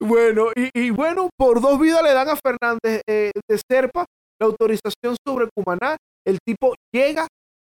Bueno, 0.00 0.48
y, 0.54 0.90
bueno, 0.90 1.30
por 1.36 1.62
dos 1.62 1.80
vidas 1.80 2.02
le 2.02 2.12
dan 2.12 2.28
a 2.28 2.36
Fernández 2.36 3.00
eh, 3.08 3.30
de 3.48 3.60
Serpa 3.70 4.04
la 4.38 4.46
autorización 4.46 5.16
sobre 5.26 5.48
Cumaná. 5.54 5.96
El 6.26 6.38
tipo 6.46 6.74
llega 6.92 7.26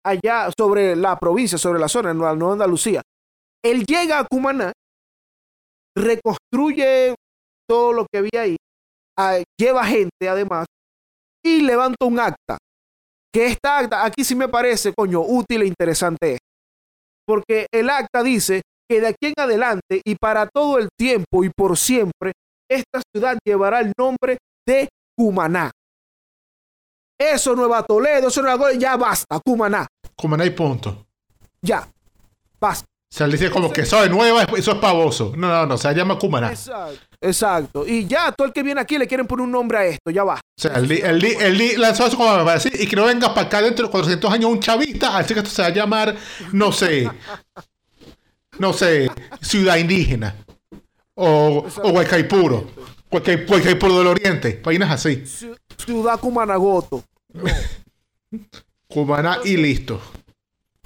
allá 0.04 0.50
sobre 0.57 0.94
la 0.94 1.18
provincia, 1.18 1.57
sobre 1.57 1.78
la 1.78 1.88
zona, 1.88 2.11
en 2.11 2.18
Nueva 2.18 2.52
Andalucía. 2.52 3.02
Él 3.64 3.85
llega 3.87 4.18
a 4.18 4.26
Cumaná, 4.26 4.72
reconstruye 5.96 7.14
todo 7.68 7.92
lo 7.92 8.07
que 8.11 8.18
había 8.18 8.42
ahí, 8.42 8.57
ah, 9.18 9.38
lleva 9.59 9.85
gente 9.85 10.28
además 10.28 10.66
y 11.44 11.62
levanta 11.62 12.07
un 12.07 12.20
acta. 12.20 12.59
Que 13.33 13.46
esta 13.46 13.78
acta, 13.78 14.04
aquí 14.04 14.24
sí 14.24 14.35
me 14.35 14.48
parece, 14.48 14.92
coño, 14.94 15.20
útil 15.20 15.62
e 15.62 15.66
interesante. 15.66 16.38
Porque 17.28 17.66
el 17.70 17.90
acta 17.90 18.22
dice 18.22 18.62
que 18.88 19.02
de 19.02 19.08
aquí 19.08 19.26
en 19.26 19.34
adelante 19.36 20.00
y 20.02 20.14
para 20.14 20.46
todo 20.48 20.78
el 20.78 20.88
tiempo 20.98 21.44
y 21.44 21.50
por 21.54 21.76
siempre, 21.76 22.32
esta 22.70 23.02
ciudad 23.14 23.36
llevará 23.44 23.80
el 23.80 23.92
nombre 23.98 24.38
de 24.66 24.88
Cumaná. 25.14 25.70
Eso 27.20 27.54
no 27.54 27.68
va 27.68 27.78
a 27.78 27.82
Toledo, 27.82 28.28
eso 28.28 28.40
no 28.40 28.58
va 28.58 28.68
a 28.68 28.72
ya 28.72 28.96
basta, 28.96 29.38
Cumaná, 29.44 29.86
Cumaná 30.16 30.46
y 30.46 30.50
punto. 30.50 31.06
ya, 31.60 31.86
basta. 32.58 32.86
O 33.11 33.16
sea, 33.18 33.25
él 33.27 33.33
dice 33.33 33.51
como 33.51 33.73
que 33.73 33.81
eso 33.81 34.03
de 34.03 34.11
nueva, 34.11 34.42
eso 34.57 34.73
es 34.73 34.79
pavoso. 34.79 35.33
No, 35.35 35.49
no, 35.49 35.64
no, 35.66 35.79
se 35.79 35.92
llama 35.94 36.18
Cumaná. 36.18 36.51
Exacto, 36.51 36.99
exacto. 37.23 37.87
Y 37.87 38.07
ya, 38.07 38.31
todo 38.33 38.47
el 38.47 38.53
que 38.53 38.62
viene 38.62 38.81
aquí 38.83 38.99
le 38.99 39.07
quieren 39.07 39.27
poner 39.27 39.44
un 39.47 39.51
nombre 39.53 39.79
a 39.79 39.85
esto, 39.87 40.11
ya 40.11 40.25
basta. 40.25 40.42
O 40.59 40.61
sea, 40.61 40.75
él 40.75 41.21
di- 41.21 41.77
lanzó 41.77 42.07
eso 42.07 42.16
como 42.18 42.29
para 42.44 42.55
decir, 42.55 42.73
y 42.79 42.87
que 42.87 42.94
no 42.97 43.07
venga 43.07 43.33
para 43.33 43.47
acá 43.47 43.62
dentro 43.62 43.87
de 43.87 43.90
400 43.90 44.31
años 44.31 44.51
un 44.51 44.61
chavista, 44.61 45.16
así 45.16 45.33
que 45.33 45.40
esto 45.40 45.51
se 45.51 45.62
va 45.62 45.68
a 45.68 45.73
llamar, 45.73 46.14
no 46.53 46.71
sé, 46.71 47.11
no 48.59 48.73
sé, 48.75 49.11
ciudad 49.40 49.77
indígena. 49.79 50.35
O, 51.14 51.66
o 51.83 51.88
Huaycaipuro. 51.90 52.68
Huaycai- 53.11 53.49
Huaycaipuro 53.49 53.99
del 53.99 54.07
Oriente. 54.09 54.61
Vainas 54.62 54.90
así. 54.90 55.23
Ciu- 55.25 55.57
Ciudad 55.79 56.21
Cumanagoto. 56.21 57.03
Cumaná 58.87 59.38
y 59.44 59.57
listo. 59.57 60.01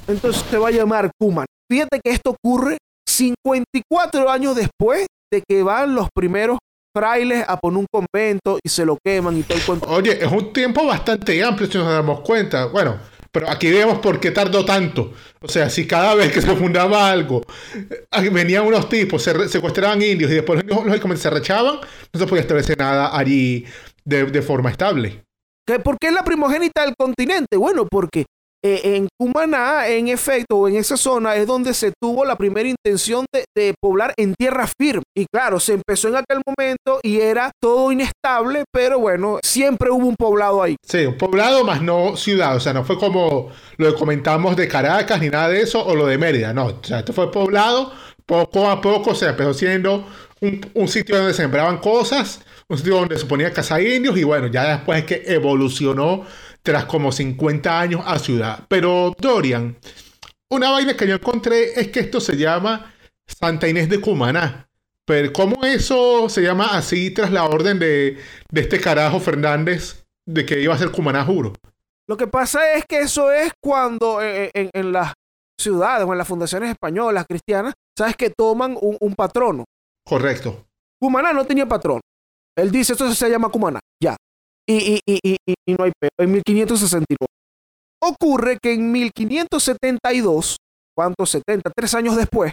Entonces 0.07 0.45
se 0.51 0.59
va 0.59 0.69
a 0.69 0.73
llamar 0.73 1.11
Cumaná. 1.19 1.47
Fíjate 1.71 2.01
que 2.05 2.11
esto 2.11 2.37
ocurre 2.43 2.79
54 3.09 4.31
años 4.31 4.57
después 4.57 5.07
de 5.33 5.43
que 5.49 5.63
van 5.63 5.95
los 5.95 6.09
primeros 6.15 6.59
frailes 6.95 7.45
a 7.49 7.57
poner 7.57 7.79
un 7.79 7.87
convento 7.91 8.59
y 8.63 8.69
se 8.69 8.85
lo 8.85 8.99
queman 9.03 9.39
y 9.39 9.43
todo 9.43 9.59
el 9.59 9.65
cuento. 9.65 9.89
Oye, 9.89 10.25
es 10.25 10.31
un 10.31 10.53
tiempo 10.53 10.87
bastante 10.87 11.43
amplio 11.43 11.71
si 11.71 11.79
nos 11.79 11.89
damos 11.89 12.21
cuenta. 12.21 12.67
Bueno, 12.67 12.99
pero 13.31 13.49
aquí 13.49 13.71
vemos 13.71 13.99
por 13.99 14.21
qué 14.21 14.31
tardó 14.31 14.65
tanto. 14.65 15.15
O 15.41 15.49
sea, 15.49 15.71
si 15.71 15.87
cada 15.87 16.15
vez 16.15 16.31
que 16.33 16.43
se 16.43 16.55
fundaba 16.55 17.11
algo, 17.11 17.43
eh, 17.75 18.29
venían 18.31 18.67
unos 18.67 18.89
tipos, 18.89 19.23
se 19.23 19.49
secuestraban 19.49 20.03
indios 20.03 20.31
y 20.31 20.35
después 20.35 20.63
los 20.67 20.85
lógicamente 20.85 21.23
se 21.23 21.31
rechaban, 21.31 21.77
no 22.13 22.21
se 22.21 22.27
podía 22.27 22.43
establecer 22.43 22.79
nada 22.79 23.17
allí 23.17 23.65
de, 24.05 24.27
de 24.27 24.43
forma 24.43 24.71
estable. 24.71 25.23
¿Que 25.67 25.79
¿Por 25.79 25.97
qué 25.99 26.09
es 26.09 26.13
la 26.13 26.25
primogénita 26.25 26.85
del 26.85 26.95
continente? 26.99 27.57
Bueno, 27.57 27.87
porque 27.91 28.27
eh, 28.65 28.97
en 28.97 29.09
Cumaná, 29.19 29.89
en 29.89 30.07
efecto, 30.09 30.69
en 30.69 30.77
esa 30.77 30.97
zona, 30.97 31.35
es 31.35 31.47
donde 31.47 31.75
se 31.75 31.93
tuvo 32.01 32.25
la 32.25 32.37
primera 32.37 32.69
intención 32.69 33.27
de, 33.33 33.75
poblar 33.81 34.15
en 34.17 34.35
tierra 34.35 34.69
firme. 34.79 35.03
Y 35.17 35.27
claro, 35.27 35.59
se 35.59 35.75
empezó 35.75 36.09
en 36.09 36.17
aquel 36.17 36.41
momento 36.47 37.01
y 37.03 37.21
era 37.21 37.51
todo 37.61 37.91
inestable, 37.91 38.65
pero 38.73 39.01
bueno, 39.01 39.41
siempre 39.43 39.91
hubo 39.91 40.07
un 40.07 40.17
poblado 40.17 40.63
ahí. 40.63 40.77
Sí, 40.87 41.05
un 41.05 41.19
poblado 41.19 41.65
más 41.65 41.83
no 41.83 42.17
ciudad. 42.17 42.57
O 42.57 42.61
sea, 42.61 42.73
no 42.73 42.85
fue 42.85 42.99
como 42.99 43.51
lo 43.79 43.93
que 43.93 43.99
comentamos 43.99 44.57
de 44.57 44.69
Caracas 44.69 45.21
ni 45.21 45.29
nada 45.29 45.49
de 45.49 45.63
eso, 45.63 45.85
o 45.85 45.97
lo 45.97 46.07
de 46.07 46.19
Mérida. 46.19 46.53
No, 46.53 46.67
o 46.67 46.85
sea, 46.85 47.01
esto 47.01 47.13
fue 47.13 47.31
poblado. 47.33 47.93
Poco 48.25 48.71
a 48.71 48.81
poco 48.81 49.15
se 49.17 49.27
empezó 49.27 49.53
siendo 49.53 50.07
un, 50.75 50.89
sitio 50.89 51.17
donde 51.17 51.35
sembraban 51.35 51.79
cosas, 51.79 52.41
un 52.69 52.77
sitio 52.77 52.97
donde 52.97 53.19
se 53.19 53.27
ponía 53.27 53.53
casa 53.53 53.81
indios, 53.81 54.17
y 54.17 54.25
bueno, 54.25 54.49
ya 54.49 54.77
después 54.77 55.01
es 55.01 55.05
que 55.05 55.23
evolucionó 55.27 56.25
tras 56.63 56.85
como 56.87 57.13
50 57.13 57.81
años 57.81 58.03
a 58.07 58.19
ciudad. 58.19 58.65
Pero 58.69 59.15
Dorian, 59.19 59.77
una 60.51 60.71
vaina 60.71 60.95
que 60.95 61.07
yo 61.07 61.15
encontré 61.15 61.81
es 61.81 61.89
que 61.89 62.01
esto 62.01 62.21
se 62.21 62.37
llama 62.37 62.95
Santa 63.27 63.69
Inés 63.69 63.89
de 63.89 64.01
Cumaná. 64.01 64.69
Pero 65.05 65.33
¿cómo 65.33 65.65
eso 65.65 66.29
se 66.29 66.43
llama 66.43 66.77
así 66.77 67.11
tras 67.11 67.33
la 67.33 67.45
orden 67.45 67.79
de, 67.79 68.19
de 68.51 68.61
este 68.61 68.81
carajo 68.81 69.19
Fernández 69.19 70.05
de 70.27 70.47
que 70.47 70.61
iba 70.61 70.75
a 70.75 70.79
ser 70.79 70.91
Cumaná, 70.91 71.25
juro? 71.25 71.53
Lo 72.09 72.17
que 72.17 72.27
pasa 72.27 72.75
es 72.75 72.85
que 72.87 73.01
eso 73.01 73.33
es 73.33 73.53
cuando 73.61 74.23
eh, 74.23 74.51
en, 74.55 74.71
en, 74.73 74.93
las 74.93 75.13
ciudades 75.59 76.07
o 76.07 76.13
en 76.13 76.19
las 76.19 76.29
fundaciones 76.29 76.71
españolas, 76.71 77.27
cristianas, 77.27 77.75
sabes 77.97 78.17
que 78.17 78.31
toman 78.31 78.77
un, 78.81 78.97
un 79.01 79.15
patrono. 79.15 79.65
Correcto. 80.05 80.67
Cumaná 81.01 81.33
no 81.33 81.45
tenía 81.45 81.67
patrón. 81.67 82.01
Él 82.57 82.71
dice, 82.71 82.93
esto 82.93 83.13
se 83.13 83.31
llama 83.31 83.49
Cumaná. 83.49 83.81
Ya. 84.01 84.17
Y, 84.67 85.01
y, 85.07 85.19
y, 85.23 85.37
y, 85.47 85.75
no 85.75 85.85
hay 85.85 85.93
peor. 85.99 86.13
En 86.19 86.33
1569. 86.33 87.27
Ocurre 88.01 88.59
que 88.61 88.73
en 88.73 88.91
1572, 88.91 90.57
¿cuántos? 90.97 91.31
70, 91.31 91.71
tres 91.75 91.95
años 91.95 92.17
después, 92.17 92.53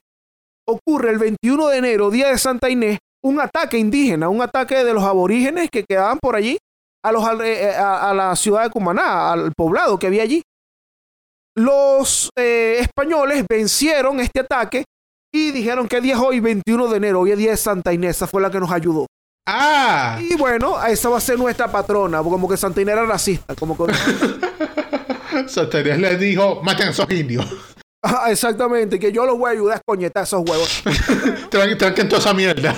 ocurre 0.68 1.12
el 1.12 1.18
21 1.18 1.68
de 1.68 1.78
enero, 1.78 2.10
día 2.12 2.30
de 2.30 2.38
Santa 2.38 2.70
Inés, 2.70 3.00
un 3.24 3.40
ataque 3.40 3.78
indígena, 3.78 4.30
un 4.30 4.42
ataque 4.42 4.84
de 4.84 4.94
los 4.94 5.04
aborígenes 5.04 5.70
que 5.72 5.84
quedaban 5.84 6.20
por 6.20 6.36
allí 6.36 6.58
a, 7.04 7.12
los, 7.12 7.24
a, 7.24 8.10
a 8.10 8.14
la 8.14 8.36
ciudad 8.36 8.64
de 8.64 8.70
Cumaná, 8.70 9.32
al 9.32 9.52
poblado 9.56 9.98
que 9.98 10.08
había 10.08 10.24
allí. 10.24 10.44
Los 11.56 12.30
eh, 12.38 12.78
españoles 12.80 13.44
vencieron 13.50 14.20
este 14.20 14.42
ataque 14.42 14.86
y 15.34 15.52
dijeron 15.52 15.88
que 15.88 16.02
día 16.02 16.14
es 16.14 16.20
hoy, 16.20 16.40
21 16.40 16.88
de 16.88 16.98
enero, 16.98 17.22
hoy 17.22 17.32
es 17.32 17.38
día 17.38 17.52
de 17.52 17.58
Santa 17.58 17.92
Inés, 17.94 18.18
esa 18.18 18.28
fue 18.28 18.42
la 18.42 18.50
que 18.52 18.60
nos 18.60 18.72
ayudó. 18.72 19.08
Ah. 19.52 20.20
Y 20.22 20.36
bueno, 20.36 20.84
esa 20.86 21.10
va 21.10 21.18
a 21.18 21.22
ser 21.22 21.40
nuestra 21.40 21.72
patrona, 21.72 22.22
como 22.22 22.48
que 22.48 22.56
Santa 22.56 22.82
Inés 22.82 22.94
era 22.94 23.06
racista, 23.06 23.56
como 23.56 23.76
que... 23.76 23.92
Santa 25.48 25.80
Inés 25.80 25.98
les 25.98 26.20
dijo, 26.20 26.62
maten 26.62 26.90
a 26.90 26.92
esos 26.92 27.10
indios. 27.12 27.46
Ah, 28.02 28.32
exactamente, 28.32 28.98
que 28.98 29.12
yo 29.12 29.26
los 29.26 29.38
voy 29.38 29.50
a 29.50 29.52
ayudar 29.52 29.74
a 29.74 29.78
escoñetar 29.80 30.24
esos 30.24 30.42
huevos. 30.50 30.84
Tranquen 31.50 32.08
toda 32.08 32.22
esa 32.22 32.34
mierda. 32.34 32.74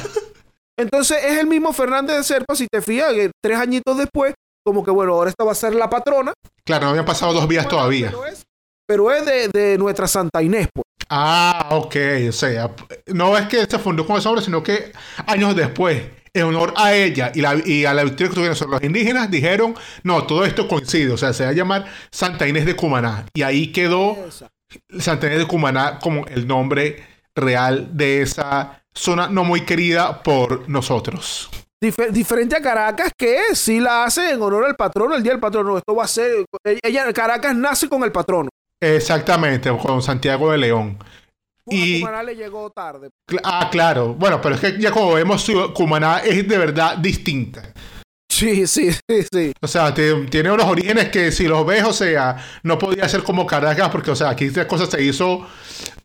Entonces 0.76 1.24
es 1.24 1.38
el 1.38 1.45
mismo 1.45 1.74
Fernández 1.74 2.17
de 2.17 2.24
Serpa, 2.24 2.55
si 2.55 2.65
te 2.65 2.82
fijas, 2.82 3.13
que 3.13 3.30
tres 3.39 3.59
añitos 3.59 3.99
después, 3.99 4.34
como 4.65 4.84
que 4.84 4.89
bueno, 4.89 5.13
ahora 5.13 5.30
esta 5.30 5.43
va 5.43 5.51
a 5.51 5.55
ser 5.55 5.76
la 5.76 5.91
patrona. 5.91 6.34
Claro, 6.65 6.86
no 6.86 6.89
habían 6.89 7.05
pasado 7.05 7.34
dos 7.34 7.47
días 7.47 7.65
Bueno, 7.65 7.78
todavía. 7.78 8.07
Pero 8.09 8.26
es, 8.26 8.43
pero 8.88 9.11
es 9.11 9.24
de, 9.24 9.47
de 9.49 9.78
nuestra 9.78 10.07
Santa 10.07 10.41
Inés, 10.41 10.69
pues. 10.74 10.86
Ah, 11.07 11.67
ok. 11.69 11.95
O 12.30 12.32
sea, 12.32 12.72
no 13.13 13.38
es 13.38 13.47
que 13.47 13.63
se 13.67 13.78
fundó 13.78 14.07
con 14.07 14.17
ese 14.17 14.28
nombre, 14.28 14.43
sino 14.43 14.63
que 14.63 14.91
años 15.28 15.55
después, 15.55 16.01
en 16.34 16.44
honor 16.44 16.74
a 16.78 16.94
ella 16.94 17.32
y, 17.36 17.42
la, 17.42 17.56
y 17.66 17.86
a 17.86 17.94
la 17.94 18.04
victoria 18.04 18.30
que 18.30 18.36
tuvieron 18.36 18.56
sobre 18.56 18.72
los 18.72 18.84
indígenas, 18.84 19.30
dijeron, 19.30 19.76
no, 20.04 20.24
todo 20.26 20.46
esto 20.46 20.68
coincide. 20.68 21.12
O 21.12 21.18
sea, 21.18 21.34
se 21.34 21.44
va 21.44 21.50
a 21.50 21.54
llamar 21.54 21.86
Santa 22.12 22.48
Inés 22.48 22.66
de 22.66 22.76
Cumaná. 22.76 23.26
Y 23.34 23.42
ahí 23.42 23.72
quedó 23.72 24.18
Santa 25.00 25.28
Inés 25.28 25.40
de 25.40 25.48
Cumaná 25.48 26.00
como 26.00 26.26
el 26.28 26.48
nombre 26.48 27.04
real 27.36 27.90
de 27.94 28.22
esa 28.22 28.84
zona 28.94 29.28
no 29.28 29.44
muy 29.44 29.62
querida 29.62 30.24
por 30.24 30.68
nosotros. 30.70 31.50
Difer- 31.84 32.12
diferente 32.12 32.56
a 32.56 32.62
Caracas, 32.62 33.12
que 33.18 33.56
sí 33.56 33.80
la 33.80 34.04
hace 34.04 34.32
en 34.32 34.42
honor 34.42 34.66
al 34.66 34.76
patrono, 34.76 35.16
el 35.16 35.24
día 35.24 35.32
del 35.32 35.42
patrono. 35.42 35.78
Esto 35.78 35.96
va 35.96 36.04
a 36.04 36.08
ser. 36.08 36.46
Ella, 36.84 37.12
Caracas 37.12 37.56
nace 37.56 37.90
con 37.90 38.04
el 38.04 38.12
patrono. 38.12 38.50
Exactamente, 38.80 39.70
con 39.78 40.02
Santiago 40.02 40.52
de 40.52 40.58
León. 40.58 40.98
Y 41.68 42.03
le 42.03 42.36
llegó 42.36 42.70
tarde. 42.72 43.09
Cl- 43.30 43.41
Ah, 43.43 43.70
claro. 43.72 44.14
Bueno, 44.14 44.41
pero 44.41 44.55
es 44.55 44.62
que 44.62 44.80
ya 44.80 44.91
como 44.91 45.14
vemos, 45.14 45.45
Cumaná 45.74 46.20
es 46.20 46.47
de 46.47 46.57
verdad 46.57 46.97
distinta. 46.97 47.74
Sí, 48.32 48.66
sí, 48.66 48.91
sí, 49.09 49.26
sí. 49.32 49.53
O 49.62 49.68
sea, 49.68 49.93
te- 49.93 50.26
tiene 50.26 50.51
unos 50.51 50.66
orígenes 50.66 51.09
que 51.09 51.32
si 51.32 51.47
los 51.47 51.66
ves, 51.66 51.84
o 51.84 51.93
sea, 51.93 52.38
no 52.64 52.78
podía 52.80 53.07
ser 53.07 53.24
como 53.24 53.45
Caracas, 53.45 53.89
porque, 53.89 54.12
o 54.12 54.16
sea, 54.16 54.30
aquí 54.30 54.45
esta 54.45 54.68
cosa 54.68 54.86
se 54.86 55.03
hizo, 55.03 55.45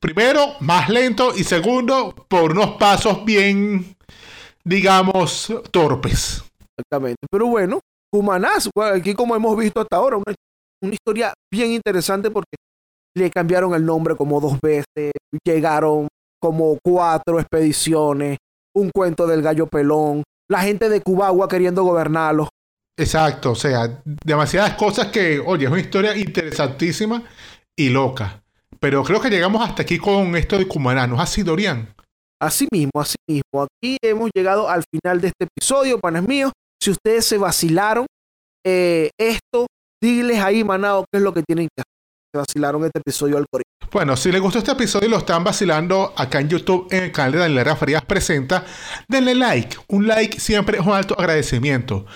primero, 0.01 0.55
más 0.61 0.89
lento 0.89 1.33
y 1.35 1.45
segundo, 1.45 2.15
por 2.29 2.53
unos 2.53 2.73
pasos 2.77 3.25
bien, 3.25 3.97
digamos, 4.65 5.53
torpes. 5.71 6.43
Exactamente. 6.79 7.27
Pero 7.31 7.47
bueno, 7.47 7.81
Cumaná, 8.13 8.51
bueno, 8.75 8.97
aquí 8.97 9.15
como 9.15 9.35
hemos 9.35 9.57
visto 9.57 9.81
hasta 9.81 9.97
ahora, 9.97 10.17
una, 10.17 10.35
una 10.83 10.93
historia 10.93 11.33
bien 11.53 11.71
interesante 11.73 12.31
porque 12.31 12.56
le 13.17 13.31
cambiaron 13.31 13.75
el 13.75 13.85
nombre 13.85 14.15
como 14.15 14.41
dos 14.41 14.59
veces, 14.61 15.13
llegaron 15.45 16.09
como 16.41 16.79
cuatro 16.85 17.41
expediciones, 17.41 18.39
un 18.75 18.91
cuento 18.91 19.27
del 19.27 19.43
gallo 19.43 19.67
pelón, 19.67 20.23
la 20.51 20.61
gente 20.61 20.89
de 20.89 21.01
Cubagua 21.01 21.49
queriendo 21.49 21.83
gobernarlo. 21.83 22.49
Exacto, 22.99 23.53
o 23.53 23.55
sea, 23.55 24.03
demasiadas 24.05 24.75
cosas 24.75 25.09
que, 25.09 25.39
oye, 25.39 25.65
es 25.65 25.71
una 25.71 25.81
historia 25.81 26.17
interesantísima 26.17 27.23
y 27.77 27.89
loca. 27.89 28.43
Pero 28.81 29.03
creo 29.03 29.21
que 29.21 29.31
llegamos 29.31 29.67
hasta 29.67 29.83
aquí 29.83 29.99
con 29.99 30.37
esto 30.37 30.59
de 30.59 30.69
Cumaná, 30.69 31.07
¿no 31.07 31.17
es 31.17 31.23
así, 31.23 31.43
Dorian? 31.43 31.95
Así 32.41 32.69
mismo, 32.71 33.01
así 33.01 33.17
mismo. 33.27 33.63
Aquí 33.63 33.97
hemos 34.03 34.31
llegado 34.35 34.69
al 34.69 34.85
final 34.93 35.21
de 35.21 35.29
este 35.29 35.47
episodio, 35.47 35.99
panes 35.99 36.27
míos. 36.27 36.53
Si 36.83 36.91
ustedes 36.91 37.25
se 37.25 37.39
vacilaron 37.39 38.07
eh, 38.65 39.11
esto, 39.19 39.67
diles 40.03 40.39
ahí, 40.41 40.63
Manao, 40.63 41.05
qué 41.11 41.19
es 41.19 41.23
lo 41.23 41.33
que 41.33 41.43
tienen 41.43 41.69
que 41.75 41.81
hacer. 41.81 41.96
Vacilaron 42.37 42.85
este 42.85 42.99
episodio 42.99 43.37
al 43.39 43.47
corriente. 43.51 43.67
Bueno, 43.93 44.17
si 44.17 44.31
les 44.31 44.41
gustó 44.41 44.59
este 44.59 44.73
episodio 44.73 45.09
y 45.09 45.11
lo 45.11 45.19
están 45.19 45.45
vacilando 45.45 46.13
acá 46.17 46.41
en 46.41 46.49
YouTube 46.49 46.89
en 46.91 47.05
el 47.05 47.13
canal 47.13 47.33
de 47.33 47.39
Daniel 47.39 47.59
Herrera 47.59 47.77
Farías 47.77 48.05
Presenta, 48.05 48.65
denle 49.09 49.35
like. 49.35 49.77
Un 49.89 50.07
like 50.07 50.41
siempre 50.41 50.79
es 50.79 50.85
un 50.85 50.93
alto 50.93 51.19
agradecimiento. 51.19 52.07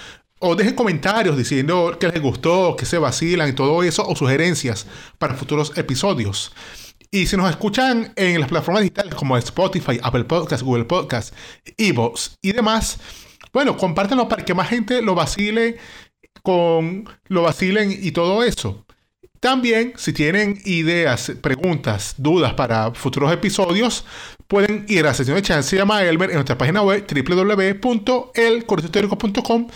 O 0.41 0.57
dejen 0.57 0.75
comentarios 0.75 1.37
diciendo 1.37 1.97
que 1.99 2.09
les 2.09 2.21
gustó, 2.21 2.75
que 2.77 2.87
se 2.87 2.99
vacilan 2.99 3.49
y 3.49 3.53
todo 3.53 3.83
eso, 3.83 4.07
o 4.07 4.16
sugerencias 4.16 4.87
para 5.18 5.35
futuros 5.35 5.73
episodios. 5.77 6.53
Y 7.11 7.27
si 7.27 7.37
nos 7.37 7.51
escuchan 7.51 8.12
en 8.16 8.41
las 8.41 8.49
plataformas 8.49 8.83
digitales 8.83 9.14
como 9.14 9.37
Spotify, 9.37 9.99
Apple 10.03 10.25
Podcasts, 10.25 10.64
Google 10.64 10.85
Podcasts, 10.85 11.35
Evox 11.77 12.39
y 12.41 12.53
demás, 12.53 12.99
bueno, 13.53 13.77
compártanlo 13.77 14.29
para 14.29 14.45
que 14.45 14.55
más 14.55 14.68
gente 14.68 15.03
lo 15.03 15.14
vacile 15.14 15.79
con 16.43 17.09
lo 17.27 17.43
vacilen 17.43 17.91
y 17.91 18.12
todo 18.12 18.45
eso. 18.45 18.87
También, 19.41 19.95
si 19.97 20.12
tienen 20.12 20.61
ideas, 20.66 21.32
preguntas, 21.41 22.14
dudas 22.18 22.53
para 22.53 22.93
futuros 22.93 23.32
episodios, 23.32 24.05
pueden 24.47 24.84
ir 24.86 25.01
a 25.01 25.05
la 25.09 25.14
sección 25.14 25.36
de 25.36 25.43
Chance 25.43 25.76
llama 25.76 26.05
Elmer 26.05 26.28
en 26.28 26.36
nuestra 26.36 26.59
página 26.59 26.82
web 26.82 27.07
www.elcorrehistórico.com 27.09 29.68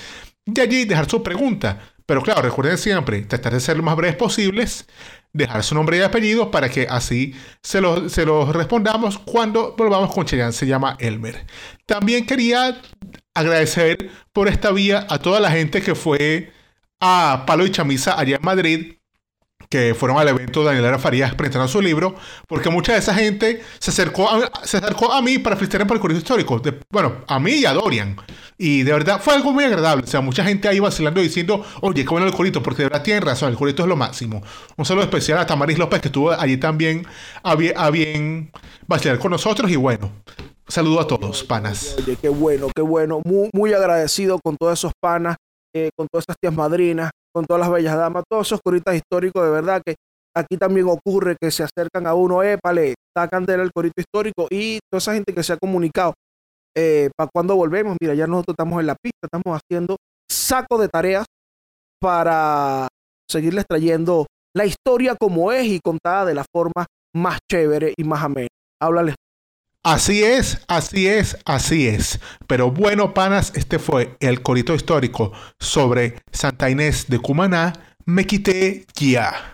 y 0.44 0.60
allí 0.60 0.84
dejar 0.84 1.08
su 1.08 1.22
pregunta. 1.22 1.80
Pero 2.04 2.20
claro, 2.20 2.42
recuerden 2.42 2.76
siempre 2.76 3.22
tratar 3.22 3.54
de 3.54 3.60
ser 3.60 3.78
lo 3.78 3.82
más 3.82 3.96
breves 3.96 4.16
posibles, 4.16 4.86
dejar 5.32 5.62
su 5.62 5.74
nombre 5.74 5.96
y 5.96 6.02
apellido 6.02 6.50
para 6.50 6.68
que 6.68 6.86
así 6.90 7.34
se 7.62 7.80
los, 7.80 8.12
se 8.12 8.26
los 8.26 8.54
respondamos 8.54 9.18
cuando 9.18 9.74
volvamos 9.78 10.12
con 10.12 10.26
Cheyenne. 10.26 10.52
Se 10.52 10.66
llama 10.66 10.98
Elmer. 11.00 11.46
También 11.86 12.26
quería 12.26 12.82
agradecer 13.32 14.10
por 14.34 14.48
esta 14.48 14.72
vía 14.72 15.06
a 15.08 15.18
toda 15.18 15.40
la 15.40 15.50
gente 15.50 15.80
que 15.80 15.94
fue 15.94 16.52
a 17.00 17.44
Palo 17.46 17.64
y 17.64 17.70
Chamisa 17.70 18.20
allá 18.20 18.36
en 18.36 18.42
Madrid 18.42 18.96
que 19.74 19.92
fueron 19.92 20.18
al 20.18 20.28
evento 20.28 20.60
de 20.60 20.66
Daniela 20.66 21.00
Farías 21.00 21.34
presentando 21.34 21.66
su 21.66 21.82
libro, 21.82 22.14
porque 22.46 22.70
mucha 22.70 22.92
de 22.92 23.00
esa 23.00 23.12
gente 23.12 23.60
se 23.80 23.90
acercó 23.90 24.30
a, 24.30 24.48
se 24.62 24.76
acercó 24.76 25.12
a 25.12 25.20
mí 25.20 25.38
para 25.38 25.56
por 25.56 25.96
el 25.96 26.00
curso 26.00 26.16
histórico. 26.16 26.62
Bueno, 26.92 27.16
a 27.26 27.40
mí 27.40 27.54
y 27.54 27.66
a 27.66 27.72
Dorian. 27.72 28.14
Y 28.56 28.84
de 28.84 28.92
verdad 28.92 29.20
fue 29.20 29.34
algo 29.34 29.52
muy 29.52 29.64
agradable. 29.64 30.04
O 30.04 30.06
sea, 30.06 30.20
mucha 30.20 30.44
gente 30.44 30.68
ahí 30.68 30.78
vacilando 30.78 31.20
diciendo, 31.20 31.64
oye, 31.80 32.04
qué 32.04 32.08
bueno 32.08 32.24
el 32.24 32.32
corito, 32.32 32.62
porque 32.62 32.84
de 32.84 32.88
verdad 32.88 33.02
tienen 33.02 33.24
razón, 33.24 33.50
el 33.50 33.56
corito 33.56 33.82
es 33.82 33.88
lo 33.88 33.96
máximo. 33.96 34.44
Un 34.76 34.84
saludo 34.84 35.02
especial 35.02 35.38
a 35.38 35.46
Tamaris 35.46 35.76
López, 35.76 36.00
que 36.00 36.06
estuvo 36.06 36.30
allí 36.30 36.56
también 36.56 37.04
a 37.42 37.56
bien, 37.56 37.74
a 37.76 37.90
bien 37.90 38.52
vacilar 38.86 39.18
con 39.18 39.32
nosotros. 39.32 39.68
Y 39.72 39.74
bueno, 39.74 40.12
saludo 40.68 41.00
a 41.00 41.08
todos, 41.08 41.42
panas. 41.42 41.96
Oye, 41.98 42.16
qué 42.22 42.28
bueno, 42.28 42.68
qué 42.72 42.82
bueno. 42.82 43.22
Muy, 43.24 43.50
muy 43.52 43.72
agradecido 43.72 44.38
con 44.38 44.56
todos 44.56 44.78
esos 44.78 44.92
panas, 45.00 45.34
eh, 45.74 45.90
con 45.96 46.06
todas 46.10 46.24
esas 46.28 46.36
tías 46.40 46.54
madrinas, 46.54 47.10
con 47.32 47.44
todas 47.44 47.60
las 47.60 47.70
bellas 47.70 47.96
damas, 47.96 48.24
todos 48.28 48.46
esos 48.46 48.60
coritas 48.62 48.94
históricos, 48.94 49.42
de 49.44 49.50
verdad 49.50 49.82
que 49.84 49.96
aquí 50.36 50.56
también 50.56 50.86
ocurre 50.88 51.36
que 51.40 51.50
se 51.50 51.64
acercan 51.64 52.06
a 52.06 52.14
uno, 52.14 52.42
épale, 52.42 52.94
sacan 53.16 53.44
del 53.44 53.72
corito 53.72 54.00
histórico 54.00 54.46
y 54.50 54.78
toda 54.90 54.98
esa 54.98 55.14
gente 55.14 55.34
que 55.34 55.42
se 55.42 55.52
ha 55.52 55.56
comunicado. 55.56 56.14
¿Para 57.16 57.30
cuando 57.32 57.54
volvemos? 57.54 57.96
Mira, 58.00 58.14
ya 58.14 58.26
nosotros 58.26 58.54
estamos 58.54 58.80
en 58.80 58.86
la 58.88 58.96
pista, 58.96 59.18
estamos 59.22 59.60
haciendo 59.60 59.96
saco 60.28 60.76
de 60.76 60.88
tareas 60.88 61.24
para 62.00 62.88
seguirles 63.30 63.64
trayendo 63.68 64.26
la 64.54 64.66
historia 64.66 65.16
como 65.16 65.52
es 65.52 65.66
y 65.66 65.80
contada 65.80 66.24
de 66.24 66.34
la 66.34 66.44
forma 66.52 66.86
más 67.14 67.38
chévere 67.50 67.94
y 67.96 68.04
más 68.04 68.22
amena. 68.22 68.48
Háblales. 68.80 69.14
Así 69.84 70.24
es, 70.24 70.64
así 70.66 71.08
es, 71.08 71.36
así 71.44 71.86
es. 71.86 72.18
Pero 72.46 72.70
bueno, 72.70 73.12
panas, 73.12 73.52
este 73.54 73.78
fue 73.78 74.16
el 74.20 74.40
corito 74.40 74.74
histórico 74.74 75.32
sobre 75.60 76.22
Santa 76.32 76.70
Inés 76.70 77.04
de 77.08 77.18
Cumaná. 77.18 77.74
Me 78.06 78.26
quité 78.26 78.86
ya. 78.94 79.53